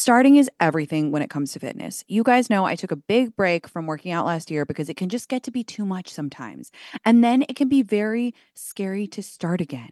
Starting 0.00 0.36
is 0.36 0.48
everything 0.60 1.10
when 1.10 1.20
it 1.20 1.28
comes 1.28 1.52
to 1.52 1.58
fitness. 1.58 2.04
You 2.08 2.22
guys 2.22 2.48
know 2.48 2.64
I 2.64 2.74
took 2.74 2.90
a 2.90 2.96
big 2.96 3.36
break 3.36 3.68
from 3.68 3.84
working 3.84 4.12
out 4.12 4.24
last 4.24 4.50
year 4.50 4.64
because 4.64 4.88
it 4.88 4.96
can 4.96 5.10
just 5.10 5.28
get 5.28 5.42
to 5.42 5.50
be 5.50 5.62
too 5.62 5.84
much 5.84 6.08
sometimes. 6.08 6.70
And 7.04 7.22
then 7.22 7.44
it 7.50 7.54
can 7.54 7.68
be 7.68 7.82
very 7.82 8.34
scary 8.54 9.06
to 9.08 9.22
start 9.22 9.60
again. 9.60 9.90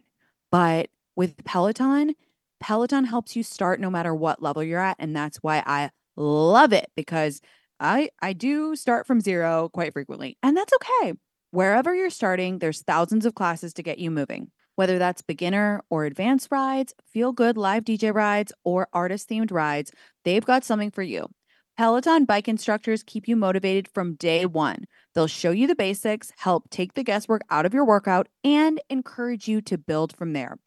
But 0.51 0.89
with 1.15 1.43
Peloton, 1.45 2.15
Peloton 2.59 3.05
helps 3.05 3.35
you 3.35 3.43
start 3.43 3.79
no 3.79 3.91
matter 3.91 4.15
what 4.15 4.41
level 4.41 4.63
you're 4.63 4.79
at. 4.79 4.95
And 4.97 5.15
that's 5.15 5.37
why 5.43 5.61
I 5.67 5.91
love 6.17 6.73
it 6.73 6.89
because 6.95 7.39
I 7.79 8.09
I 8.19 8.33
do 8.33 8.75
start 8.75 9.05
from 9.05 9.21
zero 9.21 9.69
quite 9.71 9.93
frequently. 9.93 10.39
And 10.41 10.57
that's 10.57 10.73
okay. 10.73 11.13
Wherever 11.51 11.93
you're 11.93 12.09
starting, 12.09 12.57
there's 12.57 12.81
thousands 12.81 13.27
of 13.27 13.35
classes 13.35 13.75
to 13.75 13.83
get 13.83 13.99
you 13.99 14.09
moving. 14.09 14.49
Whether 14.79 14.97
that's 14.97 15.21
beginner 15.21 15.81
or 15.89 16.05
advanced 16.05 16.47
rides, 16.51 16.93
feel 17.05 17.33
good 17.33 17.57
live 17.57 17.83
DJ 17.83 18.15
rides, 18.15 18.53
or 18.63 18.87
artist 18.93 19.27
themed 19.27 19.51
rides, 19.51 19.91
they've 20.23 20.45
got 20.45 20.63
something 20.63 20.89
for 20.89 21.03
you. 21.03 21.27
Peloton 21.75 22.23
bike 22.23 22.47
instructors 22.47 23.03
keep 23.03 23.27
you 23.27 23.35
motivated 23.35 23.89
from 23.89 24.15
day 24.15 24.45
one. 24.45 24.85
They'll 25.13 25.27
show 25.27 25.51
you 25.51 25.67
the 25.67 25.75
basics, 25.75 26.31
help 26.37 26.69
take 26.69 26.93
the 26.93 27.03
guesswork 27.03 27.41
out 27.49 27.65
of 27.65 27.73
your 27.73 27.83
workout, 27.83 28.29
and 28.41 28.79
encourage 28.89 29.49
you 29.49 29.59
to 29.63 29.77
build 29.77 30.15
from 30.15 30.31
there. 30.31 30.57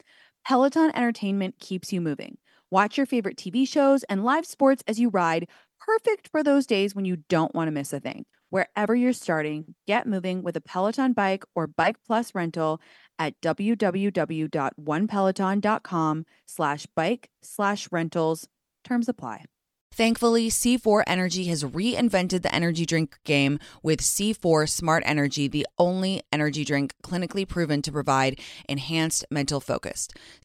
Peloton 0.47 0.93
Entertainment 0.95 1.59
keeps 1.59 1.91
you 1.91 2.03
moving. 2.03 2.37
Watch 2.71 2.99
your 2.99 3.07
favorite 3.07 3.39
TV 3.39 3.67
shows 3.67 4.03
and 4.11 4.27
live 4.27 4.45
sports 4.45 4.85
as 4.87 5.01
you 5.01 5.09
ride, 5.09 5.49
perfect 5.81 6.29
for 6.29 6.43
those 6.43 6.67
days 6.67 6.95
when 6.95 7.07
you 7.07 7.17
don't 7.31 7.55
want 7.55 7.69
to 7.69 7.73
miss 7.73 7.95
a 7.95 8.01
thing. 8.01 8.27
Wherever 8.53 8.95
you're 8.95 9.15
starting, 9.15 9.75
get 9.87 10.07
moving 10.07 10.43
with 10.43 10.59
a 10.59 10.61
Peloton 10.61 11.15
bike 11.15 11.43
or 11.55 11.67
Bike 11.67 11.97
Plus 12.07 12.35
rental 12.35 12.83
at 13.19 13.41
www.onepeloton.com 13.41 16.27
slash 16.47 16.87
bike 16.95 17.31
slash 17.43 17.89
rentals. 17.91 18.47
Terms 18.85 19.09
apply. 19.09 19.47
Thankfully, 19.95 20.51
C4 20.51 21.03
Energy 21.07 21.45
has 21.45 21.65
reinvented 21.65 22.43
the 22.43 22.55
energy 22.55 22.85
drink 22.85 23.17
game 23.25 23.59
with 23.83 24.03
C4 24.03 24.69
Smart 24.69 25.03
Energy, 25.07 25.49
the 25.49 25.67
only 25.79 26.21
energy 26.31 26.63
drink 26.63 26.93
clinically 27.03 27.49
proven 27.49 27.81
to 27.81 27.91
provide 27.91 28.39
enhanced 28.69 29.25
mental 29.31 29.61
focus. 29.61 30.09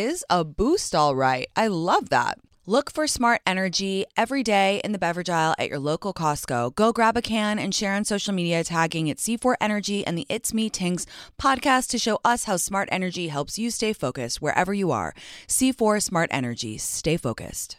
is 0.00 0.24
a 0.30 0.44
boost, 0.44 0.94
all 0.94 1.14
right. 1.14 1.48
I 1.56 1.66
love 1.68 2.10
that. 2.10 2.38
Look 2.66 2.92
for 2.92 3.06
smart 3.06 3.40
energy 3.46 4.04
every 4.16 4.42
day 4.42 4.80
in 4.84 4.92
the 4.92 4.98
beverage 4.98 5.28
aisle 5.28 5.54
at 5.58 5.68
your 5.68 5.78
local 5.78 6.12
Costco. 6.14 6.74
Go 6.74 6.92
grab 6.92 7.16
a 7.16 7.22
can 7.22 7.58
and 7.58 7.74
share 7.74 7.94
on 7.94 8.04
social 8.04 8.34
media 8.34 8.62
tagging 8.62 9.08
it 9.08 9.18
C4 9.18 9.54
Energy 9.60 10.06
and 10.06 10.16
the 10.16 10.26
It's 10.28 10.54
Me 10.54 10.70
Tinx 10.70 11.06
podcast 11.40 11.88
to 11.90 11.98
show 11.98 12.20
us 12.24 12.44
how 12.44 12.56
smart 12.56 12.88
energy 12.92 13.28
helps 13.28 13.58
you 13.58 13.70
stay 13.70 13.92
focused 13.92 14.40
wherever 14.40 14.72
you 14.72 14.90
are. 14.90 15.14
C4 15.48 16.02
Smart 16.02 16.30
Energy. 16.32 16.78
Stay 16.78 17.16
focused. 17.16 17.78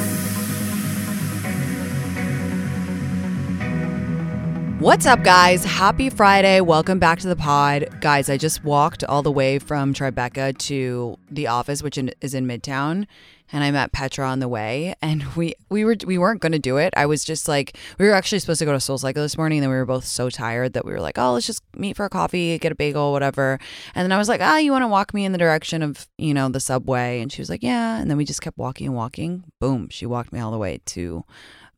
What's 4.81 5.05
up, 5.05 5.23
guys? 5.23 5.63
Happy 5.63 6.09
Friday. 6.09 6.59
Welcome 6.59 6.97
back 6.97 7.19
to 7.19 7.27
the 7.27 7.35
pod. 7.35 7.87
Guys, 8.01 8.31
I 8.31 8.37
just 8.37 8.63
walked 8.63 9.03
all 9.03 9.21
the 9.21 9.31
way 9.31 9.59
from 9.59 9.93
Tribeca 9.93 10.57
to 10.57 11.19
the 11.29 11.45
office, 11.45 11.83
which 11.83 11.99
is 11.99 12.33
in 12.33 12.47
Midtown 12.47 13.05
and 13.53 13.63
I 13.63 13.69
met 13.69 13.91
Petra 13.91 14.27
on 14.27 14.39
the 14.39 14.47
way, 14.47 14.95
and 14.99 15.23
we 15.35 15.53
we 15.69 15.85
were 15.85 15.95
we 16.05 16.17
weren't 16.17 16.41
going 16.41 16.51
to 16.51 16.59
do 16.59 16.77
it. 16.77 16.93
I 16.97 17.05
was 17.05 17.23
just 17.23 17.47
like 17.47 17.77
we 17.99 18.07
were 18.07 18.13
actually 18.13 18.39
supposed 18.39 18.57
to 18.57 18.65
go 18.65 18.71
to 18.71 18.79
Soul 18.79 18.97
Cycle 18.97 19.21
this 19.21 19.37
morning, 19.37 19.59
and 19.59 19.63
then 19.63 19.69
we 19.69 19.75
were 19.75 19.85
both 19.85 20.05
so 20.05 20.31
tired 20.31 20.73
that 20.73 20.83
we 20.83 20.91
were 20.91 20.99
like, 20.99 21.19
oh, 21.19 21.33
let's 21.33 21.45
just 21.45 21.61
meet 21.75 21.95
for 21.95 22.05
a 22.05 22.09
coffee, 22.09 22.57
get 22.57 22.71
a 22.71 22.75
bagel, 22.75 23.11
whatever. 23.11 23.59
And 23.93 24.03
then 24.03 24.11
I 24.11 24.17
was 24.17 24.29
like, 24.29 24.41
ah, 24.41 24.55
oh, 24.55 24.57
you 24.57 24.71
want 24.71 24.83
to 24.83 24.87
walk 24.87 25.13
me 25.13 25.25
in 25.25 25.31
the 25.31 25.37
direction 25.37 25.83
of 25.83 26.07
you 26.17 26.33
know 26.33 26.49
the 26.49 26.59
subway? 26.59 27.21
And 27.21 27.31
she 27.31 27.39
was 27.39 27.49
like, 27.51 27.61
yeah. 27.63 27.99
And 27.99 28.09
then 28.09 28.17
we 28.17 28.25
just 28.25 28.41
kept 28.41 28.57
walking 28.57 28.87
and 28.87 28.95
walking. 28.95 29.43
Boom, 29.59 29.89
she 29.89 30.07
walked 30.07 30.33
me 30.33 30.39
all 30.39 30.51
the 30.51 30.57
way 30.57 30.79
to 30.85 31.23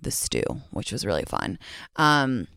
the 0.01 0.11
stew, 0.11 0.43
which 0.71 0.91
was 0.91 1.05
really 1.05 1.23
fun. 1.23 1.57
Um, 1.95 2.47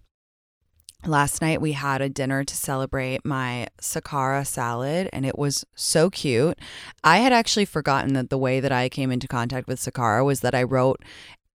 Last 1.04 1.40
night 1.40 1.60
we 1.60 1.72
had 1.72 2.00
a 2.00 2.08
dinner 2.08 2.42
to 2.42 2.56
celebrate 2.56 3.24
my 3.24 3.68
Sakara 3.80 4.46
salad 4.46 5.08
and 5.12 5.24
it 5.24 5.38
was 5.38 5.64
so 5.74 6.10
cute. 6.10 6.58
I 7.04 7.18
had 7.18 7.32
actually 7.32 7.66
forgotten 7.66 8.14
that 8.14 8.30
the 8.30 8.38
way 8.38 8.60
that 8.60 8.72
I 8.72 8.88
came 8.88 9.12
into 9.12 9.28
contact 9.28 9.68
with 9.68 9.78
Sakara 9.78 10.24
was 10.24 10.40
that 10.40 10.54
I 10.54 10.64
wrote 10.64 11.00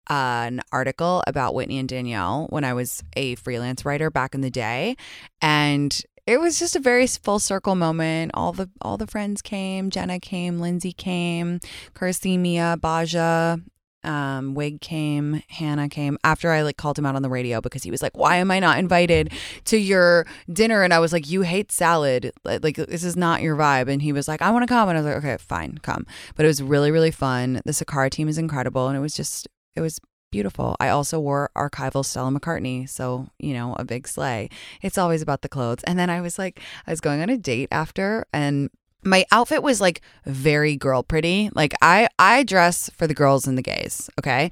uh, 0.09 0.45
an 0.47 0.61
article 0.71 1.23
about 1.25 1.55
Whitney 1.55 1.79
and 1.79 1.89
Danielle 1.89 2.47
when 2.49 2.63
I 2.63 2.73
was 2.73 3.03
a 3.15 3.35
freelance 3.35 3.85
writer 3.85 4.11
back 4.11 4.35
in 4.35 4.41
the 4.41 4.51
day 4.51 4.95
and 5.41 5.99
it 6.27 6.39
was 6.39 6.59
just 6.59 6.75
a 6.75 6.79
very 6.79 7.07
full 7.07 7.39
circle 7.39 7.73
moment. 7.73 8.29
All 8.35 8.53
the 8.53 8.69
all 8.81 8.97
the 8.97 9.07
friends 9.07 9.41
came. 9.41 9.89
Jenna 9.89 10.19
came. 10.19 10.59
Lindsay 10.59 10.93
came. 10.93 11.59
Kirsty, 11.95 12.37
Mia, 12.37 12.77
Baja, 12.79 13.57
um, 14.03 14.53
Wig 14.53 14.81
came, 14.81 15.43
Hannah 15.49 15.89
came 15.89 16.17
after 16.23 16.51
I 16.51 16.61
like 16.61 16.77
called 16.77 16.97
him 16.97 17.05
out 17.05 17.15
on 17.15 17.21
the 17.21 17.29
radio 17.29 17.61
because 17.61 17.83
he 17.83 17.91
was 17.91 18.01
like, 18.01 18.17
"Why 18.17 18.37
am 18.37 18.51
I 18.51 18.59
not 18.59 18.79
invited 18.79 19.33
to 19.65 19.77
your 19.77 20.25
dinner?" 20.51 20.83
And 20.83 20.93
I 20.93 20.99
was 20.99 21.11
like, 21.11 21.29
"You 21.29 21.41
hate 21.41 21.71
salad, 21.71 22.31
like 22.43 22.75
this 22.75 23.03
is 23.03 23.15
not 23.15 23.41
your 23.41 23.55
vibe." 23.55 23.89
And 23.89 24.01
he 24.01 24.13
was 24.13 24.27
like, 24.27 24.41
"I 24.41 24.51
want 24.51 24.63
to 24.63 24.67
come," 24.67 24.89
and 24.89 24.97
I 24.97 25.01
was 25.01 25.07
like, 25.07 25.23
"Okay, 25.23 25.37
fine, 25.37 25.79
come." 25.81 26.05
But 26.35 26.45
it 26.45 26.47
was 26.47 26.63
really, 26.63 26.91
really 26.91 27.11
fun. 27.11 27.61
The 27.65 27.71
Sakara 27.71 28.09
team 28.09 28.29
is 28.29 28.37
incredible, 28.37 28.87
and 28.87 28.97
it 28.97 29.01
was 29.01 29.15
just, 29.15 29.47
it 29.75 29.81
was 29.81 29.99
beautiful. 30.31 30.75
I 30.79 30.89
also 30.89 31.19
wore 31.19 31.49
archival 31.55 32.05
Stella 32.05 32.31
McCartney, 32.31 32.87
so 32.87 33.27
you 33.39 33.53
know, 33.53 33.75
a 33.77 33.85
big 33.85 34.07
sleigh. 34.07 34.49
It's 34.81 34.97
always 34.97 35.21
about 35.21 35.41
the 35.41 35.49
clothes. 35.49 35.83
And 35.83 35.99
then 35.99 36.09
I 36.09 36.21
was 36.21 36.39
like, 36.39 36.61
I 36.87 36.91
was 36.91 37.01
going 37.01 37.21
on 37.21 37.29
a 37.29 37.37
date 37.37 37.69
after, 37.71 38.25
and 38.31 38.69
my 39.03 39.25
outfit 39.31 39.63
was 39.63 39.79
like 39.79 40.01
very 40.25 40.75
girl 40.75 41.03
pretty. 41.03 41.49
Like 41.53 41.73
I 41.81 42.07
I 42.17 42.43
dress 42.43 42.89
for 42.89 43.07
the 43.07 43.13
girls 43.13 43.47
and 43.47 43.57
the 43.57 43.61
gays, 43.61 44.09
okay? 44.19 44.51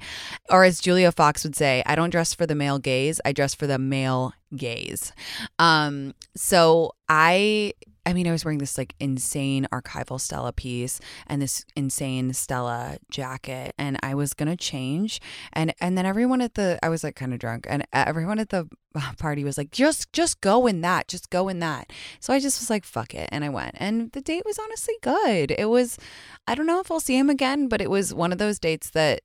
Or 0.50 0.64
as 0.64 0.80
Julia 0.80 1.12
Fox 1.12 1.44
would 1.44 1.56
say, 1.56 1.82
I 1.86 1.94
don't 1.94 2.10
dress 2.10 2.34
for 2.34 2.46
the 2.46 2.54
male 2.54 2.78
gaze, 2.78 3.20
I 3.24 3.32
dress 3.32 3.54
for 3.54 3.66
the 3.66 3.78
male 3.78 4.32
gaze. 4.56 5.12
Um 5.58 6.14
so 6.36 6.92
I 7.08 7.72
I 8.08 8.14
mean, 8.14 8.26
I 8.26 8.32
was 8.32 8.42
wearing 8.42 8.56
this 8.56 8.78
like 8.78 8.94
insane 8.98 9.66
archival 9.70 10.18
Stella 10.18 10.50
piece 10.50 10.98
and 11.26 11.42
this 11.42 11.66
insane 11.76 12.32
Stella 12.32 12.96
jacket, 13.10 13.74
and 13.76 13.98
I 14.02 14.14
was 14.14 14.32
gonna 14.32 14.56
change, 14.56 15.20
and 15.52 15.74
and 15.78 15.98
then 15.98 16.06
everyone 16.06 16.40
at 16.40 16.54
the 16.54 16.78
I 16.82 16.88
was 16.88 17.04
like 17.04 17.16
kind 17.16 17.34
of 17.34 17.38
drunk, 17.38 17.66
and 17.68 17.86
everyone 17.92 18.38
at 18.38 18.48
the 18.48 18.66
party 19.18 19.44
was 19.44 19.58
like, 19.58 19.70
just 19.72 20.10
just 20.14 20.40
go 20.40 20.66
in 20.66 20.80
that, 20.80 21.06
just 21.06 21.28
go 21.28 21.48
in 21.48 21.58
that. 21.58 21.92
So 22.18 22.32
I 22.32 22.40
just 22.40 22.58
was 22.62 22.70
like, 22.70 22.86
fuck 22.86 23.14
it, 23.14 23.28
and 23.30 23.44
I 23.44 23.50
went, 23.50 23.74
and 23.76 24.10
the 24.12 24.22
date 24.22 24.44
was 24.46 24.58
honestly 24.58 24.94
good. 25.02 25.50
It 25.58 25.68
was, 25.68 25.98
I 26.46 26.54
don't 26.54 26.66
know 26.66 26.80
if 26.80 26.90
I'll 26.90 27.00
see 27.00 27.18
him 27.18 27.28
again, 27.28 27.68
but 27.68 27.82
it 27.82 27.90
was 27.90 28.14
one 28.14 28.32
of 28.32 28.38
those 28.38 28.58
dates 28.58 28.88
that 28.90 29.20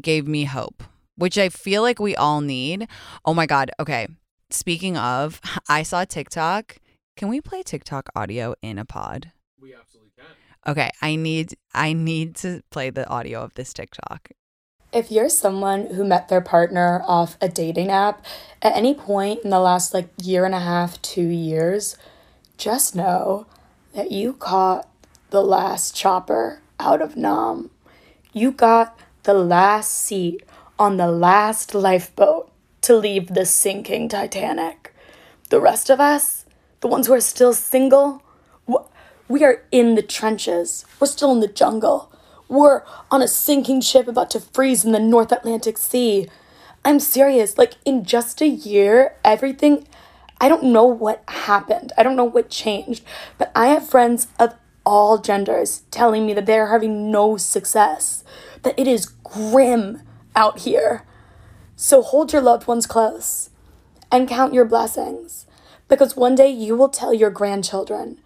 gave 0.00 0.28
me 0.28 0.44
hope 0.44 0.84
which 1.16 1.36
I 1.36 1.50
feel 1.50 1.82
like 1.82 2.00
we 2.00 2.16
all 2.16 2.40
need. 2.40 2.88
Oh 3.24 3.34
my 3.34 3.44
God. 3.44 3.70
Okay. 3.78 4.08
Speaking 4.52 4.98
of, 4.98 5.40
I 5.66 5.82
saw 5.82 6.04
TikTok. 6.04 6.76
Can 7.16 7.28
we 7.28 7.40
play 7.40 7.62
TikTok 7.62 8.10
audio 8.14 8.54
in 8.60 8.78
a 8.78 8.84
pod? 8.84 9.32
We 9.58 9.74
absolutely 9.74 10.12
can. 10.16 10.26
Okay, 10.70 10.90
I 11.00 11.16
need 11.16 11.54
I 11.72 11.94
need 11.94 12.36
to 12.36 12.62
play 12.70 12.90
the 12.90 13.08
audio 13.08 13.40
of 13.40 13.54
this 13.54 13.72
TikTok. 13.72 14.30
If 14.92 15.10
you're 15.10 15.30
someone 15.30 15.94
who 15.94 16.04
met 16.04 16.28
their 16.28 16.42
partner 16.42 17.02
off 17.06 17.38
a 17.40 17.48
dating 17.48 17.90
app 17.90 18.26
at 18.60 18.76
any 18.76 18.94
point 18.94 19.40
in 19.42 19.48
the 19.48 19.58
last 19.58 19.94
like 19.94 20.10
year 20.22 20.44
and 20.44 20.54
a 20.54 20.60
half, 20.60 21.00
2 21.00 21.22
years, 21.22 21.96
just 22.58 22.94
know 22.94 23.46
that 23.94 24.12
you 24.12 24.34
caught 24.34 24.86
the 25.30 25.42
last 25.42 25.96
chopper 25.96 26.60
out 26.78 27.00
of 27.00 27.16
Nam. 27.16 27.70
You 28.34 28.52
got 28.52 28.98
the 29.22 29.34
last 29.34 29.92
seat 29.92 30.42
on 30.78 30.98
the 30.98 31.10
last 31.10 31.74
lifeboat 31.74 32.51
to 32.82 32.96
leave 32.96 33.28
the 33.28 33.46
sinking 33.46 34.08
Titanic. 34.08 34.94
The 35.50 35.60
rest 35.60 35.90
of 35.90 36.00
us, 36.00 36.44
the 36.80 36.88
ones 36.88 37.06
who 37.06 37.14
are 37.14 37.20
still 37.20 37.54
single, 37.54 38.22
we 39.28 39.44
are 39.44 39.62
in 39.70 39.94
the 39.94 40.02
trenches. 40.02 40.84
We're 41.00 41.06
still 41.06 41.32
in 41.32 41.40
the 41.40 41.48
jungle. 41.48 42.12
We're 42.48 42.82
on 43.10 43.22
a 43.22 43.28
sinking 43.28 43.80
ship 43.80 44.06
about 44.06 44.30
to 44.32 44.40
freeze 44.40 44.84
in 44.84 44.92
the 44.92 44.98
North 44.98 45.32
Atlantic 45.32 45.78
Sea. 45.78 46.28
I'm 46.84 47.00
serious. 47.00 47.56
Like, 47.56 47.74
in 47.84 48.04
just 48.04 48.42
a 48.42 48.48
year, 48.48 49.14
everything. 49.24 49.86
I 50.40 50.48
don't 50.48 50.64
know 50.64 50.84
what 50.84 51.22
happened. 51.28 51.92
I 51.96 52.02
don't 52.02 52.16
know 52.16 52.24
what 52.24 52.50
changed. 52.50 53.04
But 53.38 53.52
I 53.54 53.68
have 53.68 53.88
friends 53.88 54.26
of 54.38 54.54
all 54.84 55.18
genders 55.18 55.82
telling 55.90 56.26
me 56.26 56.34
that 56.34 56.46
they're 56.46 56.72
having 56.72 57.10
no 57.10 57.36
success, 57.36 58.24
that 58.62 58.78
it 58.78 58.88
is 58.88 59.06
grim 59.06 60.02
out 60.34 60.60
here. 60.60 61.04
So 61.82 62.00
hold 62.00 62.32
your 62.32 62.42
loved 62.42 62.68
ones 62.68 62.86
close 62.86 63.50
and 64.12 64.28
count 64.28 64.54
your 64.54 64.64
blessings 64.64 65.46
because 65.88 66.16
one 66.16 66.36
day 66.36 66.48
you 66.48 66.76
will 66.76 66.88
tell 66.88 67.12
your 67.12 67.28
grandchildren 67.28 68.20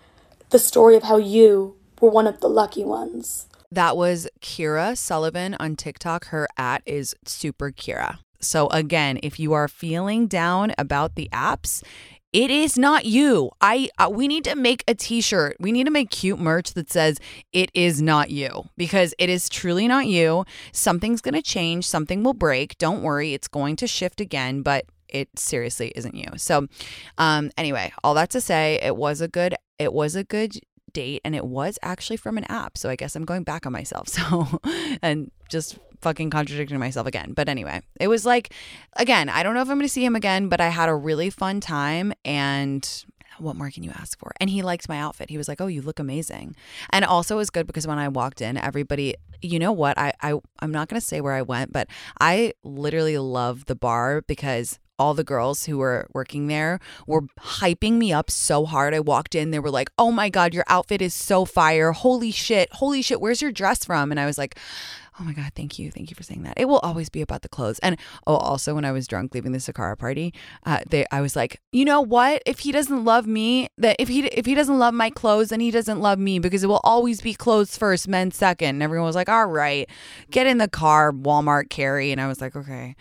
the 0.50 0.58
story 0.58 0.94
of 0.94 1.05
how 1.05 1.17
you 1.17 1.75
were 1.99 2.11
one 2.11 2.26
of 2.26 2.41
the 2.41 2.50
lucky 2.50 2.85
ones. 2.85 3.47
That 3.73 3.97
was 3.97 4.29
Kira 4.43 4.94
Sullivan 4.94 5.56
on 5.58 5.75
TikTok. 5.75 6.26
Her 6.26 6.47
at 6.58 6.82
is 6.85 7.14
super 7.25 7.70
Kira. 7.70 8.19
So 8.41 8.69
again, 8.69 9.19
if 9.23 9.41
you 9.41 9.55
are 9.55 9.69
feeling 9.69 10.26
down 10.26 10.75
about 10.76 11.14
the 11.14 11.31
apps, 11.32 11.82
it 12.36 12.50
is 12.50 12.76
not 12.76 13.06
you. 13.06 13.50
I 13.62 13.88
uh, 13.98 14.10
we 14.12 14.28
need 14.28 14.44
to 14.44 14.54
make 14.54 14.84
a 14.86 14.94
t-shirt. 14.94 15.56
We 15.58 15.72
need 15.72 15.84
to 15.84 15.90
make 15.90 16.10
cute 16.10 16.38
merch 16.38 16.74
that 16.74 16.92
says 16.92 17.18
it 17.54 17.70
is 17.72 18.02
not 18.02 18.28
you 18.28 18.64
because 18.76 19.14
it 19.18 19.30
is 19.30 19.48
truly 19.48 19.88
not 19.88 20.06
you. 20.06 20.44
Something's 20.70 21.22
going 21.22 21.32
to 21.32 21.40
change, 21.40 21.86
something 21.86 22.22
will 22.22 22.34
break. 22.34 22.76
Don't 22.76 23.02
worry, 23.02 23.32
it's 23.32 23.48
going 23.48 23.74
to 23.76 23.86
shift 23.86 24.20
again, 24.20 24.60
but 24.60 24.84
it 25.08 25.30
seriously 25.38 25.94
isn't 25.96 26.14
you. 26.14 26.28
So, 26.36 26.66
um 27.16 27.50
anyway, 27.56 27.94
all 28.04 28.12
that 28.12 28.28
to 28.30 28.42
say, 28.42 28.78
it 28.82 28.96
was 28.96 29.22
a 29.22 29.28
good 29.28 29.54
it 29.78 29.94
was 29.94 30.14
a 30.14 30.22
good 30.22 30.58
date 30.96 31.20
and 31.26 31.37
it 31.37 31.44
was 31.44 31.78
actually 31.82 32.16
from 32.16 32.38
an 32.38 32.44
app. 32.44 32.78
So 32.78 32.88
I 32.88 32.96
guess 32.96 33.14
I'm 33.14 33.26
going 33.26 33.44
back 33.44 33.66
on 33.66 33.72
myself. 33.72 34.08
So, 34.16 34.60
and 35.02 35.31
just 35.50 35.78
fucking 36.00 36.31
contradicting 36.31 36.78
myself 36.78 37.06
again. 37.06 37.34
But 37.34 37.48
anyway, 37.50 37.82
it 38.00 38.08
was 38.08 38.25
like, 38.25 38.52
again, 38.94 39.28
I 39.28 39.43
don't 39.43 39.54
know 39.54 39.60
if 39.60 39.69
I'm 39.69 39.76
going 39.76 39.87
to 39.87 39.93
see 39.93 40.04
him 40.04 40.16
again, 40.16 40.48
but 40.48 40.58
I 40.58 40.69
had 40.69 40.88
a 40.88 40.94
really 40.94 41.28
fun 41.28 41.60
time 41.60 42.14
and 42.25 43.04
what 43.38 43.56
more 43.56 43.70
can 43.70 43.82
you 43.82 43.90
ask 43.90 44.19
for? 44.19 44.32
And 44.40 44.48
he 44.48 44.62
liked 44.62 44.88
my 44.88 44.98
outfit. 44.98 45.28
He 45.28 45.37
was 45.37 45.46
like, 45.46 45.60
"Oh, 45.60 45.66
you 45.66 45.82
look 45.82 45.98
amazing." 45.98 46.56
And 46.88 47.04
also 47.04 47.34
it 47.34 47.38
was 47.38 47.50
good 47.50 47.66
because 47.66 47.87
when 47.87 47.98
I 47.98 48.08
walked 48.08 48.40
in, 48.40 48.56
everybody, 48.56 49.14
you 49.43 49.58
know 49.58 49.72
what? 49.72 49.98
I 49.98 50.14
I 50.22 50.40
I'm 50.60 50.72
not 50.72 50.88
going 50.88 50.98
to 50.98 51.06
say 51.06 51.20
where 51.20 51.34
I 51.34 51.43
went, 51.43 51.70
but 51.70 51.87
I 52.19 52.54
literally 52.64 53.19
love 53.19 53.66
the 53.66 53.76
bar 53.76 54.22
because 54.26 54.78
all 54.98 55.14
the 55.14 55.25
girls 55.25 55.64
who 55.64 55.78
were 55.78 56.08
working 56.12 56.46
there 56.46 56.81
were 57.06 57.22
hyping 57.40 57.94
me 57.94 58.12
up 58.12 58.31
so 58.31 58.64
hard. 58.64 58.94
I 58.94 59.00
walked 59.00 59.34
in, 59.34 59.50
they 59.50 59.58
were 59.58 59.70
like, 59.70 59.90
"Oh 59.98 60.10
my 60.10 60.28
god, 60.28 60.54
your 60.54 60.64
outfit 60.69 61.02
is 61.02 61.14
so 61.14 61.44
fire. 61.44 61.93
Holy 61.93 62.31
shit. 62.31 62.72
Holy 62.72 63.02
shit. 63.02 63.20
Where's 63.20 63.43
your 63.43 63.52
dress 63.52 63.84
from?" 63.84 64.10
And 64.10 64.20
I 64.20 64.26
was 64.26 64.38
like, 64.38 64.56
Oh 65.19 65.25
my 65.25 65.32
God, 65.32 65.52
thank 65.54 65.78
you. 65.78 65.90
Thank 65.90 66.10
you 66.10 66.14
for 66.14 66.22
saying 66.22 66.43
that. 66.43 66.54
It 66.58 66.66
will 66.66 66.78
always 66.81 67.08
be 67.08 67.22
about 67.22 67.40
the 67.40 67.48
clothes. 67.48 67.78
And 67.78 67.96
oh, 68.26 68.37
also 68.37 68.75
when 68.75 68.84
I 68.84 68.93
was 68.93 69.06
drunk 69.06 69.32
leaving 69.32 69.52
the 69.52 69.58
Sakara 69.58 69.98
party, 69.98 70.34
uh, 70.66 70.81
they 70.87 71.06
I 71.10 71.22
was 71.22 71.34
like, 71.34 71.58
you 71.72 71.87
know 71.87 72.02
what? 72.02 72.43
If 72.44 72.60
he 72.60 72.72
doesn't 72.72 73.02
love 73.02 73.26
me, 73.26 73.69
that 73.78 73.96
if 73.98 74.08
he 74.08 74.26
if 74.26 74.44
he 74.44 74.54
doesn't 74.54 74.78
love 74.78 74.93
my 74.93 75.08
clothes, 75.08 75.48
then 75.48 75.60
he 75.60 75.70
doesn't 75.70 76.00
love 76.00 76.19
me 76.19 76.38
because 76.38 76.62
it 76.62 76.66
will 76.66 76.82
always 76.84 77.22
be 77.22 77.32
clothes 77.32 77.78
first, 77.78 78.08
men 78.08 78.31
second. 78.31 78.69
And 78.69 78.82
everyone 78.82 79.06
was 79.06 79.16
like, 79.16 79.31
all 79.31 79.46
right, 79.46 79.88
get 80.31 80.46
in 80.46 80.58
the 80.58 80.69
car, 80.69 81.12
Walmart 81.12 81.70
carry. 81.70 82.12
And 82.12 82.20
I 82.20 82.26
was 82.26 82.43
like, 82.43 82.54
okay. 82.54 82.94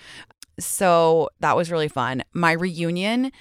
So 0.60 1.30
that 1.40 1.56
was 1.56 1.72
really 1.72 1.88
fun. 1.88 2.24
My 2.34 2.52
reunion, 2.52 3.31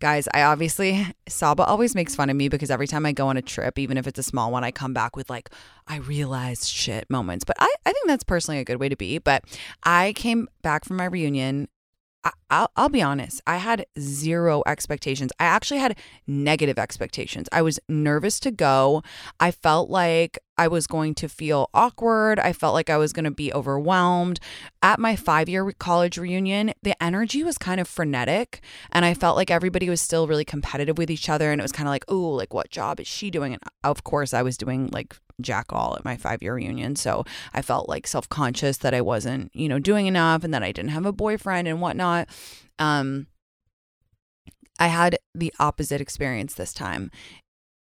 guys, 0.00 0.28
I 0.34 0.42
obviously, 0.42 1.06
Saba 1.28 1.64
always 1.64 1.94
makes 1.94 2.14
fun 2.14 2.30
of 2.30 2.36
me 2.36 2.48
because 2.48 2.70
every 2.70 2.86
time 2.86 3.06
I 3.06 3.12
go 3.12 3.28
on 3.28 3.36
a 3.36 3.42
trip, 3.42 3.78
even 3.78 3.96
if 3.96 4.06
it's 4.06 4.18
a 4.18 4.22
small 4.22 4.50
one, 4.52 4.64
I 4.64 4.70
come 4.70 4.92
back 4.92 5.16
with 5.16 5.30
like, 5.30 5.50
I 5.86 5.96
realized 5.96 6.66
shit 6.68 7.08
moments. 7.08 7.44
But 7.44 7.56
I, 7.58 7.72
I 7.86 7.92
think 7.92 8.06
that's 8.06 8.24
personally 8.24 8.58
a 8.58 8.64
good 8.64 8.80
way 8.80 8.88
to 8.88 8.96
be. 8.96 9.18
But 9.18 9.44
I 9.84 10.12
came 10.14 10.48
back 10.62 10.84
from 10.84 10.96
my 10.96 11.06
reunion 11.06 11.68
I, 12.50 12.66
will 12.76 12.88
be 12.88 13.02
honest, 13.02 13.40
I 13.46 13.56
had 13.56 13.86
zero 13.98 14.62
expectations. 14.66 15.32
I 15.40 15.44
actually 15.44 15.80
had 15.80 15.98
negative 16.26 16.78
expectations. 16.78 17.48
I 17.50 17.62
was 17.62 17.80
nervous 17.88 18.38
to 18.40 18.50
go. 18.50 19.02
I 19.40 19.50
felt 19.50 19.90
like 19.90 20.38
I 20.62 20.68
was 20.68 20.86
going 20.86 21.16
to 21.16 21.28
feel 21.28 21.70
awkward. 21.74 22.38
I 22.38 22.52
felt 22.52 22.72
like 22.72 22.88
I 22.88 22.96
was 22.96 23.12
going 23.12 23.24
to 23.24 23.32
be 23.32 23.52
overwhelmed. 23.52 24.38
At 24.80 25.00
my 25.00 25.16
five 25.16 25.48
year 25.48 25.72
college 25.72 26.18
reunion, 26.18 26.72
the 26.84 27.00
energy 27.02 27.42
was 27.42 27.58
kind 27.58 27.80
of 27.80 27.88
frenetic. 27.88 28.62
And 28.92 29.04
I 29.04 29.12
felt 29.12 29.36
like 29.36 29.50
everybody 29.50 29.90
was 29.90 30.00
still 30.00 30.28
really 30.28 30.44
competitive 30.44 30.98
with 30.98 31.10
each 31.10 31.28
other. 31.28 31.50
And 31.50 31.60
it 31.60 31.64
was 31.64 31.72
kind 31.72 31.88
of 31.88 31.90
like, 31.90 32.04
oh, 32.06 32.28
like 32.28 32.54
what 32.54 32.70
job 32.70 33.00
is 33.00 33.08
she 33.08 33.28
doing? 33.28 33.54
And 33.54 33.62
of 33.82 34.04
course, 34.04 34.32
I 34.32 34.42
was 34.42 34.56
doing 34.56 34.88
like 34.92 35.16
jack 35.40 35.72
all 35.72 35.96
at 35.96 36.04
my 36.04 36.16
five 36.16 36.44
year 36.44 36.54
reunion. 36.54 36.94
So 36.94 37.24
I 37.52 37.60
felt 37.60 37.88
like 37.88 38.06
self 38.06 38.28
conscious 38.28 38.76
that 38.78 38.94
I 38.94 39.00
wasn't, 39.00 39.50
you 39.56 39.68
know, 39.68 39.80
doing 39.80 40.06
enough 40.06 40.44
and 40.44 40.54
that 40.54 40.62
I 40.62 40.70
didn't 40.70 40.92
have 40.92 41.06
a 41.06 41.12
boyfriend 41.12 41.66
and 41.66 41.80
whatnot. 41.80 42.28
Um, 42.78 43.26
I 44.78 44.86
had 44.86 45.18
the 45.34 45.52
opposite 45.58 46.00
experience 46.00 46.54
this 46.54 46.72
time. 46.72 47.10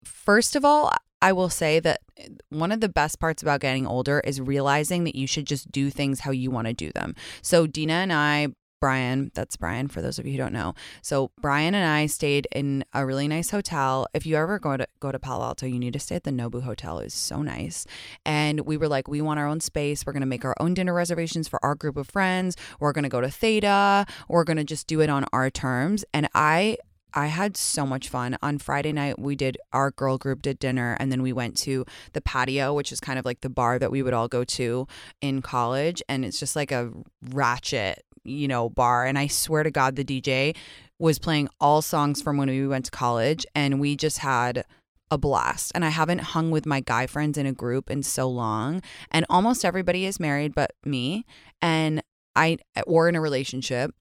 First 0.04 0.56
of 0.56 0.64
all, 0.64 0.92
I 1.24 1.32
will 1.32 1.48
say 1.48 1.80
that 1.80 2.02
eh, 2.18 2.28
one 2.50 2.70
of 2.70 2.80
the 2.80 2.88
best 2.90 3.18
parts 3.18 3.42
about 3.42 3.60
getting 3.60 3.86
older 3.86 4.20
is 4.20 4.42
realizing 4.42 5.04
that 5.04 5.14
you 5.14 5.26
should 5.26 5.46
just 5.46 5.72
do 5.72 5.88
things 5.88 6.20
how 6.20 6.32
you 6.32 6.50
want 6.50 6.66
to 6.66 6.74
do 6.74 6.90
them. 6.92 7.14
So, 7.40 7.66
Dina 7.66 7.94
and 7.94 8.12
I 8.12 8.48
Brian, 8.78 9.30
that's 9.32 9.56
Brian 9.56 9.88
for 9.88 10.02
those 10.02 10.18
of 10.18 10.26
you 10.26 10.32
who 10.32 10.36
don't 10.36 10.52
know. 10.52 10.74
So 11.00 11.30
Brian 11.40 11.74
and 11.74 11.88
I 11.88 12.04
stayed 12.04 12.46
in 12.54 12.84
a 12.92 13.06
really 13.06 13.26
nice 13.26 13.48
hotel. 13.48 14.06
If 14.12 14.26
you 14.26 14.36
ever 14.36 14.58
go 14.58 14.76
to 14.76 14.86
go 15.00 15.10
to 15.10 15.18
Palo 15.18 15.42
Alto, 15.42 15.64
you 15.64 15.78
need 15.78 15.94
to 15.94 15.98
stay 15.98 16.16
at 16.16 16.24
the 16.24 16.30
Nobu 16.30 16.60
Hotel. 16.60 16.98
It's 16.98 17.14
so 17.14 17.40
nice. 17.40 17.86
And 18.26 18.60
we 18.60 18.76
were 18.76 18.88
like, 18.88 19.08
we 19.08 19.22
want 19.22 19.40
our 19.40 19.46
own 19.46 19.60
space. 19.60 20.04
We're 20.04 20.12
gonna 20.12 20.26
make 20.26 20.44
our 20.44 20.54
own 20.60 20.74
dinner 20.74 20.92
reservations 20.92 21.48
for 21.48 21.64
our 21.64 21.74
group 21.74 21.96
of 21.96 22.10
friends. 22.10 22.58
We're 22.78 22.92
gonna 22.92 23.08
go 23.08 23.22
to 23.22 23.30
Theta. 23.30 24.04
We're 24.28 24.44
gonna 24.44 24.64
just 24.64 24.86
do 24.86 25.00
it 25.00 25.08
on 25.08 25.24
our 25.32 25.48
terms. 25.48 26.04
And 26.12 26.28
I 26.34 26.76
I 27.14 27.26
had 27.26 27.56
so 27.56 27.86
much 27.86 28.08
fun. 28.08 28.36
On 28.42 28.58
Friday 28.58 28.92
night, 28.92 29.18
we 29.18 29.36
did 29.36 29.56
our 29.72 29.90
girl 29.92 30.18
group 30.18 30.42
did 30.42 30.58
dinner, 30.58 30.96
and 30.98 31.10
then 31.12 31.22
we 31.22 31.32
went 31.32 31.56
to 31.58 31.84
the 32.12 32.20
patio, 32.20 32.74
which 32.74 32.92
is 32.92 33.00
kind 33.00 33.18
of 33.18 33.24
like 33.24 33.40
the 33.40 33.50
bar 33.50 33.78
that 33.78 33.90
we 33.90 34.02
would 34.02 34.12
all 34.12 34.28
go 34.28 34.44
to 34.44 34.86
in 35.20 35.40
college. 35.40 36.02
And 36.08 36.24
it's 36.24 36.40
just 36.40 36.56
like 36.56 36.72
a 36.72 36.90
ratchet 37.30 38.04
you 38.24 38.48
know, 38.48 38.68
bar. 38.68 39.06
And 39.06 39.18
I 39.18 39.26
swear 39.26 39.62
to 39.62 39.70
God, 39.70 39.96
the 39.96 40.04
DJ 40.04 40.56
was 40.98 41.18
playing 41.18 41.48
all 41.60 41.82
songs 41.82 42.22
from 42.22 42.36
when 42.36 42.48
we 42.48 42.66
went 42.66 42.86
to 42.86 42.90
college, 42.90 43.46
and 43.54 43.80
we 43.80 43.96
just 43.96 44.18
had 44.18 44.64
a 45.10 45.18
blast. 45.18 45.72
And 45.74 45.84
I 45.84 45.90
haven't 45.90 46.20
hung 46.20 46.50
with 46.50 46.66
my 46.66 46.80
guy 46.80 47.06
friends 47.06 47.38
in 47.38 47.46
a 47.46 47.52
group 47.52 47.90
in 47.90 48.02
so 48.02 48.28
long. 48.28 48.80
And 49.10 49.26
almost 49.28 49.64
everybody 49.64 50.06
is 50.06 50.18
married 50.18 50.54
but 50.54 50.72
me. 50.84 51.24
And 51.60 52.02
I, 52.34 52.58
or 52.86 53.08
in 53.08 53.14
a 53.14 53.20
relationship. 53.20 53.94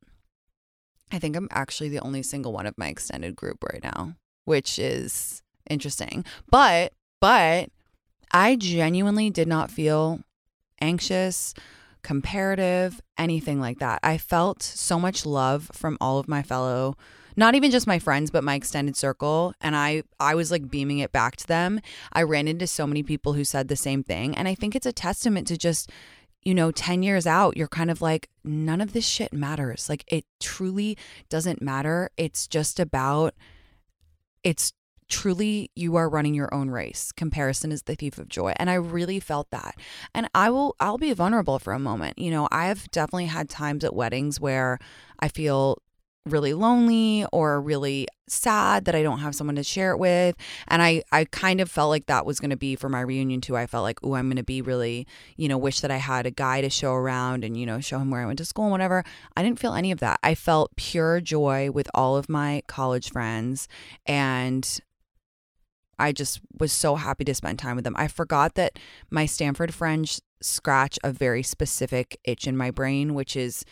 I 1.13 1.19
think 1.19 1.35
I'm 1.35 1.47
actually 1.51 1.89
the 1.89 1.99
only 1.99 2.23
single 2.23 2.51
one 2.51 2.65
of 2.65 2.77
my 2.77 2.87
extended 2.87 3.35
group 3.35 3.63
right 3.63 3.83
now, 3.83 4.15
which 4.45 4.79
is 4.79 5.41
interesting. 5.69 6.25
But, 6.49 6.93
but 7.21 7.69
I 8.31 8.55
genuinely 8.55 9.29
did 9.29 9.47
not 9.47 9.71
feel 9.71 10.19
anxious 10.81 11.53
comparative, 12.01 12.99
anything 13.17 13.61
like 13.61 13.79
that. 13.79 13.99
I 14.03 14.17
felt 14.17 14.61
so 14.61 14.99
much 14.99 15.25
love 15.25 15.69
from 15.71 15.97
all 16.01 16.19
of 16.19 16.27
my 16.27 16.43
fellow 16.43 16.95
not 17.35 17.55
even 17.55 17.71
just 17.71 17.87
my 17.87 17.99
friends 17.99 18.29
but 18.29 18.43
my 18.43 18.55
extended 18.55 18.95
circle 18.95 19.53
and 19.59 19.75
I 19.75 20.03
I 20.19 20.35
was 20.35 20.51
like 20.51 20.69
beaming 20.69 20.99
it 20.99 21.11
back 21.11 21.35
to 21.37 21.47
them. 21.47 21.79
I 22.11 22.23
ran 22.23 22.47
into 22.47 22.67
so 22.67 22.85
many 22.85 23.03
people 23.03 23.33
who 23.33 23.43
said 23.43 23.67
the 23.67 23.75
same 23.75 24.03
thing 24.03 24.35
and 24.35 24.47
I 24.47 24.55
think 24.55 24.75
it's 24.75 24.85
a 24.85 24.93
testament 24.93 25.47
to 25.47 25.57
just 25.57 25.89
you 26.45 26.53
know 26.53 26.71
10 26.71 27.03
years 27.03 27.25
out 27.25 27.57
you're 27.57 27.67
kind 27.67 27.91
of 27.91 28.01
like 28.01 28.29
none 28.43 28.81
of 28.81 28.93
this 28.93 29.07
shit 29.07 29.33
matters. 29.33 29.89
Like 29.89 30.03
it 30.07 30.25
truly 30.39 30.97
doesn't 31.29 31.61
matter. 31.61 32.09
It's 32.17 32.47
just 32.47 32.79
about 32.79 33.33
it's 34.43 34.73
truly 35.09 35.69
you 35.75 35.95
are 35.95 36.09
running 36.09 36.33
your 36.33 36.53
own 36.53 36.69
race. 36.69 37.11
Comparison 37.11 37.71
is 37.71 37.83
the 37.83 37.95
thief 37.95 38.17
of 38.17 38.27
joy. 38.29 38.53
And 38.57 38.69
I 38.69 38.75
really 38.75 39.19
felt 39.19 39.51
that. 39.51 39.75
And 40.13 40.27
I 40.33 40.49
will 40.49 40.75
I'll 40.79 40.97
be 40.97 41.13
vulnerable 41.13 41.59
for 41.59 41.73
a 41.73 41.79
moment. 41.79 42.17
You 42.17 42.31
know, 42.31 42.47
I 42.51 42.65
have 42.65 42.89
definitely 42.91 43.25
had 43.25 43.49
times 43.49 43.83
at 43.83 43.95
weddings 43.95 44.39
where 44.39 44.79
I 45.19 45.27
feel 45.27 45.82
really 46.25 46.53
lonely 46.53 47.25
or 47.33 47.59
really 47.61 48.07
sad 48.27 48.85
that 48.85 48.95
I 48.95 49.03
don't 49.03 49.19
have 49.19 49.35
someone 49.35 49.57
to 49.57 49.63
share 49.63 49.91
it 49.91 49.99
with. 49.99 50.35
And 50.67 50.81
I, 50.81 51.03
I 51.11 51.25
kind 51.25 51.59
of 51.59 51.69
felt 51.69 51.89
like 51.89 52.05
that 52.05 52.25
was 52.25 52.39
going 52.39 52.49
to 52.49 52.57
be 52.57 52.75
for 52.75 52.89
my 52.89 53.01
reunion 53.01 53.41
too. 53.41 53.57
I 53.57 53.67
felt 53.67 53.83
like, 53.83 53.99
oh, 54.03 54.15
I'm 54.15 54.27
going 54.27 54.37
to 54.37 54.43
be 54.43 54.61
really, 54.61 55.05
you 55.35 55.47
know, 55.47 55.57
wish 55.57 55.81
that 55.81 55.91
I 55.91 55.97
had 55.97 56.25
a 56.25 56.31
guy 56.31 56.61
to 56.61 56.69
show 56.69 56.93
around 56.93 57.43
and, 57.43 57.57
you 57.57 57.65
know, 57.65 57.81
show 57.81 57.99
him 57.99 58.09
where 58.09 58.21
I 58.21 58.25
went 58.25 58.37
to 58.39 58.45
school 58.45 58.65
and 58.65 58.71
whatever. 58.71 59.03
I 59.35 59.43
didn't 59.43 59.59
feel 59.59 59.73
any 59.73 59.91
of 59.91 59.99
that. 59.99 60.19
I 60.23 60.35
felt 60.35 60.75
pure 60.77 61.19
joy 61.19 61.71
with 61.71 61.89
all 61.93 62.15
of 62.15 62.29
my 62.29 62.63
college 62.67 63.11
friends. 63.11 63.67
And 64.05 64.79
I 65.99 66.11
just 66.11 66.39
was 66.57 66.71
so 66.71 66.95
happy 66.95 67.23
to 67.25 67.35
spend 67.35 67.59
time 67.59 67.75
with 67.75 67.85
them. 67.85 67.95
I 67.97 68.07
forgot 68.07 68.55
that 68.55 68.79
my 69.11 69.25
Stanford 69.25 69.73
friends 69.73 70.21
scratch 70.41 70.97
a 71.03 71.11
very 71.11 71.43
specific 71.43 72.19
itch 72.23 72.47
in 72.47 72.57
my 72.57 72.71
brain, 72.71 73.13
which 73.13 73.35
is 73.35 73.63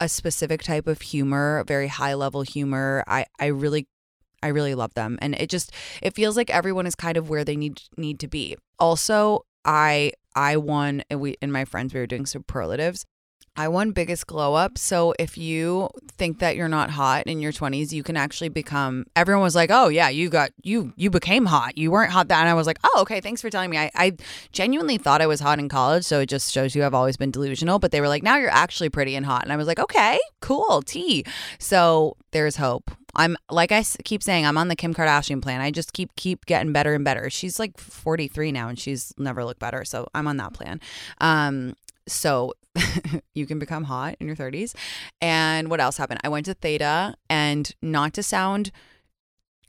a 0.00 0.08
specific 0.08 0.62
type 0.62 0.86
of 0.86 1.00
humor, 1.02 1.64
very 1.66 1.88
high 1.88 2.14
level 2.14 2.42
humor. 2.42 3.04
I 3.06 3.26
I 3.38 3.46
really 3.46 3.86
I 4.42 4.48
really 4.48 4.74
love 4.74 4.94
them 4.94 5.18
and 5.20 5.34
it 5.34 5.50
just 5.50 5.72
it 6.02 6.14
feels 6.14 6.36
like 6.36 6.50
everyone 6.50 6.86
is 6.86 6.94
kind 6.94 7.16
of 7.16 7.28
where 7.28 7.44
they 7.44 7.56
need 7.56 7.80
need 7.96 8.18
to 8.20 8.28
be. 8.28 8.56
Also, 8.78 9.44
I 9.64 10.12
I 10.34 10.56
won 10.56 11.02
and 11.10 11.20
we 11.20 11.36
and 11.42 11.52
my 11.52 11.64
friends 11.64 11.92
we 11.92 12.00
were 12.00 12.06
doing 12.06 12.26
superlatives 12.26 13.04
I 13.56 13.68
won 13.68 13.90
biggest 13.90 14.26
glow 14.26 14.54
up. 14.54 14.78
So 14.78 15.12
if 15.18 15.36
you 15.36 15.90
think 16.16 16.38
that 16.38 16.56
you're 16.56 16.68
not 16.68 16.90
hot 16.90 17.24
in 17.26 17.40
your 17.40 17.52
20s, 17.52 17.92
you 17.92 18.02
can 18.02 18.16
actually 18.16 18.48
become. 18.48 19.06
Everyone 19.16 19.42
was 19.42 19.54
like, 19.54 19.70
"Oh 19.72 19.88
yeah, 19.88 20.08
you 20.08 20.28
got 20.28 20.50
you 20.62 20.92
you 20.96 21.10
became 21.10 21.46
hot. 21.46 21.76
You 21.76 21.90
weren't 21.90 22.12
hot 22.12 22.28
that." 22.28 22.40
And 22.40 22.48
I 22.48 22.54
was 22.54 22.66
like, 22.66 22.78
"Oh 22.84 23.00
okay, 23.02 23.20
thanks 23.20 23.42
for 23.42 23.50
telling 23.50 23.70
me." 23.70 23.76
I, 23.76 23.90
I 23.94 24.16
genuinely 24.52 24.98
thought 24.98 25.20
I 25.20 25.26
was 25.26 25.40
hot 25.40 25.58
in 25.58 25.68
college, 25.68 26.04
so 26.04 26.20
it 26.20 26.26
just 26.26 26.52
shows 26.52 26.74
you 26.74 26.84
I've 26.84 26.94
always 26.94 27.16
been 27.16 27.30
delusional. 27.30 27.78
But 27.78 27.90
they 27.90 28.00
were 28.00 28.08
like, 28.08 28.22
"Now 28.22 28.36
you're 28.36 28.50
actually 28.50 28.88
pretty 28.88 29.16
and 29.16 29.26
hot," 29.26 29.42
and 29.42 29.52
I 29.52 29.56
was 29.56 29.66
like, 29.66 29.80
"Okay, 29.80 30.18
cool, 30.40 30.82
T." 30.82 31.24
So 31.58 32.16
there's 32.30 32.56
hope. 32.56 32.90
I'm 33.16 33.36
like 33.50 33.72
I 33.72 33.82
keep 34.04 34.22
saying, 34.22 34.46
I'm 34.46 34.56
on 34.56 34.68
the 34.68 34.76
Kim 34.76 34.94
Kardashian 34.94 35.42
plan. 35.42 35.60
I 35.60 35.70
just 35.70 35.92
keep 35.92 36.14
keep 36.16 36.46
getting 36.46 36.72
better 36.72 36.94
and 36.94 37.04
better. 37.04 37.28
She's 37.28 37.58
like 37.58 37.76
43 37.78 38.52
now, 38.52 38.68
and 38.68 38.78
she's 38.78 39.12
never 39.18 39.44
looked 39.44 39.60
better. 39.60 39.84
So 39.84 40.06
I'm 40.14 40.28
on 40.28 40.36
that 40.36 40.52
plan. 40.52 40.80
Um, 41.20 41.74
so 42.06 42.54
you 43.34 43.46
can 43.46 43.58
become 43.58 43.84
hot 43.84 44.16
in 44.20 44.26
your 44.26 44.36
30s. 44.36 44.74
And 45.20 45.70
what 45.70 45.80
else 45.80 45.96
happened? 45.96 46.20
I 46.24 46.28
went 46.28 46.46
to 46.46 46.54
Theta, 46.54 47.14
and 47.28 47.70
not 47.82 48.14
to 48.14 48.22
sound 48.22 48.70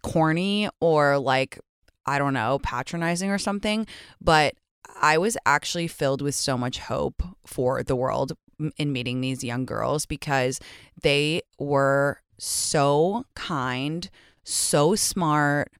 corny 0.01 0.69
or 0.79 1.17
like, 1.17 1.59
I 2.05 2.17
don't 2.17 2.33
know, 2.33 2.59
patronizing 2.63 3.29
or 3.29 3.37
something, 3.37 3.85
but 4.19 4.55
I 4.99 5.17
was 5.17 5.37
actually 5.45 5.87
filled 5.87 6.21
with 6.21 6.35
so 6.35 6.57
much 6.57 6.79
hope 6.79 7.23
for 7.45 7.83
the 7.83 7.95
world 7.95 8.33
in 8.77 8.91
meeting 8.91 9.21
these 9.21 9.43
young 9.43 9.65
girls 9.65 10.05
because 10.05 10.59
they 11.01 11.41
were 11.57 12.21
so 12.37 13.25
kind, 13.35 14.09
so 14.43 14.95
smart, 14.95 15.71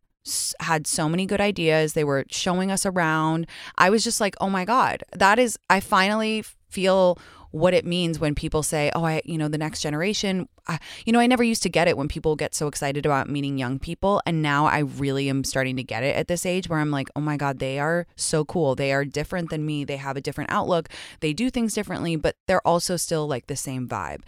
had 0.59 0.85
so 0.85 1.09
many 1.09 1.25
good 1.25 1.41
ideas. 1.41 1.93
They 1.93 2.03
were 2.03 2.25
showing 2.29 2.71
us 2.71 2.85
around. 2.85 3.47
I 3.77 3.89
was 3.89 4.03
just 4.03 4.21
like, 4.21 4.35
oh 4.39 4.49
my 4.49 4.65
God, 4.65 5.03
that 5.13 5.39
is, 5.39 5.57
I 5.69 5.79
finally 5.79 6.43
feel 6.71 7.17
what 7.51 7.73
it 7.73 7.85
means 7.85 8.17
when 8.17 8.33
people 8.33 8.63
say, 8.63 8.91
"Oh, 8.95 9.03
I, 9.03 9.21
you 9.25 9.37
know, 9.37 9.49
the 9.49 9.57
next 9.57 9.81
generation." 9.81 10.47
I, 10.67 10.79
you 11.05 11.11
know, 11.11 11.19
I 11.19 11.27
never 11.27 11.43
used 11.43 11.63
to 11.63 11.69
get 11.69 11.87
it 11.87 11.97
when 11.97 12.07
people 12.07 12.35
get 12.35 12.53
so 12.55 12.67
excited 12.67 13.05
about 13.05 13.29
meeting 13.29 13.57
young 13.57 13.79
people, 13.79 14.21
and 14.25 14.41
now 14.41 14.67
I 14.67 14.79
really 14.79 15.27
am 15.27 15.43
starting 15.43 15.75
to 15.75 15.83
get 15.83 16.03
it 16.03 16.15
at 16.15 16.27
this 16.27 16.45
age 16.45 16.69
where 16.69 16.79
I'm 16.79 16.91
like, 16.91 17.09
"Oh 17.15 17.19
my 17.19 17.35
god, 17.35 17.59
they 17.59 17.77
are 17.79 18.07
so 18.15 18.45
cool. 18.45 18.75
They 18.75 18.93
are 18.93 19.03
different 19.03 19.49
than 19.49 19.65
me. 19.65 19.83
They 19.83 19.97
have 19.97 20.15
a 20.15 20.21
different 20.21 20.51
outlook. 20.51 20.87
They 21.19 21.33
do 21.33 21.49
things 21.49 21.73
differently, 21.73 22.15
but 22.15 22.35
they're 22.47 22.65
also 22.65 22.95
still 22.95 23.27
like 23.27 23.47
the 23.47 23.55
same 23.55 23.87
vibe." 23.87 24.21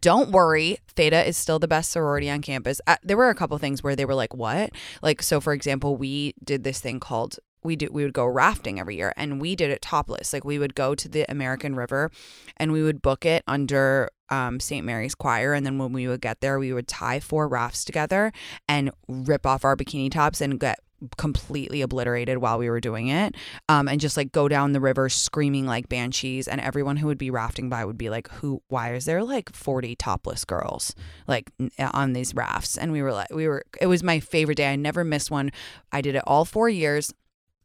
Don't 0.00 0.30
worry, 0.30 0.78
Theta 0.94 1.26
is 1.26 1.36
still 1.36 1.58
the 1.58 1.68
best 1.68 1.90
sorority 1.90 2.30
on 2.30 2.42
campus. 2.42 2.80
Uh, 2.86 2.96
there 3.02 3.16
were 3.16 3.30
a 3.30 3.34
couple 3.34 3.58
things 3.58 3.82
where 3.82 3.96
they 3.96 4.04
were 4.04 4.14
like, 4.14 4.34
"What?" 4.34 4.70
Like, 5.02 5.22
so 5.22 5.40
for 5.40 5.52
example, 5.52 5.96
we 5.96 6.34
did 6.44 6.62
this 6.64 6.80
thing 6.80 7.00
called 7.00 7.38
we 7.62 7.76
do 7.76 7.88
we 7.90 8.04
would 8.04 8.12
go 8.12 8.26
rafting 8.26 8.80
every 8.80 8.96
year 8.96 9.12
and 9.16 9.40
we 9.40 9.56
did 9.56 9.70
it 9.70 9.82
topless. 9.82 10.32
Like 10.32 10.44
we 10.44 10.58
would 10.58 10.74
go 10.74 10.94
to 10.94 11.08
the 11.08 11.24
american 11.30 11.74
river 11.74 12.10
and 12.56 12.72
we 12.72 12.82
would 12.82 13.02
book 13.02 13.24
it 13.24 13.42
under 13.46 14.10
um, 14.30 14.60
st 14.60 14.84
mary's 14.84 15.14
choir 15.14 15.54
and 15.54 15.64
then 15.64 15.78
when 15.78 15.92
we 15.92 16.06
would 16.06 16.20
get 16.20 16.40
there 16.40 16.58
we 16.58 16.72
would 16.72 16.86
tie 16.86 17.20
four 17.20 17.48
rafts 17.48 17.84
together 17.84 18.32
and 18.68 18.90
rip 19.08 19.46
off 19.46 19.64
our 19.64 19.76
bikini 19.76 20.10
tops 20.10 20.40
and 20.40 20.60
get 20.60 20.78
completely 21.16 21.80
obliterated 21.80 22.38
while 22.38 22.58
we 22.58 22.68
were 22.68 22.80
doing 22.80 23.06
it 23.08 23.34
um, 23.68 23.86
and 23.86 24.00
just 24.00 24.16
like 24.16 24.32
go 24.32 24.48
down 24.48 24.72
the 24.72 24.80
river 24.80 25.08
screaming 25.08 25.64
like 25.64 25.88
banshees 25.88 26.48
and 26.48 26.60
everyone 26.60 26.96
who 26.96 27.06
would 27.06 27.18
be 27.18 27.30
rafting 27.30 27.68
by 27.68 27.84
would 27.84 27.96
be 27.96 28.10
like 28.10 28.28
who 28.32 28.60
why 28.68 28.92
is 28.92 29.04
there 29.04 29.22
like 29.22 29.54
40 29.54 29.94
topless 29.94 30.44
girls 30.44 30.94
like 31.28 31.52
on 31.94 32.12
these 32.12 32.34
rafts? 32.34 32.76
And 32.76 32.92
we 32.92 33.02
were 33.02 33.12
like 33.12 33.30
we 33.30 33.46
were 33.46 33.64
it 33.80 33.86
was 33.86 34.02
my 34.02 34.20
favorite 34.20 34.56
day. 34.56 34.72
I 34.72 34.76
never 34.76 35.04
missed 35.04 35.30
one. 35.30 35.50
I 35.92 36.00
did 36.00 36.16
it 36.16 36.22
all 36.26 36.44
four 36.44 36.68
years 36.68 37.14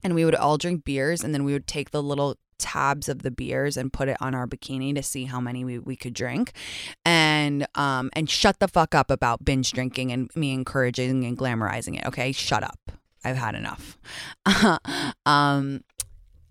and 0.03 0.15
we 0.15 0.25
would 0.25 0.36
all 0.36 0.57
drink 0.57 0.83
beers 0.83 1.24
and 1.24 1.33
then 1.33 1.43
we 1.43 1.53
would 1.53 1.67
take 1.67 1.91
the 1.91 2.03
little 2.03 2.38
tabs 2.57 3.10
of 3.10 3.24
the 3.24 3.31
beers 3.31 3.75
and 3.75 3.91
put 3.91 4.07
it 4.07 4.17
on 4.22 4.33
our 4.33 4.48
bikini 4.48 4.95
to 4.95 5.03
see 5.03 5.25
how 5.25 5.39
many 5.39 5.65
we, 5.65 5.79
we 5.79 5.95
could 5.95 6.13
drink 6.13 6.53
and 7.03 7.67
um 7.75 8.10
and 8.13 8.29
shut 8.29 8.60
the 8.60 8.67
fuck 8.67 8.95
up 8.95 9.12
about 9.12 9.43
binge 9.43 9.72
drinking 9.72 10.12
and 10.12 10.29
me 10.36 10.53
encouraging 10.53 11.25
and 11.25 11.38
glamorizing 11.38 11.98
it 11.98 12.05
okay 12.05 12.31
shut 12.31 12.63
up 12.63 12.79
i've 13.25 13.36
had 13.36 13.55
enough 13.55 13.98
um 15.25 15.83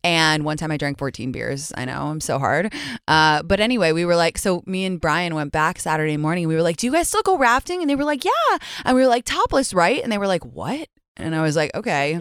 and 0.05 0.45
one 0.45 0.57
time 0.57 0.73
I 0.73 0.79
drank 0.79 0.99
14 0.99 1.31
beers. 1.31 1.73
I 1.77 1.85
know 1.85 2.09
I'm 2.09 2.19
so 2.19 2.41
hard. 2.41 2.75
Uh, 3.07 3.41
but 3.45 3.61
anyway, 3.61 3.93
we 3.93 4.05
were 4.05 4.17
like, 4.17 4.37
so 4.37 4.65
me 4.67 4.85
and 4.85 5.01
Brian 5.01 5.33
went 5.33 5.53
back 5.53 5.79
Saturday 5.79 6.17
morning. 6.17 6.49
We 6.49 6.57
were 6.57 6.63
like, 6.63 6.77
do 6.77 6.89
you 6.89 6.93
guys 6.93 7.07
still 7.07 7.23
go 7.23 7.39
rafting? 7.39 7.83
And 7.83 7.89
they 7.89 7.95
were 7.95 8.03
like, 8.03 8.25
yeah. 8.25 8.59
And 8.85 8.97
we 8.97 9.03
were 9.03 9.07
like, 9.07 9.25
topless, 9.25 9.73
right? 9.73 10.03
And 10.03 10.11
they 10.11 10.19
were 10.19 10.27
like, 10.27 10.45
what? 10.45 10.89
And 11.17 11.37
I 11.37 11.43
was 11.43 11.55
like, 11.55 11.73
okay 11.77 12.21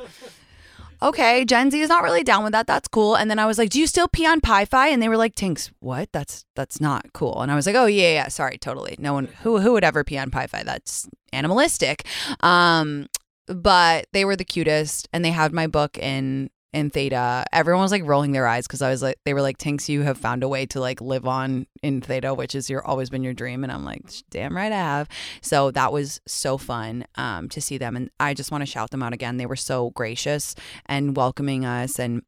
okay, 1.02 1.46
Gen 1.46 1.72
Z 1.72 1.80
is 1.80 1.90
not 1.90 2.04
really 2.04 2.24
down 2.24 2.44
with 2.44 2.54
that. 2.54 2.68
That's 2.68 2.88
cool. 2.88 3.16
And 3.16 3.30
then 3.30 3.40
I 3.40 3.46
was 3.46 3.58
like, 3.58 3.70
do 3.70 3.80
you 3.80 3.88
still 3.88 4.08
pee 4.08 4.26
on 4.26 4.42
Pi-Fi? 4.42 4.88
And 4.88 5.02
they 5.02 5.10
were 5.10 5.18
like, 5.18 5.36
Tinx, 5.36 5.72
what? 5.80 6.10
That's 6.12 6.46
that's 6.56 6.80
not 6.80 7.14
cool. 7.14 7.42
And 7.42 7.52
I 7.52 7.56
was 7.56 7.66
like, 7.66 7.76
oh 7.76 7.86
yeah, 7.86 8.14
yeah, 8.14 8.28
sorry, 8.28 8.58
totally. 8.58 8.96
No 9.00 9.14
one 9.14 9.28
who 9.42 9.60
who 9.60 9.74
would 9.74 9.84
ever 9.84 10.04
pee 10.04 10.18
on 10.18 10.32
Pi-Fi? 10.32 10.64
That's 10.64 11.08
animalistic. 11.34 12.06
Um, 12.42 13.08
but 13.48 14.08
they 14.14 14.24
were 14.24 14.36
the 14.36 14.46
cutest, 14.46 15.10
and 15.12 15.26
they 15.26 15.32
had 15.32 15.52
my 15.52 15.68
book 15.68 15.98
in 15.98 16.50
in 16.74 16.90
theta 16.90 17.46
everyone 17.52 17.82
was 17.82 17.92
like 17.92 18.06
rolling 18.06 18.32
their 18.32 18.48
eyes 18.48 18.66
because 18.66 18.82
i 18.82 18.90
was 18.90 19.02
like 19.02 19.18
they 19.26 19.34
were 19.34 19.42
like 19.42 19.58
tinx 19.58 19.90
you 19.90 20.04
have 20.04 20.18
found 20.18 20.44
a 20.44 20.48
way 20.48 20.66
to 20.66 20.80
like 20.80 21.02
live 21.02 21.28
on 21.28 21.68
in 21.84 22.00
theta 22.00 22.34
which 22.34 22.56
is 22.56 22.70
your 22.70 22.86
always 22.86 23.10
been 23.10 23.24
your 23.24 23.34
dream 23.34 23.64
and 23.64 23.72
i'm 23.72 23.84
like 23.84 24.04
damn 24.30 24.56
right 24.56 24.72
i 24.72 24.76
have. 24.76 25.08
So 25.42 25.72
that 25.72 25.92
was 25.92 26.22
so 26.28 26.58
fun 26.58 27.06
um, 27.16 27.50
to 27.50 27.62
see 27.62 27.78
them 27.78 27.96
and 27.96 28.10
i 28.20 28.34
just 28.34 28.52
want 28.52 28.62
to 28.62 28.66
shout 28.66 28.92
them 28.92 29.04
out 29.04 29.14
again. 29.14 29.38
They 29.38 29.46
were 29.46 29.56
so 29.56 29.90
gracious 29.92 30.56
and 30.86 31.16
welcoming 31.16 31.66
us 31.66 32.00
and 32.00 32.24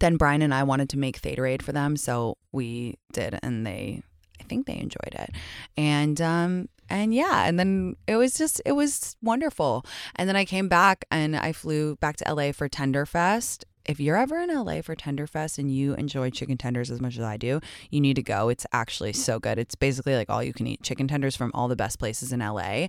then 0.00 0.16
brian 0.16 0.42
and 0.42 0.52
i 0.52 0.62
wanted 0.62 0.88
to 0.90 0.98
make 0.98 1.16
theta 1.16 1.44
Aid 1.44 1.62
for 1.62 1.72
them 1.72 1.96
so 1.96 2.36
we 2.52 2.98
did 3.12 3.38
and 3.42 3.66
they 3.66 4.02
i 4.40 4.42
think 4.44 4.66
they 4.66 4.78
enjoyed 4.78 5.14
it. 5.14 5.30
And 5.76 6.20
um 6.20 6.68
and 6.88 7.14
yeah 7.14 7.46
and 7.46 7.58
then 7.58 7.96
it 8.06 8.16
was 8.16 8.34
just 8.34 8.60
it 8.64 8.72
was 8.72 9.16
wonderful 9.22 9.84
and 10.16 10.28
then 10.28 10.36
i 10.36 10.44
came 10.44 10.68
back 10.68 11.04
and 11.10 11.36
i 11.36 11.52
flew 11.52 11.96
back 11.96 12.16
to 12.16 12.34
la 12.34 12.52
for 12.52 12.68
tenderfest 12.68 13.64
if 13.88 13.98
you're 13.98 14.18
ever 14.18 14.38
in 14.38 14.54
LA 14.54 14.82
for 14.82 14.94
Tenderfest 14.94 15.56
and 15.56 15.72
you 15.72 15.94
enjoy 15.94 16.28
chicken 16.28 16.58
tenders 16.58 16.90
as 16.90 17.00
much 17.00 17.16
as 17.16 17.24
I 17.24 17.38
do, 17.38 17.58
you 17.90 18.02
need 18.02 18.16
to 18.16 18.22
go. 18.22 18.50
It's 18.50 18.66
actually 18.70 19.14
so 19.14 19.40
good. 19.40 19.58
It's 19.58 19.74
basically 19.74 20.14
like 20.14 20.28
all 20.28 20.42
you 20.42 20.52
can 20.52 20.66
eat 20.66 20.82
chicken 20.82 21.08
tenders 21.08 21.34
from 21.34 21.50
all 21.54 21.68
the 21.68 21.74
best 21.74 21.98
places 21.98 22.30
in 22.30 22.40
LA. 22.40 22.88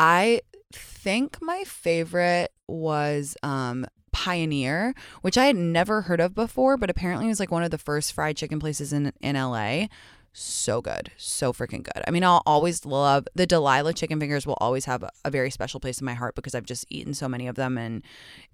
I 0.00 0.40
think 0.72 1.38
my 1.40 1.62
favorite 1.64 2.50
was 2.66 3.36
um, 3.44 3.86
Pioneer, 4.10 4.94
which 5.22 5.38
I 5.38 5.46
had 5.46 5.56
never 5.56 6.02
heard 6.02 6.20
of 6.20 6.34
before, 6.34 6.76
but 6.76 6.90
apparently 6.90 7.26
it 7.26 7.30
was 7.30 7.40
like 7.40 7.52
one 7.52 7.62
of 7.62 7.70
the 7.70 7.78
first 7.78 8.12
fried 8.12 8.36
chicken 8.36 8.58
places 8.58 8.92
in 8.92 9.12
in 9.20 9.36
LA 9.36 9.86
so 10.32 10.80
good. 10.80 11.10
So 11.16 11.52
freaking 11.52 11.82
good. 11.82 12.02
I 12.06 12.10
mean, 12.10 12.24
I'll 12.24 12.42
always 12.46 12.86
love 12.86 13.26
the 13.34 13.46
Delilah 13.46 13.92
chicken 13.92 14.18
fingers 14.18 14.46
will 14.46 14.58
always 14.60 14.86
have 14.86 15.04
a, 15.24 15.30
very 15.30 15.50
special 15.50 15.80
place 15.80 16.00
in 16.00 16.04
my 16.04 16.14
heart 16.14 16.34
because 16.34 16.54
I've 16.54 16.64
just 16.64 16.86
eaten 16.88 17.14
so 17.14 17.28
many 17.28 17.46
of 17.46 17.54
them 17.54 17.78
and 17.78 18.02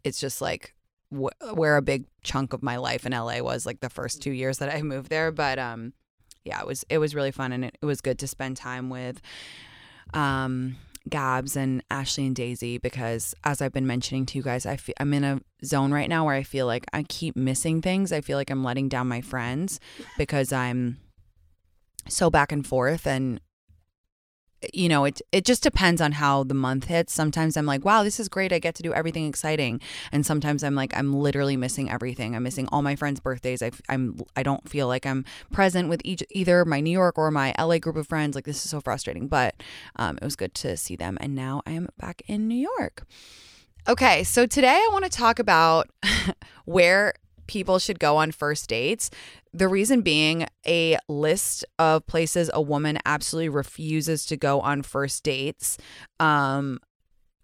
it's 0.04 0.20
just 0.20 0.40
like 0.40 0.74
wh- 1.10 1.56
where 1.56 1.76
a 1.76 1.82
big 1.82 2.04
chunk 2.22 2.52
of 2.52 2.62
my 2.62 2.76
life 2.76 3.06
in 3.06 3.12
LA 3.12 3.40
was 3.40 3.66
like 3.66 3.80
the 3.80 3.90
first 3.90 4.22
2 4.22 4.30
years 4.30 4.58
that 4.58 4.74
I 4.74 4.82
moved 4.82 5.10
there, 5.10 5.30
but 5.30 5.58
um 5.58 5.92
yeah, 6.44 6.60
it 6.60 6.66
was 6.66 6.84
it 6.88 6.98
was 6.98 7.14
really 7.14 7.32
fun 7.32 7.52
and 7.52 7.64
it, 7.64 7.78
it 7.80 7.86
was 7.86 8.00
good 8.00 8.18
to 8.20 8.26
spend 8.26 8.56
time 8.56 8.90
with 8.90 9.20
um 10.14 10.76
Gabs 11.08 11.56
and 11.56 11.82
Ashley 11.90 12.26
and 12.26 12.36
Daisy 12.36 12.78
because 12.78 13.34
as 13.44 13.62
I've 13.62 13.72
been 13.72 13.86
mentioning 13.86 14.26
to 14.26 14.38
you 14.38 14.42
guys, 14.42 14.66
I 14.66 14.76
feel, 14.76 14.94
I'm 15.00 15.14
in 15.14 15.24
a 15.24 15.40
zone 15.64 15.92
right 15.92 16.08
now 16.08 16.26
where 16.26 16.34
I 16.34 16.42
feel 16.42 16.66
like 16.66 16.84
I 16.92 17.02
keep 17.02 17.34
missing 17.34 17.80
things. 17.80 18.12
I 18.12 18.20
feel 18.20 18.36
like 18.36 18.50
I'm 18.50 18.62
letting 18.62 18.88
down 18.88 19.08
my 19.08 19.20
friends 19.20 19.80
because 20.18 20.52
I'm 20.52 20.98
so 22.08 22.30
back 22.30 22.52
and 22.52 22.66
forth 22.66 23.06
and 23.06 23.40
you 24.74 24.88
know, 24.88 25.04
it 25.04 25.20
it 25.30 25.44
just 25.44 25.62
depends 25.62 26.00
on 26.00 26.12
how 26.12 26.42
the 26.42 26.54
month 26.54 26.84
hits. 26.84 27.12
Sometimes 27.12 27.56
I'm 27.56 27.66
like, 27.66 27.84
wow, 27.84 28.02
this 28.02 28.18
is 28.18 28.28
great. 28.28 28.52
I 28.52 28.58
get 28.58 28.74
to 28.76 28.82
do 28.82 28.92
everything 28.92 29.26
exciting, 29.26 29.80
and 30.10 30.26
sometimes 30.26 30.64
I'm 30.64 30.74
like, 30.74 30.96
I'm 30.96 31.14
literally 31.14 31.56
missing 31.56 31.90
everything. 31.90 32.34
I'm 32.34 32.42
missing 32.42 32.68
all 32.72 32.82
my 32.82 32.96
friends' 32.96 33.20
birthdays. 33.20 33.62
I, 33.62 33.70
I'm 33.88 34.20
I 34.34 34.42
don't 34.42 34.68
feel 34.68 34.88
like 34.88 35.06
I'm 35.06 35.24
present 35.52 35.88
with 35.88 36.00
each 36.04 36.24
either 36.30 36.64
my 36.64 36.80
New 36.80 36.90
York 36.90 37.18
or 37.18 37.30
my 37.30 37.54
LA 37.58 37.78
group 37.78 37.96
of 37.96 38.08
friends. 38.08 38.34
Like 38.34 38.44
this 38.44 38.64
is 38.64 38.70
so 38.70 38.80
frustrating, 38.80 39.28
but 39.28 39.54
um, 39.96 40.16
it 40.16 40.24
was 40.24 40.36
good 40.36 40.54
to 40.56 40.76
see 40.76 40.96
them, 40.96 41.18
and 41.20 41.34
now 41.34 41.62
I 41.66 41.72
am 41.72 41.88
back 41.98 42.22
in 42.26 42.48
New 42.48 42.68
York. 42.78 43.04
Okay, 43.88 44.24
so 44.24 44.44
today 44.44 44.74
I 44.74 44.88
want 44.92 45.04
to 45.04 45.10
talk 45.10 45.38
about 45.38 45.88
where 46.64 47.14
people 47.48 47.78
should 47.80 47.98
go 47.98 48.16
on 48.16 48.30
first 48.30 48.68
dates. 48.68 49.10
The 49.52 49.68
reason 49.68 50.02
being 50.02 50.46
a 50.66 50.98
list 51.08 51.64
of 51.78 52.06
places 52.06 52.50
a 52.52 52.60
woman 52.60 52.98
absolutely 53.04 53.48
refuses 53.48 54.26
to 54.26 54.36
go 54.36 54.60
on 54.60 54.82
first 54.82 55.22
dates 55.24 55.78
um, 56.20 56.80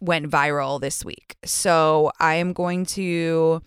went 0.00 0.30
viral 0.30 0.80
this 0.80 1.04
week. 1.04 1.36
So 1.44 2.12
I 2.20 2.34
am 2.34 2.52
going 2.52 2.84
to 2.86 3.62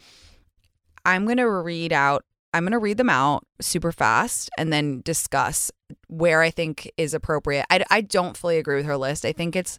I'm 1.05 1.25
going 1.25 1.37
to 1.37 1.49
read 1.49 1.93
out 1.93 2.23
I'm 2.53 2.63
going 2.63 2.71
to 2.71 2.79
read 2.79 2.97
them 2.97 3.09
out 3.09 3.45
super 3.61 3.91
fast 3.91 4.49
and 4.57 4.71
then 4.71 5.01
discuss 5.01 5.71
where 6.07 6.41
I 6.41 6.49
think 6.49 6.89
is 6.97 7.13
appropriate. 7.13 7.65
I, 7.69 7.83
I 7.89 8.01
don't 8.01 8.37
fully 8.37 8.57
agree 8.57 8.77
with 8.77 8.85
her 8.85 8.97
list. 8.97 9.25
I 9.25 9.31
think 9.31 9.55
it's 9.55 9.77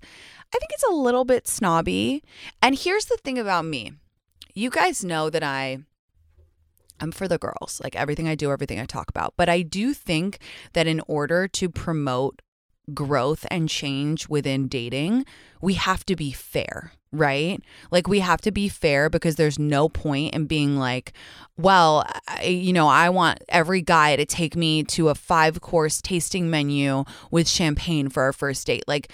I 0.54 0.58
think 0.58 0.70
it's 0.72 0.84
a 0.84 0.94
little 0.94 1.24
bit 1.24 1.46
snobby. 1.48 2.22
And 2.62 2.78
here's 2.78 3.06
the 3.06 3.18
thing 3.18 3.38
about 3.38 3.64
me. 3.64 3.92
You 4.54 4.70
guys 4.70 5.04
know 5.04 5.30
that 5.30 5.42
I 5.42 5.78
I'm 7.00 7.12
for 7.12 7.28
the 7.28 7.38
girls, 7.38 7.80
like 7.82 7.96
everything 7.96 8.28
I 8.28 8.34
do, 8.34 8.50
everything 8.50 8.80
I 8.80 8.84
talk 8.84 9.08
about. 9.08 9.34
But 9.36 9.48
I 9.48 9.62
do 9.62 9.94
think 9.94 10.38
that 10.72 10.86
in 10.86 11.00
order 11.06 11.48
to 11.48 11.68
promote 11.68 12.42
growth 12.94 13.46
and 13.50 13.68
change 13.68 14.28
within 14.28 14.68
dating, 14.68 15.24
we 15.60 15.74
have 15.74 16.04
to 16.06 16.16
be 16.16 16.32
fair, 16.32 16.92
right? 17.12 17.62
Like 17.90 18.08
we 18.08 18.20
have 18.20 18.40
to 18.42 18.50
be 18.50 18.68
fair 18.68 19.10
because 19.10 19.36
there's 19.36 19.58
no 19.58 19.88
point 19.88 20.34
in 20.34 20.46
being 20.46 20.76
like, 20.76 21.12
well, 21.56 22.06
I, 22.26 22.44
you 22.44 22.72
know, 22.72 22.88
I 22.88 23.10
want 23.10 23.42
every 23.48 23.82
guy 23.82 24.16
to 24.16 24.24
take 24.24 24.56
me 24.56 24.84
to 24.84 25.08
a 25.08 25.14
five 25.14 25.60
course 25.60 26.00
tasting 26.00 26.50
menu 26.50 27.04
with 27.30 27.48
champagne 27.48 28.08
for 28.08 28.22
our 28.22 28.32
first 28.32 28.66
date. 28.66 28.84
Like, 28.86 29.10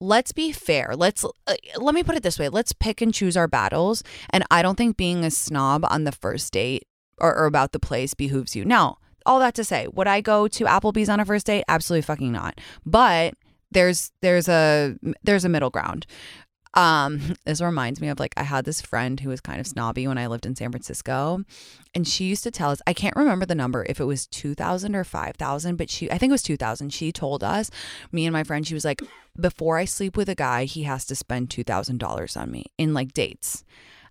let's 0.00 0.32
be 0.32 0.52
fair. 0.52 0.94
Let's 0.96 1.24
uh, 1.24 1.54
let 1.78 1.94
me 1.94 2.02
put 2.02 2.16
it 2.16 2.22
this 2.22 2.38
way. 2.38 2.48
Let's 2.48 2.72
pick 2.72 3.00
and 3.00 3.12
choose 3.12 3.36
our 3.36 3.48
battles. 3.48 4.02
And 4.30 4.44
I 4.50 4.62
don't 4.62 4.76
think 4.76 4.96
being 4.96 5.24
a 5.24 5.30
snob 5.30 5.84
on 5.88 6.04
the 6.04 6.12
first 6.12 6.52
date 6.52 6.84
or, 7.20 7.34
or 7.36 7.46
about 7.46 7.72
the 7.72 7.80
place 7.80 8.14
behooves 8.14 8.54
you. 8.56 8.64
Now, 8.64 8.98
all 9.26 9.38
that 9.40 9.54
to 9.54 9.64
say, 9.64 9.86
would 9.92 10.06
I 10.06 10.20
go 10.20 10.48
to 10.48 10.64
Applebee's 10.64 11.08
on 11.08 11.20
a 11.20 11.24
first 11.24 11.46
date? 11.46 11.64
Absolutely 11.68 12.02
fucking 12.02 12.32
not. 12.32 12.60
But 12.86 13.34
there's 13.70 14.10
there's 14.22 14.48
a 14.48 14.96
there's 15.22 15.44
a 15.44 15.48
middle 15.48 15.70
ground. 15.70 16.06
Um, 16.74 17.34
this 17.44 17.60
reminds 17.60 18.00
me 18.00 18.08
of 18.08 18.18
like 18.18 18.34
I 18.36 18.42
had 18.42 18.64
this 18.64 18.80
friend 18.80 19.18
who 19.20 19.28
was 19.28 19.40
kind 19.40 19.60
of 19.60 19.66
snobby 19.66 20.06
when 20.06 20.18
I 20.18 20.26
lived 20.26 20.46
in 20.46 20.56
San 20.56 20.70
Francisco, 20.70 21.44
and 21.94 22.06
she 22.06 22.24
used 22.24 22.42
to 22.44 22.50
tell 22.50 22.70
us 22.70 22.80
I 22.86 22.94
can't 22.94 23.16
remember 23.16 23.46
the 23.46 23.54
number 23.54 23.84
if 23.88 24.00
it 24.00 24.04
was 24.04 24.26
two 24.26 24.54
thousand 24.54 24.94
or 24.94 25.04
five 25.04 25.36
thousand, 25.36 25.76
but 25.76 25.90
she 25.90 26.10
I 26.10 26.18
think 26.18 26.30
it 26.30 26.32
was 26.32 26.42
two 26.42 26.56
thousand. 26.56 26.92
She 26.92 27.12
told 27.12 27.44
us, 27.44 27.70
me 28.12 28.26
and 28.26 28.32
my 28.32 28.44
friend, 28.44 28.66
she 28.66 28.74
was 28.74 28.84
like, 28.84 29.02
before 29.38 29.76
I 29.76 29.84
sleep 29.84 30.16
with 30.16 30.28
a 30.28 30.34
guy, 30.34 30.64
he 30.64 30.84
has 30.84 31.04
to 31.06 31.16
spend 31.16 31.50
two 31.50 31.64
thousand 31.64 31.98
dollars 31.98 32.36
on 32.36 32.50
me 32.50 32.66
in 32.78 32.94
like 32.94 33.12
dates. 33.12 33.64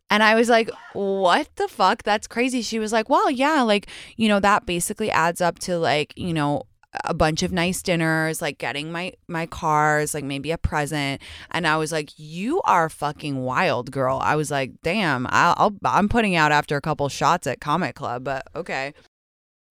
And 0.09 0.23
I 0.23 0.35
was 0.35 0.49
like, 0.49 0.69
what 0.93 1.49
the 1.57 1.67
fuck? 1.67 2.03
That's 2.03 2.27
crazy. 2.27 2.61
She 2.61 2.79
was 2.79 2.93
like, 2.93 3.09
well, 3.09 3.29
yeah, 3.29 3.61
like, 3.61 3.87
you 4.15 4.27
know, 4.27 4.39
that 4.39 4.65
basically 4.65 5.11
adds 5.11 5.41
up 5.41 5.59
to 5.59 5.77
like, 5.77 6.13
you 6.15 6.33
know, 6.33 6.63
a 7.03 7.13
bunch 7.13 7.43
of 7.43 7.51
nice 7.51 7.81
dinners, 7.81 8.41
like 8.41 8.57
getting 8.57 8.91
my 8.91 9.13
my 9.27 9.45
cars, 9.45 10.13
like 10.13 10.23
maybe 10.23 10.51
a 10.51 10.57
present. 10.57 11.21
And 11.51 11.67
I 11.67 11.77
was 11.77 11.91
like, 11.91 12.11
"You 12.17 12.61
are 12.63 12.89
fucking 12.89 13.37
wild, 13.37 13.91
girl." 13.91 14.19
I 14.21 14.35
was 14.35 14.49
like, 14.49 14.71
"Damn, 14.83 15.27
I'll, 15.29 15.53
I'll 15.57 15.75
I'm 15.85 16.09
putting 16.09 16.35
out 16.35 16.51
after 16.51 16.75
a 16.77 16.81
couple 16.81 17.07
shots 17.09 17.45
at 17.47 17.59
Comic 17.59 17.95
Club, 17.95 18.23
but 18.23 18.47
okay." 18.55 18.93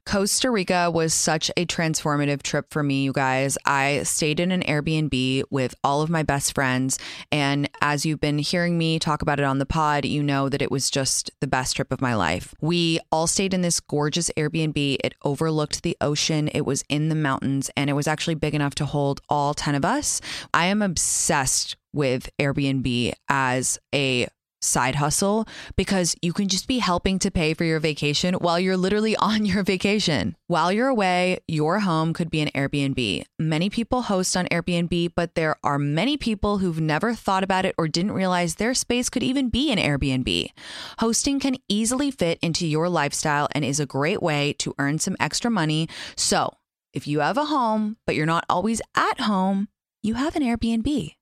Costa 0.07 0.53
Rica 0.53 0.89
was 0.89 1.13
such 1.13 1.51
a 1.57 1.67
transformative 1.67 2.41
trip 2.41 2.67
for 2.71 2.85
me, 2.85 3.03
you 3.03 3.13
guys. 3.13 3.59
I 3.67 4.05
stayed 4.05 4.39
in 4.39 4.53
an 4.53 4.63
Airbnb 4.63 5.43
with 5.51 5.75
all 5.83 6.01
of 6.01 6.09
my 6.09 6.23
best 6.23 6.55
friends. 6.55 6.97
And 7.33 7.69
as 7.81 8.07
you've 8.07 8.21
been 8.21 8.39
hearing 8.39 8.79
me 8.79 9.01
talk 9.01 9.21
about 9.21 9.41
it 9.41 9.45
on 9.45 9.59
the 9.59 9.67
pod, 9.67 10.05
you 10.05 10.23
know 10.23 10.49
that 10.49 10.63
it 10.63 10.71
was 10.71 10.91
just 10.91 11.33
the 11.41 11.49
best 11.49 11.75
trip 11.75 11.91
of 11.91 12.01
my 12.01 12.15
life. 12.15 12.55
We 12.61 13.01
all 13.11 13.27
stayed 13.27 13.53
in 13.53 13.63
this 13.63 13.81
gorgeous 13.81 14.31
Airbnb. 14.37 14.99
It 15.03 15.15
overlooked 15.25 15.83
the 15.83 15.97
ocean, 16.01 16.49
it 16.55 16.65
was 16.65 16.85
in 16.89 17.09
the 17.09 17.17
mountains, 17.17 17.69
and 17.77 17.91
it 17.91 17.95
was 17.95 18.07
actually 18.07 18.37
big 18.37 18.55
enough 18.55 18.77
to 18.77 18.87
hold 18.87 19.21
all 19.29 19.55
10 19.55 19.75
of 19.75 19.85
us. 19.85 20.21
I 20.55 20.67
am 20.67 20.83
obsessed 20.83 21.77
with 21.93 22.31
Airbnb 22.39 23.13
as 23.29 23.79
a 23.93 24.29
side 24.67 24.97
hustle 24.97 25.47
because 25.77 26.17
you 26.23 26.33
can 26.33 26.49
just 26.49 26.67
be 26.69 26.79
helping 26.79 27.19
to 27.21 27.31
pay 27.31 27.55
for 27.55 27.65
your 27.65 27.81
vacation 27.81 28.35
while 28.35 28.61
you're 28.61 28.77
literally 28.77 29.17
on 29.31 29.45
your 29.45 29.63
vacation. 29.63 30.37
While 30.47 30.73
you're 30.73 30.89
away, 30.89 31.39
your 31.49 31.81
home 31.81 32.13
could 32.13 32.31
be 32.31 32.41
an 32.41 32.51
Airbnb. 32.55 33.25
Many 33.39 33.71
people 33.71 34.03
host 34.03 34.37
on 34.37 34.47
Airbnb, 34.47 35.13
but 35.15 35.35
there 35.35 35.57
are 35.65 35.79
many 35.79 36.17
people 36.17 36.59
who've 36.59 36.81
never 36.81 37.15
thought 37.15 37.45
about 37.45 37.65
it 37.65 37.75
or 37.79 37.89
didn't 37.89 38.13
realize 38.13 38.55
their 38.55 38.75
space 38.75 39.09
could 39.09 39.23
even 39.23 39.49
be 39.49 39.73
an 39.73 39.79
Airbnb. 39.79 40.51
Hosting 40.99 41.41
can 41.41 41.57
easily 41.69 42.11
fit 42.11 42.39
into 42.43 42.67
your 42.67 42.89
lifestyle 42.89 43.49
and 43.53 43.65
is 43.65 43.81
a 43.81 43.87
great 43.87 44.23
way 44.23 44.53
to 44.59 44.75
earn 44.79 44.99
some 44.99 45.17
extra 45.19 45.51
money. 45.51 45.89
So, 46.17 46.57
if 46.93 47.07
you 47.07 47.21
have 47.21 47.37
a 47.37 47.47
home, 47.47 47.99
but 48.07 48.15
you're 48.15 48.25
not 48.25 48.47
always 48.49 48.81
at 48.95 49.21
home, 49.21 49.69
you 50.03 50.15
have 50.15 50.37
an 50.37 50.43
Airbnb. 50.43 51.15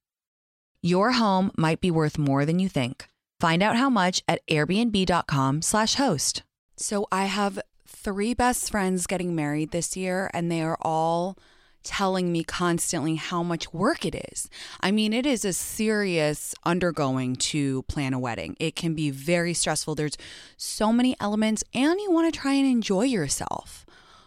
Your 0.83 1.13
home 1.13 1.51
might 1.57 1.81
be 1.81 1.91
worth 1.91 2.19
more 2.19 2.45
than 2.45 2.59
you 2.59 2.69
think. 2.69 3.09
Find 3.45 3.63
out 3.63 3.77
how 3.77 3.91
much 3.91 4.23
at 4.27 4.41
airbnb.com/slash 4.49 5.97
host. 5.97 6.45
So 6.79 7.07
I 7.13 7.27
have 7.27 7.61
three 7.87 8.33
best 8.33 8.71
friends 8.71 9.07
getting 9.07 9.35
married 9.35 9.71
this 9.71 9.99
year, 9.99 10.31
and 10.33 10.51
they 10.51 10.63
are 10.63 10.79
all 10.81 11.37
telling 11.83 12.33
me 12.33 12.43
constantly 12.43 13.17
how 13.17 13.43
much 13.43 13.71
work 13.75 14.07
it 14.07 14.15
is. 14.33 14.49
I 14.81 14.93
mean, 14.93 15.13
it 15.13 15.27
is 15.27 15.45
a 15.45 15.53
serious 15.53 16.55
undergoing 16.65 17.37
to 17.53 17.83
plan 17.83 18.15
a 18.15 18.19
wedding. 18.19 18.57
It 18.59 18.77
can 18.77 18.95
be 18.95 19.11
very 19.11 19.53
stressful. 19.53 19.95
There's 19.95 20.17
so 20.57 20.91
many 20.91 21.15
elements, 21.21 21.63
and 21.75 22.01
you 22.01 22.11
want 22.11 22.33
to 22.33 22.41
try 22.41 22.55
and 22.55 22.67
enjoy 22.67 23.03
yourself. 23.03 23.84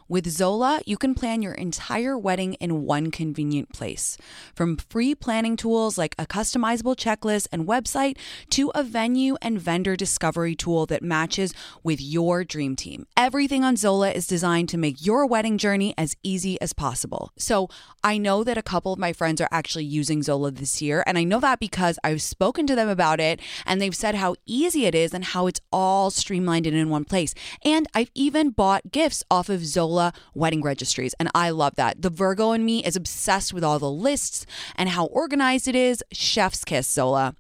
With 0.10 0.30
Zola, 0.30 0.80
you 0.86 0.96
can 0.96 1.14
plan 1.16 1.42
your 1.42 1.52
entire 1.52 2.18
wedding 2.18 2.54
in 2.62 2.86
one 2.86 3.12
convenient 3.12 3.74
place. 3.74 4.18
From 4.56 4.78
free 4.78 5.14
planning 5.14 5.58
tools 5.58 5.98
like 5.98 6.16
a 6.18 6.26
customizable 6.26 6.96
checklist 6.96 7.50
and 7.52 7.68
website 7.68 8.18
to 8.52 8.72
a 8.74 8.84
venue 8.84 9.36
and 9.42 9.60
vendor 9.60 9.98
discovery 9.98 10.56
tool 10.56 10.86
that 10.86 11.04
matches 11.04 11.54
with 11.84 12.00
your 12.00 12.46
dream 12.46 12.78
team. 12.78 13.06
Everything 13.18 13.66
on 13.66 13.76
Zola 13.76 14.12
is 14.12 14.28
designed 14.28 14.70
to 14.70 14.78
make 14.78 15.06
your 15.06 15.26
wedding 15.26 15.58
journey 15.58 15.94
as 15.98 16.16
easy 16.24 16.60
as 16.62 16.72
possible. 16.72 17.32
So 17.38 17.68
I 18.02 18.18
know 18.18 18.46
that 18.46 18.58
a 18.58 18.64
couple 18.64 18.94
of 18.94 19.00
my 19.00 19.12
friends 19.12 19.42
are 19.42 19.50
actually 19.52 19.84
using 19.84 20.24
Zola 20.24 20.52
this 20.52 20.82
year, 20.82 21.04
and 21.06 21.18
I 21.18 21.26
know 21.26 21.42
that 21.42 21.60
because 21.60 22.00
I've 22.02 22.22
spoken 22.22 22.66
to 22.68 22.76
them 22.76 22.88
about 22.88 23.20
it 23.20 23.42
and 23.66 23.82
they've 23.82 23.94
said 23.94 24.16
how 24.16 24.36
easy 24.46 24.86
it 24.86 24.96
is 24.96 25.14
and 25.14 25.26
how 25.26 25.48
it's 25.48 25.60
all 25.70 26.12
streamlined 26.12 26.66
and 26.66 26.78
in 26.78 26.88
one 26.88 27.04
place. 27.04 27.34
And 27.66 27.88
I've 27.94 28.12
even 28.16 28.52
bought 28.52 28.90
gifts 28.92 29.22
off 29.30 29.50
of 29.50 29.66
Zola 29.66 29.97
Wedding 30.34 30.62
registries. 30.62 31.14
And 31.20 31.30
I 31.36 31.50
love 31.50 31.76
that. 31.76 32.02
The 32.02 32.10
Virgo 32.10 32.52
in 32.52 32.66
me 32.66 32.84
is 32.84 32.96
obsessed 32.96 33.54
with 33.54 33.64
all 33.64 33.80
the 33.80 33.92
lists 33.92 34.46
and 34.76 34.90
how 34.90 35.06
organized 35.08 35.68
it 35.68 35.76
is. 35.76 36.04
Chef's 36.12 36.64
kiss, 36.64 36.88
Zola. 36.88 37.36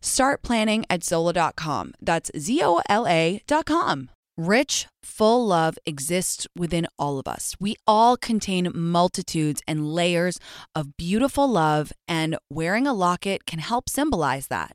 Start 0.00 0.42
planning 0.42 0.84
at 0.90 1.02
Zola.com. 1.02 1.94
That's 2.00 2.30
Z 2.36 2.60
O 2.62 2.82
L 2.88 3.06
A.com. 3.06 4.10
Rich, 4.36 4.88
full 5.02 5.46
love 5.46 5.78
exists 5.86 6.48
within 6.56 6.88
all 6.98 7.20
of 7.20 7.28
us. 7.28 7.54
We 7.60 7.76
all 7.86 8.16
contain 8.16 8.70
multitudes 8.74 9.62
and 9.68 9.86
layers 9.86 10.40
of 10.74 10.96
beautiful 10.96 11.46
love, 11.46 11.92
and 12.08 12.36
wearing 12.50 12.86
a 12.86 12.92
locket 12.92 13.46
can 13.46 13.60
help 13.60 13.88
symbolize 13.88 14.48
that. 14.48 14.74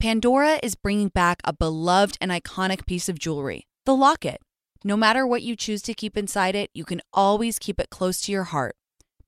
Pandora 0.00 0.58
is 0.62 0.74
bringing 0.74 1.08
back 1.08 1.40
a 1.44 1.52
beloved 1.52 2.16
and 2.20 2.30
iconic 2.30 2.86
piece 2.86 3.08
of 3.10 3.18
jewelry, 3.18 3.66
the 3.84 3.94
locket. 3.94 4.40
No 4.86 4.98
matter 4.98 5.26
what 5.26 5.42
you 5.42 5.56
choose 5.56 5.80
to 5.82 5.94
keep 5.94 6.14
inside 6.14 6.54
it, 6.54 6.70
you 6.74 6.84
can 6.84 7.00
always 7.14 7.58
keep 7.58 7.80
it 7.80 7.88
close 7.88 8.20
to 8.20 8.32
your 8.32 8.44
heart. 8.44 8.76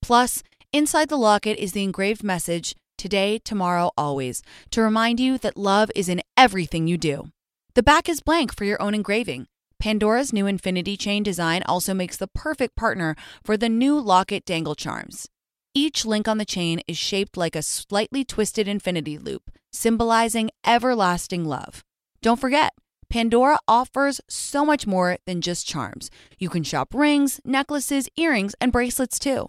Plus, 0.03 0.43
inside 0.71 1.09
the 1.09 1.17
locket 1.17 1.57
is 1.59 1.73
the 1.73 1.83
engraved 1.83 2.23
message 2.23 2.77
today, 2.99 3.39
tomorrow, 3.39 3.91
always 3.97 4.43
to 4.71 4.83
remind 4.83 5.19
you 5.19 5.39
that 5.39 5.57
love 5.57 5.91
is 5.97 6.11
in 6.11 6.21
everything 6.37 6.87
you 6.87 6.99
do. 6.99 7.31
The 7.75 7.83
back 7.83 8.07
is 8.07 8.21
blank 8.21 8.55
for 8.55 8.65
your 8.65 8.81
own 8.83 8.95
engraving. 8.95 9.47
Pandora's 9.81 10.31
new 10.31 10.47
infinity 10.47 10.95
chain 10.95 11.23
design 11.23 11.63
also 11.65 11.95
makes 11.95 12.19
the 12.19 12.29
perfect 12.29 12.77
partner 12.77 13.17
for 13.43 13.57
the 13.57 13.71
new 13.71 13.99
locket 13.99 14.45
dangle 14.45 14.75
charms. 14.75 15.27
Each 15.75 16.05
link 16.05 16.29
on 16.29 16.37
the 16.37 16.45
chain 16.45 16.81
is 16.87 16.99
shaped 16.99 17.37
like 17.37 17.57
a 17.57 17.63
slightly 17.63 18.25
twisted 18.25 18.69
infinity 18.69 19.17
loop, 19.17 19.51
symbolizing 19.73 20.51
everlasting 20.67 21.47
love. 21.47 21.83
Don't 22.23 22.41
forget, 22.41 22.73
Pandora 23.09 23.59
offers 23.69 24.21
so 24.29 24.65
much 24.65 24.87
more 24.87 25.19
than 25.27 25.41
just 25.41 25.67
charms. 25.67 26.11
You 26.39 26.49
can 26.49 26.63
shop 26.63 26.95
rings, 26.95 27.41
necklaces, 27.45 28.09
earrings, 28.17 28.55
and 28.61 28.73
bracelets 28.73 29.19
too. 29.19 29.49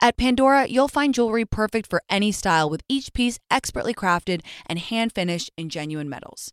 At 0.00 0.16
Pandora, 0.16 0.66
you'll 0.66 0.88
find 0.88 1.14
jewelry 1.14 1.44
perfect 1.44 1.88
for 1.88 2.02
any 2.10 2.30
style 2.30 2.68
with 2.68 2.82
each 2.88 3.12
piece 3.12 3.38
expertly 3.50 3.94
crafted 3.94 4.42
and 4.66 4.78
hand 4.78 5.12
finished 5.14 5.50
in 5.56 5.70
genuine 5.70 6.08
metals. 6.08 6.52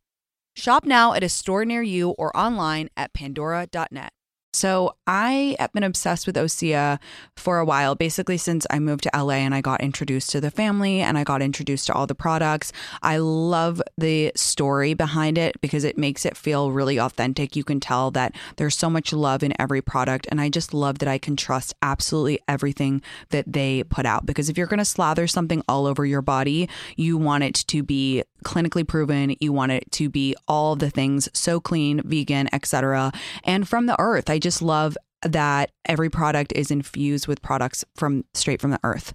Shop 0.55 0.85
now 0.85 1.13
at 1.13 1.23
a 1.23 1.29
store 1.29 1.65
near 1.65 1.81
you 1.81 2.11
or 2.11 2.35
online 2.37 2.89
at 2.95 3.13
pandora.net. 3.13 4.13
So 4.53 4.95
I 5.07 5.55
have 5.59 5.73
been 5.73 5.83
obsessed 5.83 6.27
with 6.27 6.35
Osea 6.35 6.99
for 7.35 7.57
a 7.57 7.65
while, 7.65 7.95
basically 7.95 8.37
since 8.37 8.67
I 8.69 8.77
moved 8.77 9.03
to 9.03 9.11
LA 9.13 9.35
and 9.35 9.55
I 9.55 9.61
got 9.61 9.81
introduced 9.81 10.29
to 10.29 10.41
the 10.41 10.51
family 10.51 11.01
and 11.01 11.17
I 11.17 11.23
got 11.23 11.41
introduced 11.41 11.87
to 11.87 11.93
all 11.93 12.05
the 12.05 12.13
products. 12.13 12.71
I 13.01 13.17
love 13.17 13.81
the 13.97 14.31
story 14.35 14.93
behind 14.93 15.39
it 15.39 15.59
because 15.59 15.83
it 15.83 15.97
makes 15.97 16.23
it 16.23 16.37
feel 16.37 16.71
really 16.71 16.99
authentic. 16.99 17.55
You 17.55 17.63
can 17.63 17.79
tell 17.79 18.11
that 18.11 18.35
there's 18.57 18.77
so 18.77 18.91
much 18.91 19.11
love 19.11 19.41
in 19.41 19.59
every 19.59 19.81
product. 19.81 20.27
And 20.29 20.39
I 20.39 20.49
just 20.49 20.71
love 20.71 20.99
that 20.99 21.09
I 21.09 21.17
can 21.17 21.35
trust 21.35 21.73
absolutely 21.81 22.39
everything 22.47 23.01
that 23.29 23.51
they 23.51 23.83
put 23.83 24.05
out. 24.05 24.25
Because 24.25 24.49
if 24.49 24.57
you're 24.57 24.67
going 24.67 24.77
to 24.77 24.85
slather 24.85 25.25
something 25.25 25.63
all 25.67 25.87
over 25.87 26.05
your 26.05 26.21
body, 26.21 26.69
you 26.95 27.17
want 27.17 27.43
it 27.43 27.55
to 27.55 27.81
be 27.81 28.23
clinically 28.43 28.87
proven. 28.87 29.35
You 29.39 29.51
want 29.51 29.71
it 29.71 29.91
to 29.93 30.09
be 30.09 30.35
all 30.47 30.75
the 30.75 30.89
things 30.91 31.27
so 31.33 31.59
clean, 31.59 32.01
vegan, 32.03 32.49
etc. 32.53 33.11
And 33.43 33.67
from 33.67 33.87
the 33.87 33.99
earth. 33.99 34.29
I 34.29 34.42
just 34.43 34.61
love 34.61 34.95
that 35.23 35.71
every 35.85 36.09
product 36.09 36.51
is 36.53 36.69
infused 36.69 37.27
with 37.27 37.41
products 37.41 37.85
from 37.95 38.25
straight 38.33 38.61
from 38.61 38.71
the 38.71 38.79
earth 38.83 39.13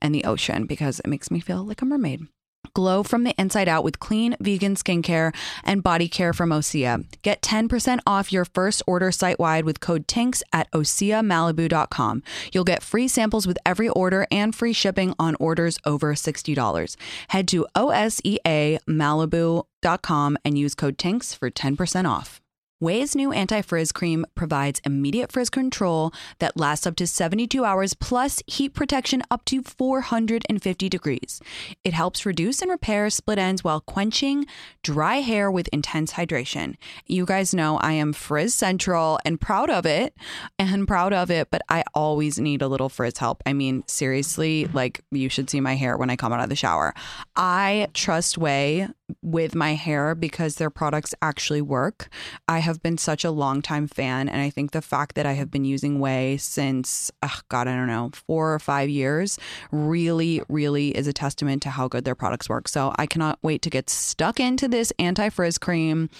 and 0.00 0.14
the 0.14 0.24
ocean 0.24 0.66
because 0.66 1.00
it 1.00 1.06
makes 1.06 1.30
me 1.30 1.38
feel 1.38 1.64
like 1.64 1.82
a 1.82 1.84
mermaid. 1.84 2.26
Glow 2.72 3.02
from 3.02 3.24
the 3.24 3.34
inside 3.38 3.68
out 3.68 3.84
with 3.84 4.00
clean 4.00 4.34
vegan 4.40 4.74
skincare 4.74 5.34
and 5.64 5.82
body 5.82 6.08
care 6.08 6.32
from 6.32 6.48
Osea. 6.50 7.04
Get 7.22 7.42
10% 7.42 7.98
off 8.06 8.32
your 8.32 8.44
first 8.44 8.80
order 8.86 9.10
site 9.10 9.40
wide 9.40 9.64
with 9.64 9.80
code 9.80 10.06
TINX 10.06 10.42
at 10.52 10.70
OseaMalibu.com. 10.72 12.22
You'll 12.52 12.64
get 12.64 12.82
free 12.82 13.08
samples 13.08 13.46
with 13.46 13.58
every 13.66 13.88
order 13.88 14.26
and 14.30 14.54
free 14.54 14.72
shipping 14.72 15.14
on 15.18 15.36
orders 15.40 15.78
over 15.84 16.14
$60. 16.14 16.96
Head 17.28 17.48
to 17.48 17.66
OSEAMalibu.com 17.76 20.38
and 20.44 20.58
use 20.58 20.74
code 20.74 20.98
TINX 20.98 21.36
for 21.36 21.50
10% 21.50 22.08
off. 22.08 22.39
Ouai's 22.82 23.14
new 23.14 23.30
anti 23.30 23.60
frizz 23.60 23.92
cream 23.92 24.24
provides 24.34 24.80
immediate 24.86 25.30
frizz 25.30 25.50
control 25.50 26.12
that 26.38 26.56
lasts 26.56 26.86
up 26.86 26.96
to 26.96 27.06
72 27.06 27.62
hours 27.62 27.92
plus 27.92 28.42
heat 28.46 28.72
protection 28.72 29.22
up 29.30 29.44
to 29.44 29.62
450 29.62 30.88
degrees. 30.88 31.42
It 31.84 31.92
helps 31.92 32.24
reduce 32.24 32.62
and 32.62 32.70
repair 32.70 33.10
split 33.10 33.38
ends 33.38 33.62
while 33.62 33.82
quenching 33.82 34.46
dry 34.82 35.16
hair 35.16 35.50
with 35.50 35.68
intense 35.74 36.14
hydration. 36.14 36.76
You 37.06 37.26
guys 37.26 37.52
know 37.52 37.76
I 37.78 37.92
am 37.92 38.14
frizz 38.14 38.54
central 38.54 39.18
and 39.26 39.38
proud 39.38 39.68
of 39.68 39.84
it 39.84 40.16
and 40.58 40.88
proud 40.88 41.12
of 41.12 41.30
it, 41.30 41.50
but 41.50 41.60
I 41.68 41.84
always 41.94 42.38
need 42.38 42.62
a 42.62 42.68
little 42.68 42.88
frizz 42.88 43.18
help. 43.18 43.42
I 43.44 43.52
mean, 43.52 43.84
seriously, 43.88 44.64
like 44.72 45.02
you 45.10 45.28
should 45.28 45.50
see 45.50 45.60
my 45.60 45.74
hair 45.74 45.98
when 45.98 46.08
I 46.08 46.16
come 46.16 46.32
out 46.32 46.42
of 46.42 46.48
the 46.48 46.56
shower. 46.56 46.94
I 47.36 47.88
trust 47.92 48.38
Ouai 48.38 48.90
with 49.22 49.54
my 49.54 49.74
hair 49.74 50.14
because 50.14 50.56
their 50.56 50.70
products 50.70 51.14
actually 51.22 51.62
work. 51.62 52.08
I 52.48 52.58
have 52.60 52.82
been 52.82 52.98
such 52.98 53.24
a 53.24 53.30
long 53.30 53.62
time 53.62 53.86
fan. 53.86 54.28
And 54.28 54.40
I 54.40 54.50
think 54.50 54.70
the 54.70 54.82
fact 54.82 55.14
that 55.14 55.26
I 55.26 55.32
have 55.32 55.50
been 55.50 55.64
using 55.64 55.98
Ouai 55.98 56.40
since, 56.40 57.10
oh 57.22 57.40
God, 57.48 57.68
I 57.68 57.76
don't 57.76 57.86
know, 57.86 58.10
four 58.26 58.54
or 58.54 58.58
five 58.58 58.88
years 58.88 59.38
really, 59.72 60.42
really 60.48 60.96
is 60.96 61.06
a 61.06 61.12
testament 61.12 61.62
to 61.62 61.70
how 61.70 61.88
good 61.88 62.04
their 62.04 62.14
products 62.14 62.48
work. 62.48 62.68
So 62.68 62.92
I 62.98 63.06
cannot 63.06 63.38
wait 63.42 63.62
to 63.62 63.70
get 63.70 63.90
stuck 63.90 64.40
into 64.40 64.68
this 64.68 64.92
anti 64.98 65.28
frizz 65.28 65.58
cream. 65.58 66.10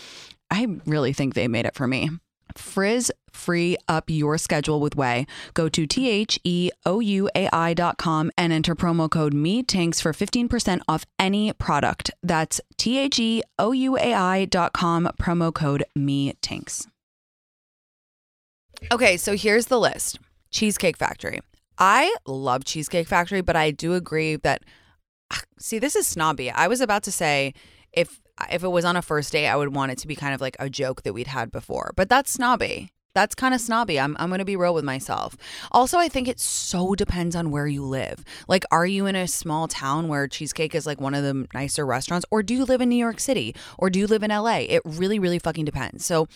I 0.51 0.67
really 0.87 1.13
think 1.13 1.35
they 1.35 1.49
made 1.49 1.67
it 1.67 1.75
for 1.75 1.87
me. 1.87 2.11
Frizz 2.59 3.13
free 3.33 3.77
up 3.89 4.05
your 4.09 4.39
schedule 4.39 4.81
with 4.81 4.97
Ouai. 4.97 5.27
Go 5.55 5.69
to 5.69 5.87
T 5.87 6.11
H 6.11 6.39
E 6.45 6.71
O 6.85 7.01
U 7.01 7.29
A 7.35 7.49
I 7.53 7.75
dot 7.75 7.99
com 7.99 8.31
and 8.37 8.53
enter 8.53 8.75
promo 8.75 9.11
code 9.11 9.35
Me 9.35 9.63
Tanks 9.63 10.01
for 10.01 10.13
15% 10.13 10.81
off 10.89 11.05
any 11.19 11.53
product. 11.53 12.11
That's 12.23 12.61
T 12.77 12.99
H 12.99 13.19
E 13.19 13.43
O 13.59 13.73
U 13.73 13.97
A 13.97 14.15
I 14.15 14.45
dot 14.45 14.73
com, 14.73 15.09
promo 15.21 15.55
code 15.55 15.85
Me 15.95 16.35
Tanks. 16.43 16.87
Okay, 18.91 19.17
so 19.17 19.37
here's 19.37 19.67
the 19.67 19.79
list 19.79 20.19
Cheesecake 20.51 20.97
Factory. 20.97 21.41
I 21.79 22.15
love 22.27 22.65
Cheesecake 22.65 23.09
Factory, 23.09 23.41
but 23.41 23.57
I 23.57 23.71
do 23.71 23.95
agree 23.95 24.37
that, 24.37 24.63
ah, 25.33 25.41
see, 25.59 25.79
this 25.79 25.97
is 25.97 26.07
snobby. 26.07 26.51
I 26.51 26.69
was 26.69 26.81
about 26.81 27.03
to 27.05 27.13
say, 27.13 27.55
if 27.93 28.21
if 28.51 28.63
it 28.63 28.69
was 28.69 28.85
on 28.85 28.97
a 28.97 29.03
first 29.03 29.33
date, 29.33 29.49
I 29.49 29.57
would 29.57 29.75
want 29.75 29.93
it 29.93 29.99
to 29.99 30.07
be 30.07 30.17
kind 30.17 30.35
of 30.35 30.41
like 30.41 30.57
a 30.59 30.71
joke 30.71 31.03
that 31.03 31.13
we'd 31.13 31.27
had 31.27 31.51
before. 31.51 31.93
But 31.97 32.09
that's 32.09 32.33
snobby. 32.33 32.93
That's 33.15 33.35
kind 33.35 33.55
of 33.55 33.61
snobby. 33.61 33.99
I'm, 33.99 34.17
I'm 34.19 34.29
going 34.29 34.39
to 34.39 34.45
be 34.45 34.57
real 34.57 34.75
with 34.75 34.85
myself. 34.85 35.37
Also, 35.73 35.99
I 35.99 36.09
think 36.09 36.29
it 36.29 36.39
so 36.39 36.95
depends 36.95 37.35
on 37.35 37.51
where 37.51 37.67
you 37.67 37.85
live. 37.85 38.25
Like, 38.47 38.65
are 38.71 38.87
you 38.87 39.07
in 39.07 39.17
a 39.17 39.27
small 39.27 39.67
town 39.67 40.09
where 40.09 40.29
cheesecake 40.29 40.75
is 40.75 40.87
like 40.87 41.01
one 41.01 41.15
of 41.15 41.25
the 41.25 41.47
nicer 41.53 41.85
restaurants? 41.85 42.25
Or 42.31 42.43
do 42.43 42.55
you 42.55 42.65
live 42.65 42.81
in 42.81 42.89
New 42.89 42.97
York 42.97 43.19
City? 43.19 43.55
Or 43.79 43.91
do 43.91 43.99
you 43.99 44.07
live 44.07 44.23
in 44.23 44.31
LA? 44.31 44.59
It 44.69 44.83
really, 44.85 45.19
really 45.19 45.39
fucking 45.39 45.65
depends. 45.65 46.05
So, 46.07 46.29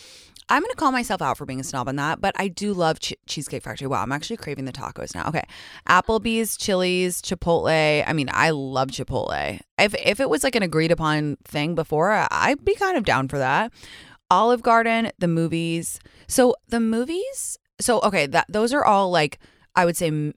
I'm 0.48 0.60
going 0.60 0.70
to 0.70 0.76
call 0.76 0.92
myself 0.92 1.22
out 1.22 1.38
for 1.38 1.46
being 1.46 1.60
a 1.60 1.64
snob 1.64 1.88
on 1.88 1.96
that, 1.96 2.20
but 2.20 2.34
I 2.38 2.48
do 2.48 2.74
love 2.74 3.00
Ch- 3.00 3.14
Cheesecake 3.26 3.62
Factory. 3.62 3.86
Wow, 3.86 4.02
I'm 4.02 4.12
actually 4.12 4.36
craving 4.36 4.66
the 4.66 4.72
tacos 4.72 5.14
now. 5.14 5.26
Okay. 5.28 5.44
Applebee's, 5.88 6.58
Chili's, 6.58 7.22
Chipotle. 7.22 8.04
I 8.06 8.12
mean, 8.12 8.28
I 8.30 8.50
love 8.50 8.88
Chipotle. 8.88 9.60
If, 9.78 9.94
if 9.94 10.20
it 10.20 10.28
was 10.28 10.44
like 10.44 10.54
an 10.54 10.62
agreed 10.62 10.92
upon 10.92 11.36
thing 11.44 11.74
before, 11.74 12.26
I'd 12.30 12.62
be 12.62 12.74
kind 12.74 12.98
of 12.98 13.04
down 13.04 13.28
for 13.28 13.38
that. 13.38 13.72
Olive 14.30 14.62
Garden, 14.62 15.10
the 15.18 15.28
movies. 15.28 15.98
So 16.26 16.56
the 16.68 16.80
movies, 16.80 17.58
so 17.80 18.00
okay, 18.00 18.26
that 18.26 18.46
those 18.48 18.72
are 18.72 18.84
all 18.84 19.10
like 19.10 19.38
I 19.76 19.84
would 19.84 19.96
say 19.96 20.08
m- 20.08 20.34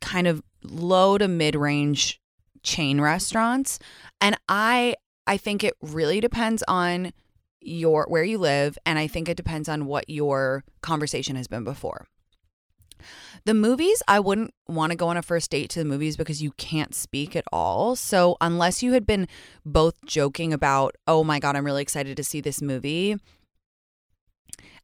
kind 0.00 0.26
of 0.26 0.42
low 0.62 1.18
to 1.18 1.28
mid-range 1.28 2.20
chain 2.62 3.00
restaurants 3.00 3.78
and 4.20 4.36
I 4.48 4.96
I 5.26 5.36
think 5.36 5.62
it 5.62 5.74
really 5.82 6.20
depends 6.20 6.62
on 6.66 7.12
your 7.60 8.06
where 8.08 8.24
you 8.24 8.38
live 8.38 8.78
and 8.86 8.98
I 8.98 9.06
think 9.06 9.28
it 9.28 9.36
depends 9.36 9.68
on 9.68 9.86
what 9.86 10.08
your 10.08 10.64
conversation 10.82 11.36
has 11.36 11.46
been 11.46 11.64
before. 11.64 12.06
The 13.44 13.54
movies, 13.54 14.02
I 14.08 14.20
wouldn't 14.20 14.54
want 14.68 14.90
to 14.90 14.96
go 14.96 15.08
on 15.08 15.16
a 15.16 15.22
first 15.22 15.50
date 15.50 15.70
to 15.70 15.78
the 15.78 15.84
movies 15.84 16.16
because 16.16 16.42
you 16.42 16.52
can't 16.52 16.94
speak 16.94 17.36
at 17.36 17.44
all. 17.52 17.96
So, 17.96 18.36
unless 18.40 18.82
you 18.82 18.92
had 18.92 19.06
been 19.06 19.28
both 19.64 19.94
joking 20.06 20.52
about, 20.52 20.96
oh 21.06 21.24
my 21.24 21.38
God, 21.38 21.56
I'm 21.56 21.66
really 21.66 21.82
excited 21.82 22.16
to 22.16 22.24
see 22.24 22.40
this 22.40 22.62
movie, 22.62 23.16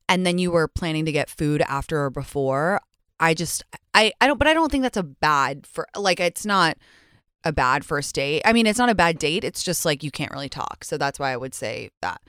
and 0.08 0.26
then 0.26 0.38
you 0.38 0.50
were 0.50 0.68
planning 0.68 1.04
to 1.04 1.12
get 1.12 1.30
food 1.30 1.62
after 1.62 2.04
or 2.04 2.10
before, 2.10 2.80
I 3.20 3.34
just, 3.34 3.62
I, 3.94 4.12
I 4.20 4.26
don't, 4.26 4.38
but 4.38 4.48
I 4.48 4.54
don't 4.54 4.70
think 4.70 4.82
that's 4.82 4.96
a 4.96 5.02
bad 5.02 5.66
for, 5.66 5.86
like, 5.96 6.20
it's 6.20 6.44
not 6.44 6.76
a 7.44 7.52
bad 7.52 7.84
first 7.84 8.14
date. 8.14 8.42
I 8.44 8.52
mean, 8.52 8.66
it's 8.66 8.78
not 8.78 8.88
a 8.88 8.94
bad 8.94 9.18
date. 9.18 9.44
It's 9.44 9.62
just 9.62 9.84
like 9.84 10.02
you 10.02 10.10
can't 10.10 10.32
really 10.32 10.48
talk. 10.48 10.84
So 10.84 10.98
that's 10.98 11.18
why 11.18 11.32
I 11.32 11.36
would 11.36 11.54
say 11.54 11.90
that. 12.02 12.20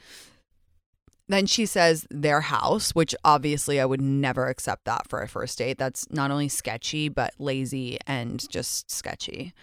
Then 1.31 1.45
she 1.45 1.65
says 1.65 2.05
their 2.09 2.41
house, 2.41 2.91
which 2.91 3.15
obviously 3.23 3.79
I 3.79 3.85
would 3.85 4.01
never 4.01 4.49
accept 4.49 4.83
that 4.83 5.07
for 5.07 5.21
a 5.21 5.29
first 5.29 5.57
date. 5.57 5.77
That's 5.77 6.05
not 6.11 6.29
only 6.29 6.49
sketchy, 6.49 7.07
but 7.07 7.33
lazy 7.39 7.97
and 8.05 8.43
just 8.49 8.91
sketchy. 8.91 9.53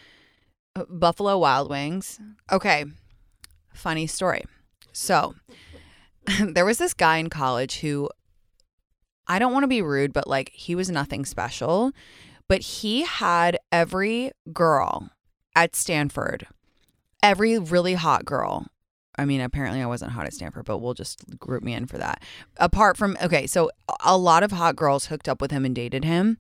Uh, 0.75 0.85
Buffalo 0.89 1.37
Wild 1.37 1.69
Wings. 1.69 2.19
Okay. 2.51 2.87
Funny 3.75 4.07
story. 4.07 4.45
So 4.93 5.35
there 6.41 6.65
was 6.65 6.79
this 6.79 6.95
guy 6.95 7.19
in 7.19 7.29
college 7.29 7.81
who 7.81 8.09
I 9.27 9.39
don't 9.39 9.53
want 9.53 9.65
to 9.65 9.69
be 9.69 9.83
rude, 9.83 10.15
but 10.15 10.27
like 10.27 10.51
he 10.55 10.75
was 10.75 10.89
nothing 10.89 11.27
special, 11.27 11.93
but 12.49 12.63
he 12.63 13.05
had 13.05 13.59
every 13.71 14.33
girl 14.55 15.11
at 15.55 15.77
Stanford, 15.77 16.47
every 17.23 17.59
really 17.59 17.93
hot 17.93 18.25
girl 18.25 18.69
I 19.19 19.25
mean, 19.25 19.41
apparently 19.41 19.83
I 19.83 19.87
wasn't 19.87 20.13
hot 20.13 20.27
at 20.27 20.33
Stanford, 20.33 20.65
but 20.65 20.79
we'll 20.79 20.95
just 20.95 21.39
group 21.39 21.63
me 21.63 21.75
in 21.75 21.87
for 21.87 21.99
that. 21.99 22.23
Apart 22.57 22.97
from, 22.97 23.17
okay, 23.23 23.47
so 23.47 23.71
a 24.05 24.17
lot 24.17 24.43
of 24.43 24.53
hot 24.53 24.77
girls 24.77 25.07
hooked 25.07 25.29
up 25.29 25.41
with 25.41 25.51
him 25.51 25.65
and 25.65 25.75
dated 25.75 26.05
him. 26.05 26.39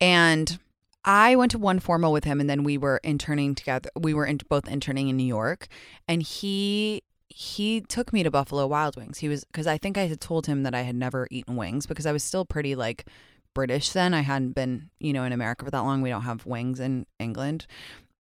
And 0.00 0.58
I 1.04 1.36
went 1.36 1.50
to 1.52 1.58
one 1.58 1.78
formal 1.78 2.12
with 2.12 2.24
him 2.24 2.40
and 2.40 2.48
then 2.48 2.64
we 2.64 2.78
were 2.78 3.00
interning 3.04 3.54
together. 3.54 3.90
We 3.94 4.14
were 4.14 4.26
in, 4.26 4.40
both 4.48 4.68
interning 4.68 5.08
in 5.08 5.16
New 5.16 5.24
York. 5.24 5.68
And 6.08 6.22
he 6.22 7.02
he 7.30 7.82
took 7.82 8.12
me 8.12 8.22
to 8.22 8.30
Buffalo 8.30 8.66
Wild 8.66 8.96
Wings. 8.96 9.18
He 9.18 9.28
was 9.28 9.44
because 9.44 9.66
I 9.66 9.78
think 9.78 9.96
I 9.98 10.06
had 10.06 10.20
told 10.20 10.46
him 10.46 10.62
that 10.62 10.74
I 10.74 10.82
had 10.82 10.96
never 10.96 11.28
eaten 11.30 11.56
wings 11.56 11.86
because 11.86 12.06
I 12.06 12.12
was 12.12 12.24
still 12.24 12.44
pretty 12.44 12.74
like 12.74 13.06
British 13.54 13.90
then. 13.90 14.14
I 14.14 14.22
hadn't 14.22 14.52
been, 14.52 14.90
you 14.98 15.12
know, 15.12 15.24
in 15.24 15.32
America 15.32 15.64
for 15.64 15.70
that 15.70 15.80
long. 15.80 16.00
We 16.00 16.08
don't 16.08 16.22
have 16.22 16.46
wings 16.46 16.80
in 16.80 17.06
England. 17.18 17.66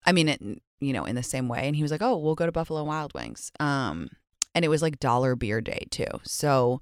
I 0.05 0.13
mean, 0.13 0.29
it, 0.29 0.43
you 0.81 0.93
know, 0.93 1.05
in 1.05 1.17
the 1.17 1.23
same 1.23 1.49
way. 1.49 1.67
And 1.67 1.77
he 1.77 1.83
was 1.83 1.91
like, 1.91 2.03
"Oh, 2.03 2.17
we'll 2.17 2.35
go 2.35 2.47
to 2.47 2.53
Buffalo 2.53 2.85
Wild 2.85 3.15
Wings." 3.15 3.51
Um, 3.61 4.11
and 4.55 4.65
it 4.65 4.69
was 4.69 4.83
like 4.83 5.01
dollar 5.01 5.37
beer 5.37 5.61
day 5.61 5.87
too. 5.91 6.07
So 6.25 6.81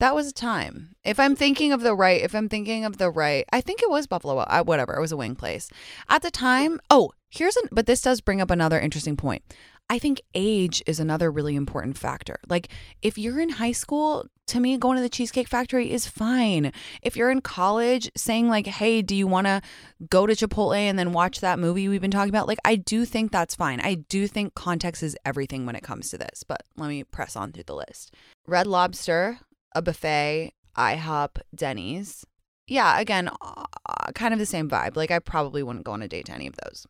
that 0.00 0.14
was 0.14 0.26
a 0.26 0.32
time. 0.32 0.96
If 1.04 1.20
I'm 1.20 1.36
thinking 1.36 1.72
of 1.72 1.82
the 1.82 1.94
right, 1.94 2.22
if 2.22 2.34
I'm 2.34 2.48
thinking 2.48 2.84
of 2.84 2.98
the 2.98 3.10
right, 3.10 3.44
I 3.52 3.60
think 3.60 3.82
it 3.82 3.90
was 3.90 4.08
Buffalo. 4.08 4.38
Uh, 4.38 4.64
whatever, 4.64 4.94
it 4.96 5.00
was 5.00 5.12
a 5.12 5.16
wing 5.16 5.36
place 5.36 5.70
at 6.08 6.22
the 6.22 6.30
time. 6.30 6.80
Oh, 6.90 7.12
here's 7.30 7.56
an. 7.56 7.68
But 7.70 7.86
this 7.86 8.02
does 8.02 8.20
bring 8.20 8.40
up 8.40 8.50
another 8.50 8.80
interesting 8.80 9.16
point. 9.16 9.42
I 9.88 9.98
think 9.98 10.22
age 10.34 10.82
is 10.86 10.98
another 10.98 11.30
really 11.30 11.54
important 11.54 11.98
factor. 11.98 12.38
Like 12.48 12.68
if 13.02 13.18
you're 13.18 13.40
in 13.40 13.50
high 13.50 13.72
school, 13.72 14.26
to 14.46 14.58
me 14.58 14.76
going 14.76 14.96
to 14.96 15.02
the 15.02 15.08
cheesecake 15.08 15.48
factory 15.48 15.90
is 15.90 16.06
fine. 16.06 16.72
If 17.02 17.16
you're 17.16 17.30
in 17.30 17.42
college 17.42 18.10
saying 18.16 18.48
like, 18.48 18.66
"Hey, 18.66 19.02
do 19.02 19.14
you 19.14 19.26
want 19.26 19.46
to 19.46 19.60
go 20.08 20.26
to 20.26 20.34
Chipotle 20.34 20.76
and 20.76 20.98
then 20.98 21.12
watch 21.12 21.40
that 21.40 21.58
movie 21.58 21.88
we've 21.88 22.00
been 22.00 22.10
talking 22.10 22.30
about?" 22.30 22.48
Like 22.48 22.58
I 22.64 22.76
do 22.76 23.04
think 23.04 23.32
that's 23.32 23.54
fine. 23.54 23.80
I 23.80 23.94
do 23.94 24.26
think 24.26 24.54
context 24.54 25.02
is 25.02 25.16
everything 25.24 25.66
when 25.66 25.76
it 25.76 25.82
comes 25.82 26.10
to 26.10 26.18
this. 26.18 26.42
But 26.42 26.62
let 26.76 26.88
me 26.88 27.04
press 27.04 27.36
on 27.36 27.52
through 27.52 27.64
the 27.64 27.74
list. 27.74 28.14
Red 28.46 28.66
Lobster, 28.66 29.38
a 29.74 29.82
buffet, 29.82 30.52
IHOP, 30.76 31.38
Denny's. 31.54 32.24
Yeah, 32.66 32.98
again, 32.98 33.28
uh, 33.42 34.12
kind 34.14 34.32
of 34.32 34.40
the 34.40 34.46
same 34.46 34.70
vibe. 34.70 34.96
Like 34.96 35.10
I 35.10 35.18
probably 35.18 35.62
wouldn't 35.62 35.84
go 35.84 35.92
on 35.92 36.02
a 36.02 36.08
date 36.08 36.26
to 36.26 36.32
any 36.32 36.46
of 36.46 36.56
those. 36.64 36.86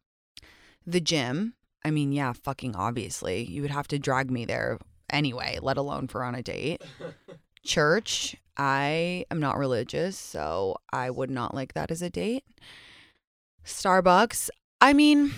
The 0.87 1.01
gym, 1.01 1.55
I 1.85 1.91
mean, 1.91 2.13
yeah, 2.13 2.33
fucking 2.33 2.77
obviously. 2.77 3.45
You 3.45 3.63
would 3.63 3.71
have 3.71 3.89
to 3.89 3.99
drag 3.99 4.31
me 4.31 4.45
there 4.45 4.79
anyway, 5.11 5.59
let 5.61 5.77
alone 5.77 6.09
for 6.09 6.23
on 6.25 6.35
a 6.35 6.43
date. 6.43 6.83
Church, 7.65 8.37
I 8.57 9.25
am 9.31 9.41
not 9.41 9.59
religious, 9.59 10.17
so 10.17 10.77
I 10.93 11.11
would 11.11 11.31
not 11.31 11.55
like 11.55 11.75
that 11.75 11.91
as 11.91 12.03
a 12.03 12.11
date. 12.11 12.45
Starbucks, 13.65 14.51
I 14.81 14.93
mean, 14.93 15.33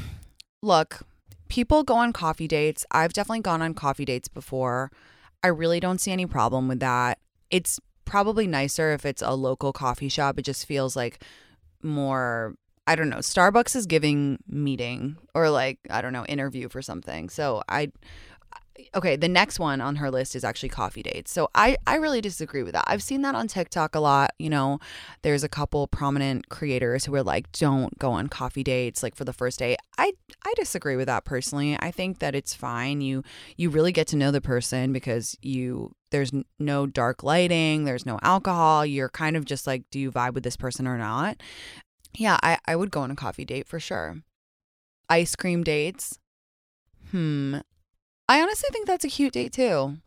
look, 0.62 1.00
people 1.48 1.82
go 1.82 1.94
on 1.94 2.12
coffee 2.12 2.48
dates. 2.48 2.86
I've 2.90 3.12
definitely 3.12 3.42
gone 3.42 3.62
on 3.62 3.74
coffee 3.74 4.04
dates 4.04 4.28
before. 4.28 4.90
I 5.42 5.48
really 5.48 5.80
don't 5.80 6.00
see 6.00 6.12
any 6.12 6.26
problem 6.26 6.68
with 6.68 6.80
that. 6.80 7.18
It's 7.50 7.78
probably 8.04 8.46
nicer 8.46 8.92
if 8.92 9.04
it's 9.04 9.22
a 9.22 9.34
local 9.34 9.72
coffee 9.72 10.08
shop. 10.08 10.38
It 10.38 10.42
just 10.42 10.66
feels 10.66 10.96
like 10.96 11.22
more 11.82 12.54
I 12.86 12.96
don't 12.96 13.08
know. 13.08 13.18
Starbucks 13.18 13.74
is 13.76 13.86
giving 13.86 14.38
meeting 14.46 15.16
or 15.34 15.50
like 15.50 15.78
I 15.90 16.02
don't 16.02 16.12
know 16.12 16.26
interview 16.26 16.68
for 16.68 16.82
something. 16.82 17.28
So 17.30 17.62
I 17.68 17.90
okay, 18.94 19.16
the 19.16 19.28
next 19.28 19.58
one 19.58 19.80
on 19.80 19.96
her 19.96 20.10
list 20.10 20.34
is 20.34 20.44
actually 20.44 20.68
coffee 20.68 21.02
dates. 21.02 21.32
So 21.32 21.48
I 21.54 21.76
I 21.86 21.96
really 21.96 22.20
disagree 22.20 22.62
with 22.62 22.72
that. 22.72 22.84
I've 22.86 23.02
seen 23.02 23.22
that 23.22 23.34
on 23.34 23.48
TikTok 23.48 23.94
a 23.94 24.00
lot, 24.00 24.32
you 24.38 24.50
know. 24.50 24.78
There's 25.22 25.44
a 25.44 25.48
couple 25.48 25.86
prominent 25.86 26.48
creators 26.48 27.04
who 27.04 27.14
are 27.14 27.22
like 27.22 27.50
don't 27.52 27.98
go 27.98 28.12
on 28.12 28.28
coffee 28.28 28.64
dates 28.64 29.02
like 29.02 29.14
for 29.14 29.24
the 29.24 29.32
first 29.32 29.60
date. 29.60 29.78
I 29.98 30.12
I 30.44 30.52
disagree 30.56 30.96
with 30.96 31.06
that 31.06 31.24
personally. 31.24 31.76
I 31.80 31.90
think 31.90 32.18
that 32.18 32.34
it's 32.34 32.54
fine. 32.54 33.00
You 33.00 33.22
you 33.56 33.70
really 33.70 33.92
get 33.92 34.08
to 34.08 34.16
know 34.16 34.30
the 34.30 34.40
person 34.40 34.92
because 34.92 35.36
you 35.42 35.94
there's 36.10 36.32
no 36.60 36.86
dark 36.86 37.24
lighting, 37.24 37.84
there's 37.84 38.06
no 38.06 38.18
alcohol. 38.22 38.86
You're 38.86 39.08
kind 39.08 39.36
of 39.36 39.44
just 39.44 39.66
like 39.66 39.84
do 39.90 39.98
you 39.98 40.12
vibe 40.12 40.34
with 40.34 40.44
this 40.44 40.56
person 40.56 40.86
or 40.86 40.98
not? 40.98 41.40
Yeah, 42.16 42.38
I, 42.42 42.58
I 42.66 42.76
would 42.76 42.90
go 42.90 43.00
on 43.00 43.10
a 43.10 43.16
coffee 43.16 43.44
date 43.44 43.66
for 43.66 43.80
sure. 43.80 44.22
Ice 45.08 45.36
cream 45.36 45.64
dates. 45.64 46.18
Hmm. 47.10 47.56
I 48.28 48.40
honestly 48.40 48.68
think 48.72 48.86
that's 48.86 49.04
a 49.04 49.08
cute 49.08 49.34
date 49.34 49.52
too. 49.52 49.98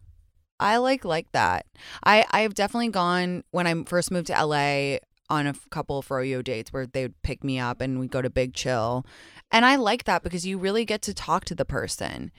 I 0.59 0.77
like 0.77 1.05
like 1.05 1.31
that. 1.33 1.67
I 2.03 2.25
I've 2.31 2.55
definitely 2.55 2.89
gone 2.89 3.43
when 3.51 3.67
I 3.67 3.83
first 3.83 4.09
moved 4.09 4.27
to 4.27 4.45
LA 4.45 4.97
on 5.29 5.45
a 5.45 5.53
couple 5.69 5.99
of 5.99 6.07
froyo 6.07 6.43
dates 6.43 6.73
where 6.73 6.87
they 6.87 7.03
would 7.03 7.21
pick 7.21 7.43
me 7.43 7.59
up 7.59 7.81
and 7.81 7.99
we'd 7.99 8.11
go 8.11 8.21
to 8.21 8.29
Big 8.29 8.53
Chill. 8.53 9.05
And 9.51 9.65
I 9.65 9.75
like 9.75 10.05
that 10.05 10.23
because 10.23 10.45
you 10.45 10.57
really 10.57 10.85
get 10.85 11.01
to 11.03 11.13
talk 11.13 11.45
to 11.45 11.55
the 11.55 11.65
person. 11.65 12.31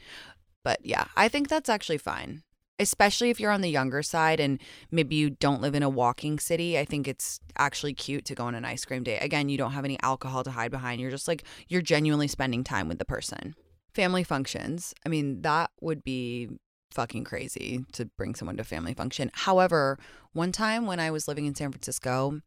But 0.64 0.84
yeah, 0.84 1.06
I 1.16 1.28
think 1.28 1.48
that's 1.48 1.68
actually 1.68 1.98
fine 1.98 2.42
especially 2.78 3.30
if 3.30 3.40
you're 3.40 3.50
on 3.50 3.60
the 3.60 3.70
younger 3.70 4.02
side 4.02 4.40
and 4.40 4.60
maybe 4.90 5.16
you 5.16 5.30
don't 5.30 5.60
live 5.60 5.74
in 5.74 5.82
a 5.82 5.88
walking 5.88 6.38
city. 6.38 6.78
I 6.78 6.84
think 6.84 7.08
it's 7.08 7.40
actually 7.56 7.94
cute 7.94 8.24
to 8.26 8.34
go 8.34 8.44
on 8.44 8.54
an 8.54 8.64
ice 8.64 8.84
cream 8.84 9.02
date. 9.02 9.18
Again, 9.18 9.48
you 9.48 9.58
don't 9.58 9.72
have 9.72 9.84
any 9.84 9.98
alcohol 10.02 10.44
to 10.44 10.50
hide 10.50 10.70
behind. 10.70 11.00
You're 11.00 11.10
just 11.10 11.28
like, 11.28 11.44
you're 11.68 11.82
genuinely 11.82 12.28
spending 12.28 12.64
time 12.64 12.88
with 12.88 12.98
the 12.98 13.04
person. 13.04 13.54
Family 13.94 14.22
functions. 14.22 14.94
I 15.04 15.08
mean, 15.08 15.42
that 15.42 15.70
would 15.80 16.04
be 16.04 16.48
fucking 16.90 17.24
crazy 17.24 17.84
to 17.92 18.06
bring 18.06 18.34
someone 18.34 18.56
to 18.56 18.64
family 18.64 18.94
function. 18.94 19.30
However, 19.34 19.98
one 20.32 20.52
time 20.52 20.86
when 20.86 21.00
I 21.00 21.10
was 21.10 21.28
living 21.28 21.46
in 21.46 21.54
San 21.54 21.70
Francisco, 21.72 22.40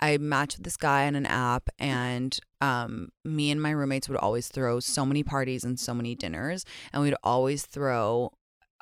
I 0.00 0.16
matched 0.18 0.58
with 0.58 0.64
this 0.64 0.76
guy 0.76 1.06
on 1.06 1.14
an 1.14 1.26
app, 1.26 1.68
and 1.78 2.38
um, 2.60 3.10
me 3.24 3.50
and 3.50 3.60
my 3.60 3.70
roommates 3.70 4.08
would 4.08 4.18
always 4.18 4.48
throw 4.48 4.80
so 4.80 5.04
many 5.04 5.22
parties 5.22 5.62
and 5.64 5.78
so 5.78 5.94
many 5.94 6.14
dinners, 6.14 6.64
and 6.92 7.02
we'd 7.02 7.14
always 7.22 7.66
throw 7.66 8.32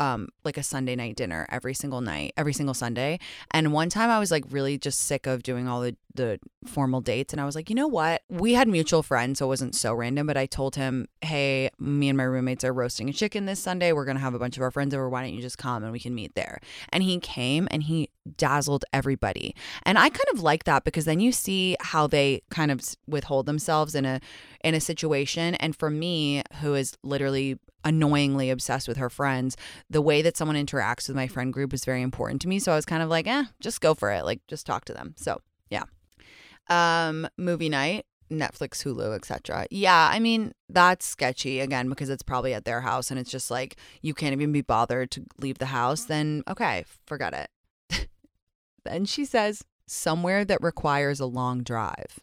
um 0.03 0.29
like 0.45 0.57
a 0.57 0.63
Sunday 0.63 0.97
night 0.97 1.17
dinner 1.17 1.47
every 1.51 1.75
single 1.75 2.01
night, 2.01 2.33
every 2.37 2.53
single 2.53 2.75
Sunday. 2.75 3.19
And 3.53 3.73
one 3.73 3.89
time 3.89 4.11
I 4.11 4.19
was 4.19 4.31
like 4.31 4.45
really 4.51 4.79
just 4.79 5.03
sick 5.03 5.27
of 5.27 5.43
doing 5.43 5.69
all 5.69 5.81
the 5.81 5.97
the 6.15 6.39
formal 6.67 7.01
dates 7.01 7.33
and 7.33 7.41
I 7.41 7.47
was 7.47 7.55
like, 7.55 7.71
"You 7.71 7.77
know 7.77 7.89
what? 7.89 8.23
We 8.29 8.53
had 8.53 8.69
mutual 8.69 9.03
friends, 9.03 9.39
so 9.39 9.47
it 9.47 9.49
wasn't 9.49 9.75
so 9.75 9.95
random, 9.95 10.27
but 10.27 10.37
I 10.37 10.47
told 10.47 10.77
him, 10.77 11.09
"Hey, 11.23 11.71
me 11.79 12.09
and 12.09 12.17
my 12.19 12.25
roommates 12.25 12.65
are 12.65 12.73
roasting 12.73 13.09
a 13.09 13.13
chicken 13.13 13.47
this 13.47 13.61
Sunday. 13.61 13.93
We're 13.93 14.05
going 14.05 14.17
to 14.19 14.23
have 14.23 14.35
a 14.35 14.39
bunch 14.39 14.57
of 14.57 14.63
our 14.63 14.71
friends 14.71 14.95
over. 14.95 15.09
Why 15.09 15.23
don't 15.23 15.35
you 15.35 15.41
just 15.41 15.59
come 15.59 15.83
and 15.83 15.93
we 15.93 16.01
can 16.01 16.15
meet 16.15 16.35
there?" 16.35 16.61
And 16.91 17.03
he 17.03 17.19
came 17.19 17.67
and 17.71 17.85
he 17.85 18.11
dazzled 18.37 18.85
everybody. 18.93 19.55
And 19.85 19.99
I 19.99 20.09
kind 20.09 20.29
of 20.33 20.43
like 20.43 20.65
that 20.65 20.85
because 20.85 21.07
then 21.07 21.21
you 21.21 21.33
see 21.33 21.77
how 21.81 22.07
they 22.07 22.43
kind 22.51 22.71
of 22.71 22.81
withhold 23.07 23.47
themselves 23.47 23.95
in 23.95 24.05
a 24.05 24.21
in 24.65 24.75
a 24.75 24.81
situation 24.81 25.55
and 25.57 25.75
for 25.75 25.91
me 25.91 26.43
who 26.61 26.75
is 26.75 26.97
literally 27.03 27.59
annoyingly 27.85 28.51
obsessed 28.51 28.89
with 28.89 28.97
her 28.97 29.11
friends, 29.11 29.57
the 29.91 30.03
way 30.03 30.23
that 30.23 30.37
someone 30.37 30.57
interacts 30.57 31.09
with 31.09 31.17
my 31.17 31.27
friend 31.27 31.53
group 31.53 31.75
is 31.75 31.85
very 31.85 32.03
important 32.03 32.41
to 32.43 32.49
me. 32.49 32.59
So 32.59 32.73
I 32.73 32.77
was 32.77 32.87
kind 32.87 33.03
of 33.03 33.09
like, 33.09 33.27
eh, 33.27 33.45
just 33.61 33.81
go 33.81 33.95
for 33.95 34.11
it. 34.11 34.25
Like, 34.25 34.41
just 34.47 34.67
talk 34.67 34.85
to 34.87 34.95
them. 34.95 35.15
So 35.17 35.41
yeah. 35.71 35.85
Um, 36.69 37.27
movie 37.37 37.69
night, 37.69 38.07
Netflix, 38.31 38.83
Hulu, 38.83 39.15
etc. 39.15 39.67
Yeah, 39.71 40.11
I 40.13 40.19
mean 40.19 40.53
that's 40.69 41.05
sketchy 41.07 41.61
again 41.61 41.89
because 41.89 42.09
it's 42.09 42.23
probably 42.23 42.55
at 42.55 42.65
their 42.65 42.81
house 42.81 43.11
and 43.11 43.21
it's 43.21 43.31
just 43.31 43.51
like 43.51 43.77
you 44.01 44.15
can't 44.15 44.33
even 44.33 44.53
be 44.53 44.63
bothered 44.63 45.11
to 45.13 45.25
leave 45.39 45.59
the 45.59 45.67
house. 45.67 46.05
Then 46.05 46.43
okay, 46.49 46.85
forget 47.07 47.35
it. 47.35 48.09
then 48.85 49.05
she 49.05 49.25
says 49.25 49.65
somewhere 49.87 50.45
that 50.45 50.63
requires 50.63 51.21
a 51.21 51.27
long 51.27 51.63
drive. 51.63 52.21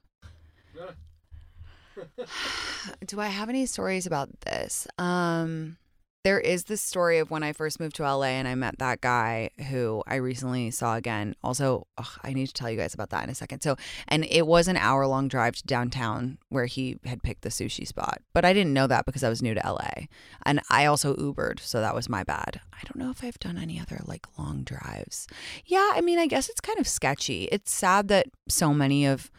Do 3.06 3.20
I 3.20 3.28
have 3.28 3.50
any 3.50 3.66
stories 3.66 4.06
about 4.06 4.42
this? 4.42 4.88
Um, 4.98 5.78
there 6.26 6.40
is 6.40 6.66
this 6.66 6.82
story 6.82 7.20
of 7.20 7.32
when 7.32 7.44
I 7.44 7.54
first 7.54 7.80
moved 7.80 7.96
to 7.96 8.04
LA 8.04 8.24
and 8.24 8.48
I 8.48 8.54
met 8.54 8.78
that 8.80 9.00
guy 9.00 9.52
who 9.70 10.04
I 10.06 10.16
recently 10.16 10.70
saw 10.70 10.96
again. 10.96 11.34
Also, 11.44 11.88
ugh, 11.98 12.20
I 12.24 12.34
need 12.34 12.48
to 12.48 12.54
tell 12.54 12.70
you 12.70 12.76
guys 12.78 12.94
about 12.94 13.10
that 13.12 13.24
in 13.24 13.30
a 13.30 13.36
second. 13.36 13.62
So, 13.62 13.78
and 14.08 14.26
it 14.26 14.46
was 14.46 14.68
an 14.68 14.76
hour 14.76 15.08
long 15.08 15.30
drive 15.30 15.56
to 15.56 15.64
downtown 15.64 16.38
where 16.50 16.66
he 16.66 16.98
had 17.06 17.24
picked 17.24 17.44
the 17.44 17.50
sushi 17.50 17.88
spot, 17.88 18.22
but 18.34 18.44
I 18.44 18.52
didn't 18.52 18.74
know 18.74 18.86
that 18.88 19.06
because 19.06 19.24
I 19.24 19.30
was 19.30 19.42
new 19.42 19.54
to 19.54 19.62
LA. 19.66 20.08
And 20.46 20.60
I 20.70 20.86
also 20.86 21.16
Ubered, 21.16 21.62
so 21.62 21.80
that 21.80 21.96
was 21.96 22.10
my 22.10 22.24
bad. 22.24 22.60
I 22.74 22.80
don't 22.84 22.98
know 22.98 23.12
if 23.12 23.24
I've 23.24 23.40
done 23.40 23.58
any 23.58 23.80
other 23.80 24.02
like 24.06 24.28
long 24.38 24.64
drives. 24.64 25.26
Yeah, 25.66 25.92
I 25.96 26.02
mean, 26.02 26.20
I 26.20 26.28
guess 26.28 26.50
it's 26.50 26.62
kind 26.62 26.80
of 26.80 26.88
sketchy. 26.88 27.48
It's 27.50 27.72
sad 27.72 28.10
that 28.10 28.28
so 28.50 28.74
many 28.74 29.06
of 29.06 29.32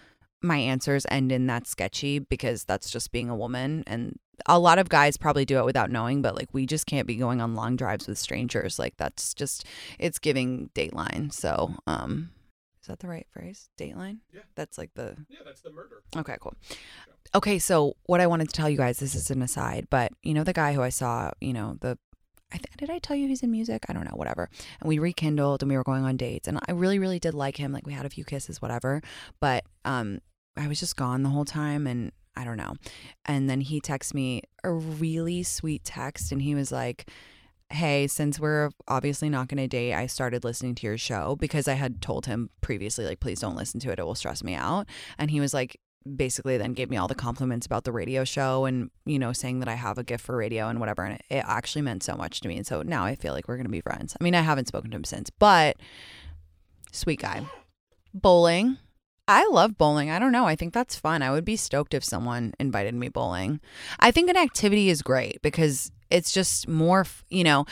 my 0.43 0.57
answers 0.57 1.07
end 1.11 1.33
in 1.33 1.47
that 1.47 1.67
sketchy 1.67 2.19
because 2.19 2.65
that's 2.65 2.91
just 2.91 3.13
being 3.13 3.29
a 3.29 3.37
woman. 3.37 3.85
And 3.87 4.19
a 4.47 4.59
lot 4.59 4.79
of 4.79 4.89
guys 4.89 5.17
probably 5.17 5.45
do 5.45 5.59
it 5.59 5.67
without 5.67 5.91
knowing 5.91 6.23
but 6.23 6.35
like 6.35 6.49
we 6.53 6.65
just 6.65 6.87
can't 6.87 7.07
be 7.07 7.17
going 7.17 7.41
on 7.41 7.55
long 7.55 7.77
drives 7.77 8.07
with 8.07 8.19
strangers. 8.19 8.79
Like 8.79 8.97
that's 8.97 9.35
just 9.35 9.67
it's 9.99 10.19
giving 10.19 10.71
dateline. 10.75 11.33
So 11.33 11.75
um 11.87 12.31
is 12.81 12.89
that 12.89 13.01
the 13.01 13.09
right 13.09 13.27
phrase? 13.31 13.69
Dateline? 13.79 14.19
Yeah. 14.33 14.41
That's 14.55 14.79
like 14.79 14.91
the 14.95 15.17
yeah 15.29 15.41
that's 15.45 15.61
the 15.61 15.71
murder. 15.71 16.03
Okay 16.17 16.37
cool. 16.41 16.55
Okay 17.35 17.59
so 17.59 17.97
what 18.07 18.21
i 18.21 18.27
wanted 18.27 18.49
to 18.49 18.55
tell 18.55 18.69
you 18.69 18.77
guys 18.77 18.99
this 18.99 19.15
is 19.15 19.31
an 19.31 19.43
aside 19.43 19.87
but 19.91 20.13
you 20.23 20.35
know 20.35 20.43
the 20.43 20.53
guy 20.53 20.73
who 20.73 20.83
i 20.83 20.89
saw 20.89 21.31
you 21.41 21.53
know 21.53 21.77
the 21.81 21.97
I 22.53 22.57
th- 22.57 22.77
did 22.77 22.91
I 22.91 22.99
tell 22.99 23.17
you 23.17 23.29
he's 23.29 23.43
in 23.43 23.51
music? 23.51 23.87
I 23.89 23.93
don't 23.93 24.05
know, 24.05 24.17
whatever. 24.17 24.49
And 24.81 24.89
we 24.89 24.99
rekindled 24.99 25.63
and 25.63 25.71
we 25.71 25.77
were 25.77 25.85
going 25.85 26.05
on 26.05 26.17
dates 26.17 26.49
and 26.49 26.59
I 26.69 26.73
really 26.73 26.99
really 26.99 27.19
did 27.19 27.35
like 27.35 27.57
him. 27.57 27.73
Like 27.73 27.87
we 27.87 27.93
had 27.93 28.07
a 28.07 28.11
few 28.11 28.25
kisses, 28.25 28.61
whatever. 28.61 29.03
But 29.41 29.65
um 29.85 30.21
I 30.57 30.67
was 30.67 30.81
just 30.81 30.97
gone 30.97 31.23
the 31.23 31.31
whole 31.31 31.45
time 31.45 31.87
and 31.87 32.13
I 32.37 32.45
don't 32.45 32.57
know. 32.57 32.75
And 33.27 33.49
then 33.49 33.61
he 33.61 33.81
texted 33.81 34.15
me 34.15 34.43
a 34.65 34.73
really 34.73 35.43
sweet 35.43 35.85
text 35.85 36.33
and 36.33 36.43
he 36.43 36.55
was 36.55 36.73
like, 36.73 37.09
Hey, 37.73 38.09
since 38.09 38.41
we're 38.41 38.71
obviously 38.89 39.29
not 39.29 39.47
going 39.47 39.59
to 39.59 39.69
date, 39.69 39.95
I 39.95 40.07
started 40.07 40.43
listening 40.43 40.75
to 40.77 40.87
your 40.89 40.99
show 40.99 41.37
because 41.37 41.69
I 41.69 41.75
had 41.75 42.03
told 42.03 42.27
him 42.27 42.51
previously, 42.63 43.05
like, 43.05 43.21
please 43.21 43.39
don't 43.39 43.55
listen 43.55 43.79
to 43.81 43.93
it. 43.93 44.01
It 44.01 44.05
will 44.05 44.17
stress 44.17 44.43
me 44.43 44.55
out. 44.55 44.89
And 45.19 45.31
he 45.31 45.39
was 45.39 45.55
like, 45.55 45.79
basically 46.17 46.57
then 46.57 46.73
gave 46.73 46.91
me 46.91 46.97
all 46.97 47.09
the 47.09 47.15
compliments 47.15 47.67
about 47.67 47.85
the 47.85 47.93
radio 47.93 48.25
show 48.25 48.65
and, 48.65 48.91
you 49.05 49.19
know, 49.19 49.33
saying 49.33 49.61
that 49.61 49.69
I 49.69 49.75
have 49.75 49.99
a 49.99 50.05
gift 50.05 50.25
for 50.25 50.37
radio 50.37 50.69
and 50.69 50.81
whatever. 50.81 51.05
And 51.05 51.15
it, 51.15 51.25
it 51.29 51.45
actually 51.47 51.83
meant 51.83 52.03
so 52.03 52.15
much 52.15 52.41
to 52.41 52.49
me. 52.49 52.57
And 52.57 52.67
so 52.67 52.83
now 52.83 53.05
I 53.05 53.15
feel 53.15 53.33
like 53.33 53.49
we're 53.49 53.57
going 53.57 53.67
to 53.67 53.71
be 53.71 53.81
friends. 53.81 54.17
I 54.21 54.25
mean, 54.25 54.35
I 54.35 54.41
haven't 54.41 54.69
spoken 54.69 54.91
to 54.91 54.97
him 54.97 55.05
since, 55.05 55.31
but 55.31 55.77
sweet 56.93 57.21
guy. 57.21 57.43
Bowling 58.15 58.79
I 59.31 59.47
love 59.47 59.79
bowling. 59.79 60.11
I 60.11 60.19
don't 60.19 60.33
know. 60.33 60.45
I 60.45 60.57
think 60.57 60.75
that's 60.75 60.97
fun. 60.97 61.23
I 61.23 61.31
would 61.31 61.45
be 61.45 61.55
stoked 61.55 61.95
if 61.95 62.03
someone 62.03 62.53
invited 62.59 62.97
me 62.97 63.09
bowling. 63.09 63.61
I 64.01 64.11
think 64.11 64.29
an 64.29 64.37
activity 64.37 64.91
is 64.91 65.03
great 65.03 65.41
because 65.41 65.93
it's 66.11 66.33
just 66.33 66.67
more, 66.67 67.07
you 67.29 67.45
know, 67.45 67.65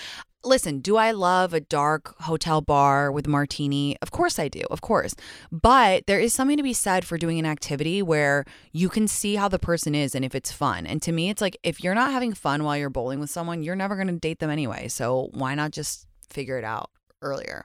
listen, 0.45 0.81
do 0.81 0.97
I 0.97 1.11
love 1.11 1.53
a 1.53 1.61
dark 1.61 2.15
hotel 2.23 2.61
bar 2.61 3.11
with 3.11 3.27
martini? 3.27 3.97
Of 4.01 4.11
course 4.11 4.39
I 4.39 4.49
do, 4.49 4.63
of 4.71 4.81
course. 4.81 5.15
But 5.51 6.07
there 6.07 6.21
is 6.21 6.33
something 6.33 6.57
to 6.57 6.63
be 6.63 6.73
said 6.73 7.05
for 7.05 7.19
doing 7.19 7.39
an 7.39 7.47
activity 7.47 8.03
where 8.03 8.45
you 8.73 8.89
can 8.89 9.09
see 9.09 9.35
how 9.35 9.49
the 9.49 9.59
person 9.59 9.95
is 9.95 10.15
and 10.15 10.25
if 10.25 10.35
it's 10.35 10.53
fun. 10.53 10.87
And 10.87 11.03
to 11.03 11.13
me, 11.13 11.31
it's 11.31 11.43
like 11.43 11.59
if 11.63 11.83
you're 11.83 11.95
not 11.95 12.13
having 12.13 12.33
fun 12.33 12.65
while 12.65 12.77
you're 12.77 12.91
bowling 12.91 13.21
with 13.21 13.31
someone, 13.31 13.63
you're 13.63 13.77
never 13.77 13.95
going 13.95 14.09
to 14.09 14.15
date 14.15 14.39
them 14.39 14.51
anyway. 14.51 14.89
So 14.89 15.31
why 15.33 15.55
not 15.55 15.73
just 15.73 16.07
figure 16.31 16.59
it 16.59 16.65
out 16.65 16.91
earlier? 17.23 17.65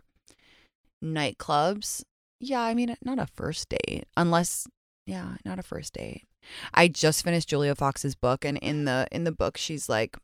Nightclubs. 1.03 2.03
Yeah, 2.39 2.61
I 2.61 2.73
mean, 2.73 2.95
not 3.03 3.19
a 3.19 3.27
first 3.27 3.69
date, 3.69 4.05
unless, 4.17 4.67
yeah, 5.05 5.35
not 5.45 5.59
a 5.59 5.63
first 5.63 5.93
date. 5.93 6.23
I 6.73 6.89
just 6.89 7.23
finished 7.23 7.47
Julia 7.47 7.73
Fox's 7.73 8.15
book, 8.15 8.43
and 8.43 8.57
in 8.57 8.83
the 8.83 9.07
in 9.13 9.23
the 9.23 9.31
book, 9.31 9.55
she's 9.55 9.87
like, 9.87 10.17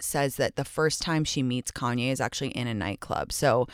says 0.00 0.36
that 0.36 0.56
the 0.56 0.64
first 0.64 1.02
time 1.02 1.24
she 1.24 1.42
meets 1.42 1.70
Kanye 1.70 2.10
is 2.10 2.20
actually 2.20 2.50
in 2.50 2.66
a 2.66 2.74
nightclub. 2.74 3.32
So 3.32 3.66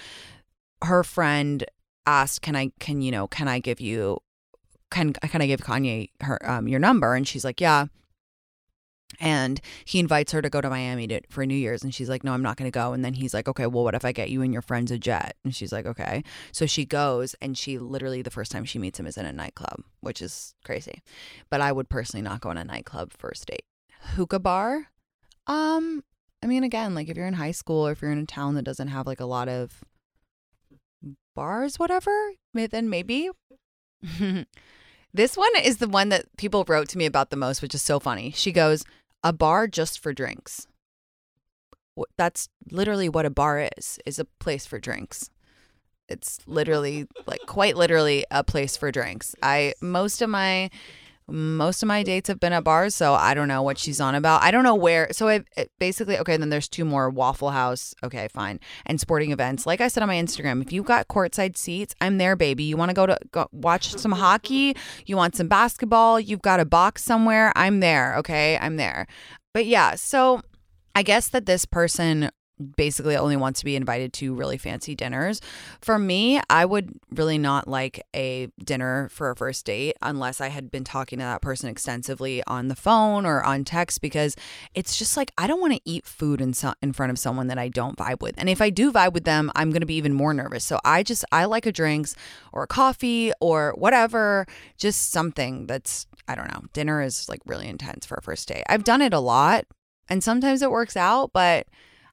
her 0.82 1.02
friend 1.04 1.64
asked, 2.06 2.42
"Can 2.42 2.56
I? 2.56 2.70
Can 2.80 3.00
you 3.00 3.10
know? 3.10 3.26
Can 3.26 3.48
I 3.48 3.58
give 3.58 3.80
you? 3.80 4.18
Can 4.90 5.12
can 5.12 5.42
I 5.42 5.46
give 5.46 5.60
Kanye 5.60 6.10
her 6.20 6.38
um, 6.48 6.68
your 6.68 6.80
number?" 6.80 7.14
And 7.14 7.26
she's 7.26 7.44
like, 7.44 7.60
"Yeah." 7.60 7.86
And 9.20 9.60
he 9.84 9.98
invites 9.98 10.32
her 10.32 10.40
to 10.40 10.48
go 10.48 10.62
to 10.62 10.70
Miami 10.70 11.06
to, 11.08 11.20
for 11.28 11.44
New 11.44 11.54
Year's, 11.54 11.82
and 11.82 11.94
she's 11.94 12.08
like, 12.08 12.24
"No, 12.24 12.32
I'm 12.32 12.42
not 12.42 12.56
going 12.56 12.70
to 12.70 12.74
go." 12.74 12.92
And 12.92 13.04
then 13.04 13.14
he's 13.14 13.34
like, 13.34 13.48
"Okay, 13.48 13.66
well, 13.66 13.84
what 13.84 13.94
if 13.94 14.04
I 14.04 14.12
get 14.12 14.30
you 14.30 14.42
and 14.42 14.52
your 14.52 14.62
friends 14.62 14.90
a 14.90 14.98
jet?" 14.98 15.36
And 15.44 15.54
she's 15.54 15.72
like, 15.72 15.86
"Okay." 15.86 16.24
So 16.50 16.66
she 16.66 16.84
goes, 16.84 17.34
and 17.40 17.56
she 17.56 17.78
literally 17.78 18.22
the 18.22 18.30
first 18.30 18.50
time 18.50 18.64
she 18.64 18.78
meets 18.78 18.98
him 18.98 19.06
is 19.06 19.18
in 19.18 19.26
a 19.26 19.32
nightclub, 19.32 19.82
which 20.00 20.22
is 20.22 20.54
crazy. 20.64 21.02
But 21.50 21.60
I 21.60 21.72
would 21.72 21.88
personally 21.88 22.22
not 22.22 22.40
go 22.40 22.50
in 22.50 22.56
a 22.58 22.64
nightclub 22.64 23.12
first 23.12 23.46
date. 23.46 23.64
Hookah 24.16 24.40
bar, 24.40 24.88
um, 25.46 26.02
I 26.42 26.46
mean, 26.46 26.64
again, 26.64 26.94
like 26.94 27.08
if 27.08 27.16
you're 27.16 27.26
in 27.26 27.34
high 27.34 27.52
school 27.52 27.86
or 27.86 27.92
if 27.92 28.02
you're 28.02 28.10
in 28.10 28.18
a 28.18 28.26
town 28.26 28.54
that 28.56 28.64
doesn't 28.64 28.88
have 28.88 29.06
like 29.06 29.20
a 29.20 29.26
lot 29.26 29.48
of 29.48 29.84
bars, 31.34 31.78
whatever, 31.78 32.32
then 32.52 32.90
maybe. 32.90 33.30
this 35.14 35.36
one 35.36 35.50
is 35.62 35.78
the 35.78 35.88
one 35.88 36.08
that 36.08 36.36
people 36.36 36.64
wrote 36.66 36.88
to 36.88 36.98
me 36.98 37.06
about 37.06 37.30
the 37.30 37.36
most, 37.36 37.62
which 37.62 37.74
is 37.74 37.82
so 37.82 38.00
funny. 38.00 38.32
She 38.32 38.50
goes, 38.50 38.84
"A 39.22 39.32
bar 39.32 39.68
just 39.68 40.00
for 40.00 40.12
drinks." 40.12 40.66
That's 42.16 42.48
literally 42.70 43.08
what 43.08 43.26
a 43.26 43.30
bar 43.30 43.68
is. 43.76 44.00
Is 44.04 44.18
a 44.18 44.24
place 44.24 44.66
for 44.66 44.80
drinks. 44.80 45.30
It's 46.08 46.40
literally 46.46 47.06
like 47.26 47.40
quite 47.46 47.76
literally 47.76 48.26
a 48.30 48.42
place 48.42 48.76
for 48.76 48.90
drinks. 48.90 49.36
I 49.42 49.74
most 49.80 50.20
of 50.20 50.30
my 50.30 50.70
most 51.28 51.82
of 51.82 51.86
my 51.86 52.02
dates 52.02 52.28
have 52.28 52.40
been 52.40 52.52
at 52.52 52.64
bars, 52.64 52.94
so 52.94 53.14
I 53.14 53.34
don't 53.34 53.48
know 53.48 53.62
what 53.62 53.78
she's 53.78 54.00
on 54.00 54.14
about. 54.14 54.42
I 54.42 54.50
don't 54.50 54.64
know 54.64 54.74
where. 54.74 55.08
So 55.12 55.28
I 55.28 55.44
basically 55.78 56.18
okay. 56.18 56.36
Then 56.36 56.50
there's 56.50 56.68
two 56.68 56.84
more 56.84 57.10
Waffle 57.10 57.50
House. 57.50 57.94
Okay, 58.02 58.28
fine, 58.28 58.60
and 58.86 59.00
sporting 59.00 59.32
events. 59.32 59.66
Like 59.66 59.80
I 59.80 59.88
said 59.88 60.02
on 60.02 60.08
my 60.08 60.16
Instagram, 60.16 60.62
if 60.62 60.72
you've 60.72 60.86
got 60.86 61.08
courtside 61.08 61.56
seats, 61.56 61.94
I'm 62.00 62.18
there, 62.18 62.36
baby. 62.36 62.64
You 62.64 62.76
want 62.76 62.90
to 62.90 62.94
go 62.94 63.06
to 63.06 63.18
go 63.30 63.48
watch 63.52 63.92
some 63.96 64.12
hockey? 64.12 64.76
You 65.06 65.16
want 65.16 65.36
some 65.36 65.48
basketball? 65.48 66.18
You've 66.20 66.42
got 66.42 66.60
a 66.60 66.64
box 66.64 67.02
somewhere? 67.02 67.52
I'm 67.56 67.80
there. 67.80 68.16
Okay, 68.16 68.58
I'm 68.58 68.76
there. 68.76 69.06
But 69.54 69.66
yeah, 69.66 69.94
so 69.94 70.40
I 70.94 71.02
guess 71.02 71.28
that 71.28 71.46
this 71.46 71.64
person 71.64 72.30
basically 72.62 73.16
only 73.16 73.36
wants 73.36 73.60
to 73.60 73.64
be 73.64 73.76
invited 73.76 74.12
to 74.14 74.34
really 74.34 74.58
fancy 74.58 74.94
dinners. 74.94 75.40
For 75.80 75.98
me, 75.98 76.40
I 76.48 76.64
would 76.64 76.98
really 77.10 77.38
not 77.38 77.68
like 77.68 78.04
a 78.14 78.48
dinner 78.62 79.08
for 79.10 79.30
a 79.30 79.36
first 79.36 79.66
date 79.66 79.96
unless 80.02 80.40
I 80.40 80.48
had 80.48 80.70
been 80.70 80.84
talking 80.84 81.18
to 81.18 81.24
that 81.24 81.42
person 81.42 81.68
extensively 81.68 82.42
on 82.46 82.68
the 82.68 82.76
phone 82.76 83.26
or 83.26 83.42
on 83.42 83.64
text 83.64 84.00
because 84.00 84.36
it's 84.74 84.96
just 84.96 85.16
like 85.16 85.32
I 85.36 85.46
don't 85.46 85.60
want 85.60 85.74
to 85.74 85.80
eat 85.84 86.06
food 86.06 86.40
in 86.40 86.54
so- 86.54 86.74
in 86.82 86.92
front 86.92 87.10
of 87.10 87.18
someone 87.18 87.48
that 87.48 87.58
I 87.58 87.68
don't 87.68 87.96
vibe 87.96 88.22
with. 88.22 88.34
And 88.38 88.48
if 88.48 88.60
I 88.60 88.70
do 88.70 88.92
vibe 88.92 89.12
with 89.12 89.24
them, 89.24 89.50
I'm 89.54 89.70
going 89.70 89.80
to 89.80 89.86
be 89.86 89.94
even 89.94 90.12
more 90.12 90.34
nervous. 90.34 90.64
So 90.64 90.78
I 90.84 91.02
just 91.02 91.24
I 91.32 91.44
like 91.44 91.66
a 91.66 91.72
drinks 91.72 92.14
or 92.52 92.62
a 92.62 92.66
coffee 92.66 93.32
or 93.40 93.74
whatever, 93.76 94.46
just 94.76 95.10
something 95.10 95.66
that's 95.66 96.06
I 96.28 96.34
don't 96.34 96.52
know. 96.52 96.62
Dinner 96.72 97.02
is 97.02 97.28
like 97.28 97.40
really 97.46 97.68
intense 97.68 98.06
for 98.06 98.16
a 98.16 98.22
first 98.22 98.48
date. 98.48 98.64
I've 98.68 98.84
done 98.84 99.02
it 99.02 99.12
a 99.12 99.20
lot 99.20 99.66
and 100.08 100.22
sometimes 100.22 100.62
it 100.62 100.70
works 100.70 100.96
out, 100.96 101.32
but 101.32 101.66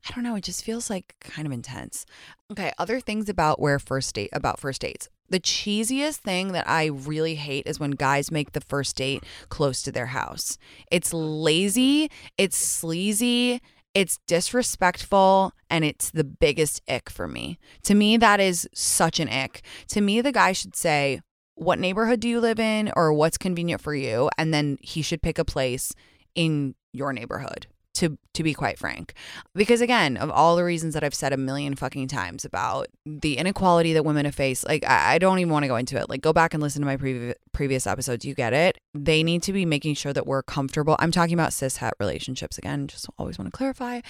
I 0.07 0.13
don't 0.13 0.23
know, 0.23 0.35
it 0.35 0.43
just 0.43 0.63
feels 0.63 0.89
like 0.89 1.15
kind 1.19 1.45
of 1.45 1.51
intense. 1.51 2.05
Okay, 2.51 2.71
other 2.77 2.99
things 2.99 3.29
about 3.29 3.59
where 3.59 3.79
first 3.79 4.15
date 4.15 4.29
about 4.33 4.59
first 4.59 4.81
dates. 4.81 5.09
The 5.29 5.39
cheesiest 5.39 6.17
thing 6.17 6.53
that 6.53 6.67
I 6.67 6.85
really 6.85 7.35
hate 7.35 7.67
is 7.67 7.79
when 7.79 7.91
guys 7.91 8.31
make 8.31 8.53
the 8.53 8.61
first 8.61 8.95
date 8.95 9.23
close 9.49 9.83
to 9.83 9.91
their 9.91 10.07
house. 10.07 10.57
It's 10.91 11.13
lazy, 11.13 12.09
it's 12.37 12.57
sleazy, 12.57 13.61
it's 13.93 14.19
disrespectful, 14.25 15.53
and 15.69 15.83
it's 15.83 16.09
the 16.09 16.23
biggest 16.23 16.81
ick 16.89 17.09
for 17.09 17.27
me. 17.27 17.59
To 17.83 17.93
me, 17.93 18.17
that 18.17 18.39
is 18.39 18.67
such 18.73 19.19
an 19.19 19.29
ick. 19.29 19.61
To 19.89 20.01
me, 20.01 20.21
the 20.21 20.31
guy 20.31 20.53
should 20.53 20.75
say, 20.75 21.21
What 21.55 21.79
neighborhood 21.79 22.21
do 22.21 22.29
you 22.29 22.39
live 22.39 22.59
in, 22.59 22.91
or 22.95 23.13
what's 23.13 23.37
convenient 23.37 23.81
for 23.81 23.93
you? 23.93 24.29
And 24.37 24.53
then 24.53 24.77
he 24.81 25.01
should 25.01 25.21
pick 25.21 25.37
a 25.37 25.45
place 25.45 25.93
in 26.33 26.73
your 26.93 27.13
neighborhood 27.13 27.67
to 27.99 28.17
to 28.33 28.43
be 28.43 28.53
quite 28.53 28.79
frank. 28.79 29.13
Because 29.53 29.81
again 29.81 30.17
of 30.17 30.29
all 30.29 30.55
the 30.55 30.63
reasons 30.63 30.93
that 30.93 31.03
i've 31.03 31.13
said 31.13 31.33
a 31.33 31.37
million 31.37 31.75
fucking 31.75 32.07
times 32.07 32.45
about 32.45 32.87
the 33.05 33.37
inequality 33.37 33.93
that 33.93 34.05
women 34.05 34.25
have 34.25 34.35
faced 34.35 34.65
like 34.67 34.85
i, 34.85 35.15
I 35.15 35.17
don't 35.17 35.39
even 35.39 35.51
want 35.51 35.63
to 35.63 35.67
go 35.67 35.75
into 35.75 35.97
it. 35.97 36.09
Like 36.09 36.21
go 36.21 36.33
back 36.33 36.53
and 36.53 36.63
listen 36.63 36.81
to 36.81 36.85
my 36.85 36.97
previous 36.97 37.35
previous 37.51 37.85
episodes. 37.85 38.25
You 38.25 38.33
get 38.33 38.53
it. 38.53 38.77
They 38.93 39.23
need 39.23 39.43
to 39.43 39.53
be 39.53 39.65
making 39.65 39.95
sure 39.95 40.13
that 40.13 40.25
we're 40.25 40.43
comfortable. 40.43 40.95
I'm 40.99 41.11
talking 41.11 41.33
about 41.33 41.53
cis 41.53 41.77
het 41.77 41.93
relationships 41.99 42.57
again. 42.57 42.87
Just 42.87 43.07
always 43.17 43.37
want 43.37 43.51
to 43.51 43.57
clarify. 43.57 44.01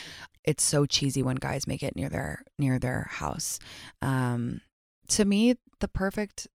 It's 0.43 0.63
so 0.63 0.86
cheesy 0.86 1.23
when 1.23 1.36
guys 1.38 1.67
make 1.67 1.84
it 1.84 1.95
near 1.95 2.10
their 2.10 2.43
near 2.58 2.80
their 2.80 3.08
house. 3.10 3.60
Um 4.02 4.62
to 5.10 5.25
me 5.25 5.56
the 5.80 5.88
perfect 5.88 6.47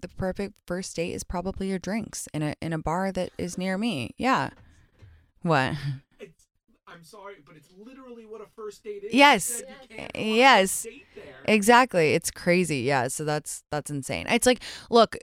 the 0.00 0.08
perfect 0.08 0.54
first 0.66 0.96
date 0.96 1.12
is 1.12 1.24
probably 1.24 1.68
your 1.68 1.78
drinks 1.78 2.28
in 2.32 2.42
a 2.42 2.54
in 2.60 2.72
a 2.72 2.78
bar 2.78 3.12
that 3.12 3.30
is 3.38 3.58
near 3.58 3.76
me. 3.76 4.14
Yeah. 4.16 4.50
What 5.42 5.74
I'm 6.92 7.04
sorry, 7.04 7.36
but 7.46 7.56
it's 7.56 7.68
literally 7.78 8.26
what 8.26 8.40
a 8.40 8.46
first 8.56 8.82
date 8.84 9.04
is. 9.04 9.14
Yes. 9.14 9.62
Eh, 9.90 10.08
yes. 10.14 10.86
Exactly. 11.44 12.14
It's 12.14 12.30
crazy. 12.30 12.80
Yeah. 12.80 13.08
So 13.08 13.24
that's 13.24 13.62
that's 13.70 13.90
insane. 13.90 14.26
It's 14.28 14.46
like, 14.46 14.62
look, 14.90 15.16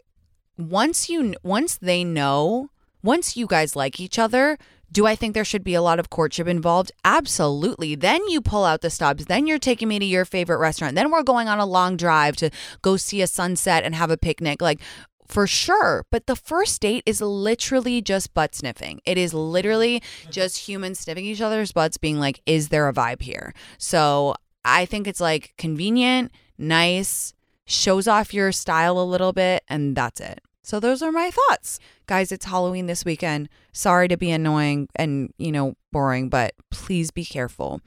once 0.58 1.10
you 1.10 1.36
once 1.43 1.77
they 1.77 2.03
know, 2.03 2.69
once 3.03 3.38
you 3.38 3.47
guys 3.47 3.75
like 3.75 3.99
each 3.99 4.17
other, 4.17 4.58
do 4.91 5.06
I 5.06 5.15
think 5.15 5.34
there 5.34 5.45
should 5.45 5.63
be 5.63 5.73
a 5.73 5.82
lot 5.82 5.99
of 5.99 6.10
courtship 6.10 6.47
involved? 6.47 6.91
Absolutely. 7.03 7.95
Then 7.95 8.25
you 8.30 8.41
pull 8.41 8.63
out 8.63 8.82
the 8.82 8.89
stops. 8.89 9.25
Then 9.25 9.45
you're 9.47 9.60
taking 9.60 9.88
me 9.88 9.99
to 9.99 10.06
your 10.06 10.25
favorite 10.25 10.60
restaurant. 10.60 10.95
Then 10.95 11.12
we're 11.12 11.23
going 11.23 11.47
on 11.47 11.60
a 11.60 11.65
long 11.65 11.97
drive 11.97 12.36
to 12.38 12.49
go 12.82 12.97
see 12.97 13.21
a 13.21 13.27
sunset 13.27 13.84
and 13.84 13.93
have 13.95 14.12
a 14.12 14.17
picnic. 14.17 14.62
Like 14.62 14.82
for 15.27 15.47
sure. 15.47 16.05
But 16.11 16.27
the 16.27 16.35
first 16.35 16.81
date 16.81 17.03
is 17.05 17.21
literally 17.21 18.01
just 18.01 18.33
butt 18.33 18.55
sniffing. 18.55 19.01
It 19.05 19.17
is 19.17 19.33
literally 19.33 20.01
just 20.29 20.67
humans 20.67 20.99
sniffing 20.99 21.25
each 21.25 21.41
other's 21.41 21.71
butts, 21.71 21.97
being 21.97 22.19
like, 22.19 22.41
is 22.45 22.69
there 22.69 22.87
a 22.87 22.93
vibe 22.93 23.21
here? 23.21 23.53
So 23.77 24.35
I 24.63 24.85
think 24.85 25.07
it's 25.07 25.21
like 25.21 25.53
convenient, 25.57 26.31
nice, 26.57 27.33
shows 27.65 28.07
off 28.07 28.33
your 28.33 28.51
style 28.51 28.99
a 28.99 29.03
little 29.03 29.33
bit, 29.33 29.63
and 29.67 29.95
that's 29.95 30.19
it. 30.19 30.41
So 30.63 30.81
those 30.81 31.01
are 31.01 31.13
my 31.13 31.31
thoughts. 31.31 31.79
Guys, 32.07 32.31
it's 32.31 32.45
Halloween 32.45 32.87
this 32.87 33.05
weekend. 33.05 33.47
Sorry 33.71 34.09
to 34.09 34.17
be 34.17 34.31
annoying 34.31 34.89
and, 34.95 35.33
you 35.37 35.51
know, 35.51 35.75
boring, 35.93 36.27
but 36.27 36.55
please 36.71 37.09
be 37.09 37.23
careful. 37.23 37.79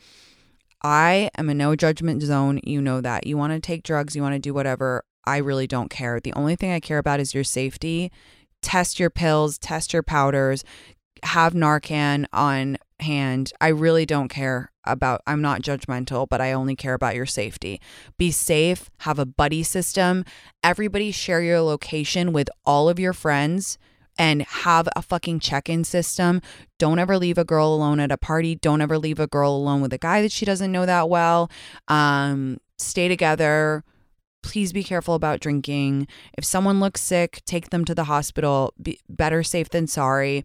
I 0.82 1.30
am 1.36 1.50
a 1.50 1.54
no 1.54 1.76
judgment 1.76 2.22
zone. 2.22 2.58
You 2.64 2.80
know 2.80 3.02
that. 3.02 3.26
You 3.26 3.36
want 3.36 3.52
to 3.52 3.60
take 3.60 3.82
drugs, 3.82 4.16
you 4.16 4.22
want 4.22 4.34
to 4.34 4.38
do 4.38 4.54
whatever. 4.54 5.04
I 5.24 5.38
really 5.38 5.66
don't 5.66 5.90
care. 5.90 6.20
The 6.20 6.32
only 6.34 6.56
thing 6.56 6.72
I 6.72 6.80
care 6.80 6.98
about 6.98 7.20
is 7.20 7.34
your 7.34 7.44
safety. 7.44 8.10
Test 8.62 9.00
your 9.00 9.10
pills, 9.10 9.58
test 9.58 9.92
your 9.92 10.02
powders, 10.02 10.64
have 11.22 11.54
Narcan 11.54 12.26
on 12.32 12.76
hand. 13.00 13.52
I 13.60 13.68
really 13.68 14.06
don't 14.06 14.28
care 14.28 14.70
about, 14.84 15.22
I'm 15.26 15.40
not 15.40 15.62
judgmental, 15.62 16.28
but 16.28 16.40
I 16.40 16.52
only 16.52 16.76
care 16.76 16.94
about 16.94 17.14
your 17.14 17.26
safety. 17.26 17.80
Be 18.18 18.30
safe, 18.30 18.90
have 19.00 19.18
a 19.18 19.26
buddy 19.26 19.62
system. 19.62 20.24
Everybody 20.62 21.10
share 21.10 21.42
your 21.42 21.60
location 21.60 22.32
with 22.32 22.48
all 22.64 22.88
of 22.88 22.98
your 22.98 23.12
friends 23.12 23.78
and 24.18 24.42
have 24.42 24.88
a 24.94 25.02
fucking 25.02 25.40
check 25.40 25.68
in 25.68 25.84
system. 25.84 26.42
Don't 26.78 26.98
ever 26.98 27.16
leave 27.16 27.38
a 27.38 27.44
girl 27.44 27.72
alone 27.72 28.00
at 28.00 28.12
a 28.12 28.18
party. 28.18 28.54
Don't 28.54 28.82
ever 28.82 28.98
leave 28.98 29.18
a 29.18 29.26
girl 29.26 29.52
alone 29.52 29.80
with 29.80 29.92
a 29.92 29.98
guy 29.98 30.20
that 30.22 30.32
she 30.32 30.44
doesn't 30.44 30.72
know 30.72 30.84
that 30.84 31.08
well. 31.08 31.50
Um, 31.88 32.58
stay 32.76 33.08
together 33.08 33.84
please 34.42 34.72
be 34.72 34.82
careful 34.82 35.14
about 35.14 35.40
drinking. 35.40 36.06
If 36.36 36.44
someone 36.44 36.80
looks 36.80 37.00
sick, 37.00 37.42
take 37.44 37.70
them 37.70 37.84
to 37.84 37.94
the 37.94 38.04
hospital. 38.04 38.72
Be 38.80 38.98
better 39.08 39.42
safe 39.42 39.68
than 39.70 39.86
sorry. 39.86 40.44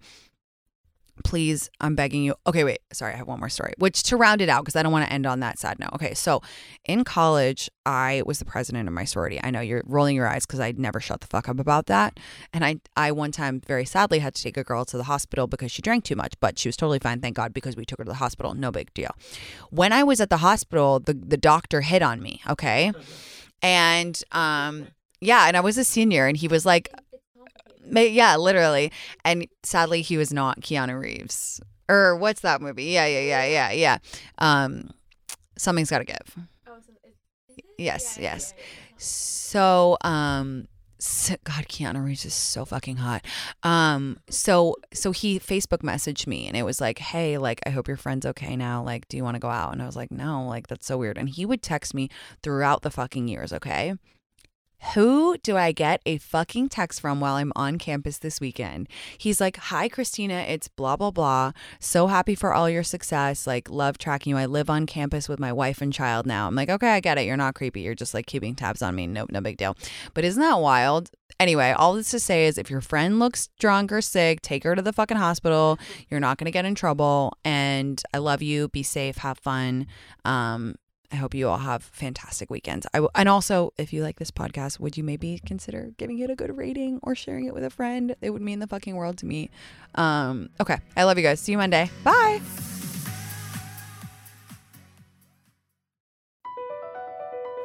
please, 1.24 1.70
I'm 1.80 1.96
begging 1.96 2.24
you. 2.24 2.36
Okay, 2.46 2.64
wait. 2.64 2.80
Sorry, 2.92 3.14
I 3.14 3.18
have 3.18 3.28
one 3.28 3.40
more 3.40 3.50
story, 3.50 3.74
which 3.78 4.04
to 4.04 4.18
round 4.18 4.42
it 4.42 4.50
out, 4.50 4.64
because 4.64 4.76
I 4.76 4.84
don't 4.84 4.92
want 4.92 5.06
to 5.08 5.14
end 5.14 5.26
on 5.26 5.40
that 5.40 5.58
sad 5.58 5.80
note. 5.80 5.92
Okay, 5.94 6.14
so 6.14 6.42
in 6.84 7.04
college, 7.04 7.70
I 7.86 8.22
was 8.26 8.40
the 8.40 8.46
president 8.46 8.88
of 8.88 8.94
my 8.94 9.06
sorority. 9.06 9.40
I 9.42 9.50
know 9.52 9.62
you're 9.62 9.84
rolling 9.86 10.16
your 10.16 10.28
eyes 10.28 10.46
because 10.46 10.60
I 10.60 10.74
never 10.76 11.00
shut 11.00 11.22
the 11.22 11.28
fuck 11.28 11.48
up 11.48 11.60
about 11.60 11.86
that. 11.86 12.20
And 12.52 12.66
I, 12.66 12.78
I 12.98 13.12
one 13.12 13.32
time 13.32 13.62
very 13.66 13.86
sadly 13.86 14.20
had 14.20 14.36
to 14.36 14.44
take 14.44 14.58
a 14.58 14.64
girl 14.64 14.86
to 14.86 14.98
the 14.98 15.04
hospital 15.04 15.48
because 15.48 15.72
she 15.72 15.82
drank 15.82 16.04
too 16.04 16.16
much, 16.16 16.34
but 16.40 16.60
she 16.60 16.68
was 16.68 16.76
totally 16.76 17.00
fine, 17.00 17.22
thank 17.22 17.36
God, 17.36 17.54
because 17.54 17.76
we 17.76 17.86
took 17.86 18.00
her 18.00 18.06
to 18.06 18.10
the 18.10 18.16
hospital. 18.16 18.54
No 18.54 18.72
big 18.72 18.94
deal. 18.94 19.16
When 19.70 19.94
I 19.94 20.04
was 20.04 20.20
at 20.20 20.30
the 20.30 20.38
hospital, 20.38 21.00
the, 21.00 21.14
the 21.14 21.38
doctor 21.38 21.82
hit 21.82 22.02
on 22.02 22.22
me, 22.22 22.42
okay? 22.50 22.92
And 23.62 24.22
um, 24.32 24.88
yeah, 25.22 25.48
and 25.48 25.58
I 25.58 25.62
was 25.62 25.78
a 25.78 25.84
senior, 25.84 26.28
and 26.28 26.38
he 26.38 26.48
was 26.48 26.66
like, 26.66 26.90
Yeah, 27.92 28.36
literally. 28.38 28.92
And 29.24 29.48
sadly, 29.64 30.02
he 30.02 30.18
was 30.18 30.34
not 30.34 30.62
Keanu 30.62 31.00
Reeves. 31.00 31.62
Or 31.88 32.16
what's 32.16 32.42
that 32.42 32.62
movie? 32.62 32.86
Yeah, 32.86 33.06
yeah, 33.06 33.20
yeah, 33.22 33.46
yeah, 33.46 33.72
yeah. 33.72 33.98
Um, 34.40 34.90
something's 35.58 35.90
got 35.92 36.00
to 36.00 36.06
give. 36.06 36.36
Yes, 37.78 38.18
yes. 38.20 38.54
So, 38.98 39.98
um, 40.02 40.68
God, 41.44 41.68
Keanu 41.68 42.04
Reeves 42.04 42.26
is 42.26 42.34
so 42.34 42.66
fucking 42.66 42.98
hot. 42.98 43.26
Um, 43.64 44.20
so, 44.30 44.76
so 44.94 45.12
he 45.12 45.40
Facebook 45.40 45.80
messaged 45.80 46.28
me, 46.28 46.48
and 46.48 46.56
it 46.58 46.64
was 46.64 46.82
like, 46.82 47.00
"Hey, 47.00 47.38
like, 47.38 47.60
I 47.66 47.70
hope 47.70 47.88
your 47.88 47.98
friend's 47.98 48.26
okay 48.26 48.56
now. 48.56 48.84
Like, 48.84 49.08
do 49.08 49.18
you 49.18 49.24
want 49.24 49.36
to 49.36 49.40
go 49.40 49.50
out?" 49.50 49.74
And 49.74 49.82
I 49.82 49.86
was 49.86 49.96
like, 49.96 50.12
"No, 50.12 50.46
like, 50.48 50.68
that's 50.68 50.86
so 50.86 50.98
weird." 50.98 51.18
And 51.18 51.30
he 51.30 51.46
would 51.46 51.62
text 51.62 51.94
me 51.94 52.10
throughout 52.44 52.82
the 52.82 52.92
fucking 52.92 53.28
years. 53.28 53.54
Okay, 53.54 53.96
who 54.94 55.38
do 55.38 55.58
I 55.58 55.72
get 55.72 56.02
a 56.06 56.18
fucking 56.18 56.70
text 56.70 57.02
from 57.02 57.20
while 57.20 57.36
I'm 57.36 57.52
on 57.56 57.78
campus 57.78 58.20
this 58.20 58.40
weekend? 58.40 58.88
He's 59.18 59.42
like, 59.42 59.58
Hi, 59.58 59.90
Christina. 59.90 60.46
It's 60.48 60.68
blah, 60.68 60.96
blah, 60.96 61.12
blah. 61.12 61.52
So 61.80 62.08
happy 62.08 62.36
for 62.36 62.54
all 62.54 62.70
your 62.70 62.84
success. 62.84 63.48
Like, 63.48 63.70
love 63.70 63.98
tracking 63.98 64.32
you. 64.32 64.38
I 64.38 64.46
live 64.46 64.70
on 64.70 64.86
campus 64.86 65.28
with 65.28 65.40
my 65.40 65.52
wife 65.52 65.82
and 65.82 65.92
child 65.92 66.26
now. 66.26 66.48
I'm 66.48 66.56
like, 66.56 66.70
Okay, 66.70 66.90
I 66.90 67.00
get 67.00 67.18
it. 67.18 67.26
You're 67.26 67.38
not 67.38 67.56
creepy. 67.56 67.82
You're 67.82 67.96
just 67.96 68.14
like 68.14 68.26
keeping 68.28 68.56
tabs 68.56 68.82
on 68.82 68.96
me. 68.96 69.08
Nope, 69.08 69.32
no 69.32 69.42
big 69.42 69.58
deal. 69.58 69.76
But 70.14 70.26
isn't 70.26 70.42
that 70.42 70.60
wild? 70.60 71.10
Anyway, 71.40 71.72
all 71.72 71.94
this 71.94 72.12
to 72.12 72.20
say 72.20 72.46
is 72.46 72.58
if 72.58 72.70
your 72.70 72.82
friend 72.82 73.20
looks 73.20 73.50
drunk 73.60 73.92
or 73.92 74.02
sick, 74.02 74.42
take 74.42 74.64
her 74.64 74.74
to 74.74 74.82
the 74.82 74.94
fucking 74.94 75.18
hospital. 75.18 75.78
You're 76.10 76.22
not 76.22 76.38
going 76.38 76.46
to 76.46 76.52
get 76.52 76.64
in 76.64 76.76
trouble. 76.76 77.38
And 77.44 78.02
I 78.14 78.20
love 78.20 78.42
you. 78.42 78.70
Be 78.70 78.84
safe. 78.84 79.18
Have 79.18 79.38
fun. 79.40 79.88
Um, 80.24 80.76
I 81.12 81.16
hope 81.18 81.34
you 81.34 81.48
all 81.48 81.58
have 81.58 81.84
fantastic 81.84 82.50
weekends. 82.50 82.86
I 82.94 82.98
w- 82.98 83.10
and 83.16 83.30
also, 83.30 83.74
if 83.78 83.94
you 83.94 84.02
like 84.04 84.18
this 84.18 84.32
podcast, 84.32 84.80
would 84.80 84.98
you 84.98 85.04
maybe 85.04 85.40
consider 85.46 85.92
giving 85.98 86.20
it 86.20 86.30
a 86.30 86.36
good 86.36 86.56
rating 86.58 87.00
or 87.04 87.16
sharing 87.16 87.46
it 87.46 87.54
with 87.54 87.64
a 87.64 87.70
friend? 87.70 88.16
It 88.22 88.32
would 88.32 88.42
mean 88.42 88.60
the 88.60 88.68
fucking 88.68 88.96
world 88.96 89.18
to 89.20 89.26
me. 89.26 89.50
Um, 89.96 90.50
okay, 90.60 90.78
I 90.98 91.04
love 91.04 91.18
you 91.18 91.24
guys. 91.24 91.40
See 91.40 91.52
you 91.52 91.58
Monday. 91.58 91.90
Bye. 92.04 92.42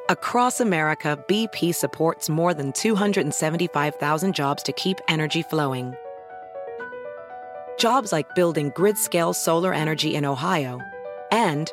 Across 0.08 0.60
America, 0.60 1.22
BP 1.28 1.72
supports 1.74 2.28
more 2.28 2.52
than 2.52 2.72
275,000 2.72 4.34
jobs 4.34 4.62
to 4.64 4.72
keep 4.72 4.98
energy 5.08 5.42
flowing. 5.42 5.94
Jobs 7.78 8.10
like 8.10 8.34
building 8.34 8.72
grid 8.74 8.98
scale 8.98 9.32
solar 9.32 9.72
energy 9.72 10.14
in 10.16 10.24
Ohio 10.24 10.80
and 11.30 11.72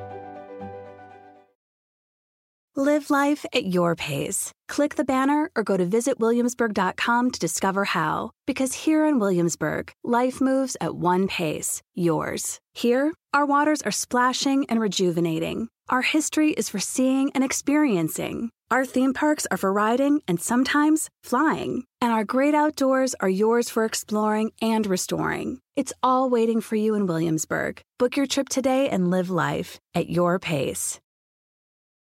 Live 2.77 3.09
life 3.09 3.45
at 3.53 3.65
your 3.65 3.97
pace. 3.97 4.53
Click 4.69 4.95
the 4.95 5.03
banner 5.03 5.51
or 5.57 5.63
go 5.63 5.75
to 5.75 5.85
visitwilliamsburg.com 5.85 7.31
to 7.31 7.39
discover 7.39 7.83
how. 7.83 8.31
Because 8.47 8.85
here 8.85 9.05
in 9.05 9.19
Williamsburg, 9.19 9.91
life 10.05 10.39
moves 10.39 10.77
at 10.79 10.95
one 10.95 11.27
pace, 11.27 11.81
yours. 11.95 12.59
Here, 12.73 13.11
our 13.33 13.45
waters 13.45 13.81
are 13.81 13.91
splashing 13.91 14.65
and 14.69 14.79
rejuvenating. 14.79 15.67
Our 15.89 16.01
history 16.01 16.51
is 16.51 16.69
for 16.69 16.79
seeing 16.79 17.29
and 17.33 17.43
experiencing. 17.43 18.51
Our 18.71 18.85
theme 18.85 19.13
parks 19.13 19.45
are 19.51 19.57
for 19.57 19.73
riding 19.73 20.21
and 20.25 20.39
sometimes 20.39 21.09
flying. 21.23 21.83
And 21.99 22.13
our 22.13 22.23
great 22.23 22.55
outdoors 22.55 23.13
are 23.19 23.27
yours 23.27 23.69
for 23.69 23.83
exploring 23.83 24.53
and 24.61 24.87
restoring. 24.87 25.59
It's 25.75 25.91
all 26.01 26.29
waiting 26.29 26.61
for 26.61 26.77
you 26.77 26.95
in 26.95 27.05
Williamsburg. 27.05 27.81
Book 27.99 28.15
your 28.15 28.27
trip 28.27 28.47
today 28.47 28.87
and 28.87 29.11
live 29.11 29.29
life 29.29 29.77
at 29.93 30.09
your 30.09 30.39
pace. 30.39 31.01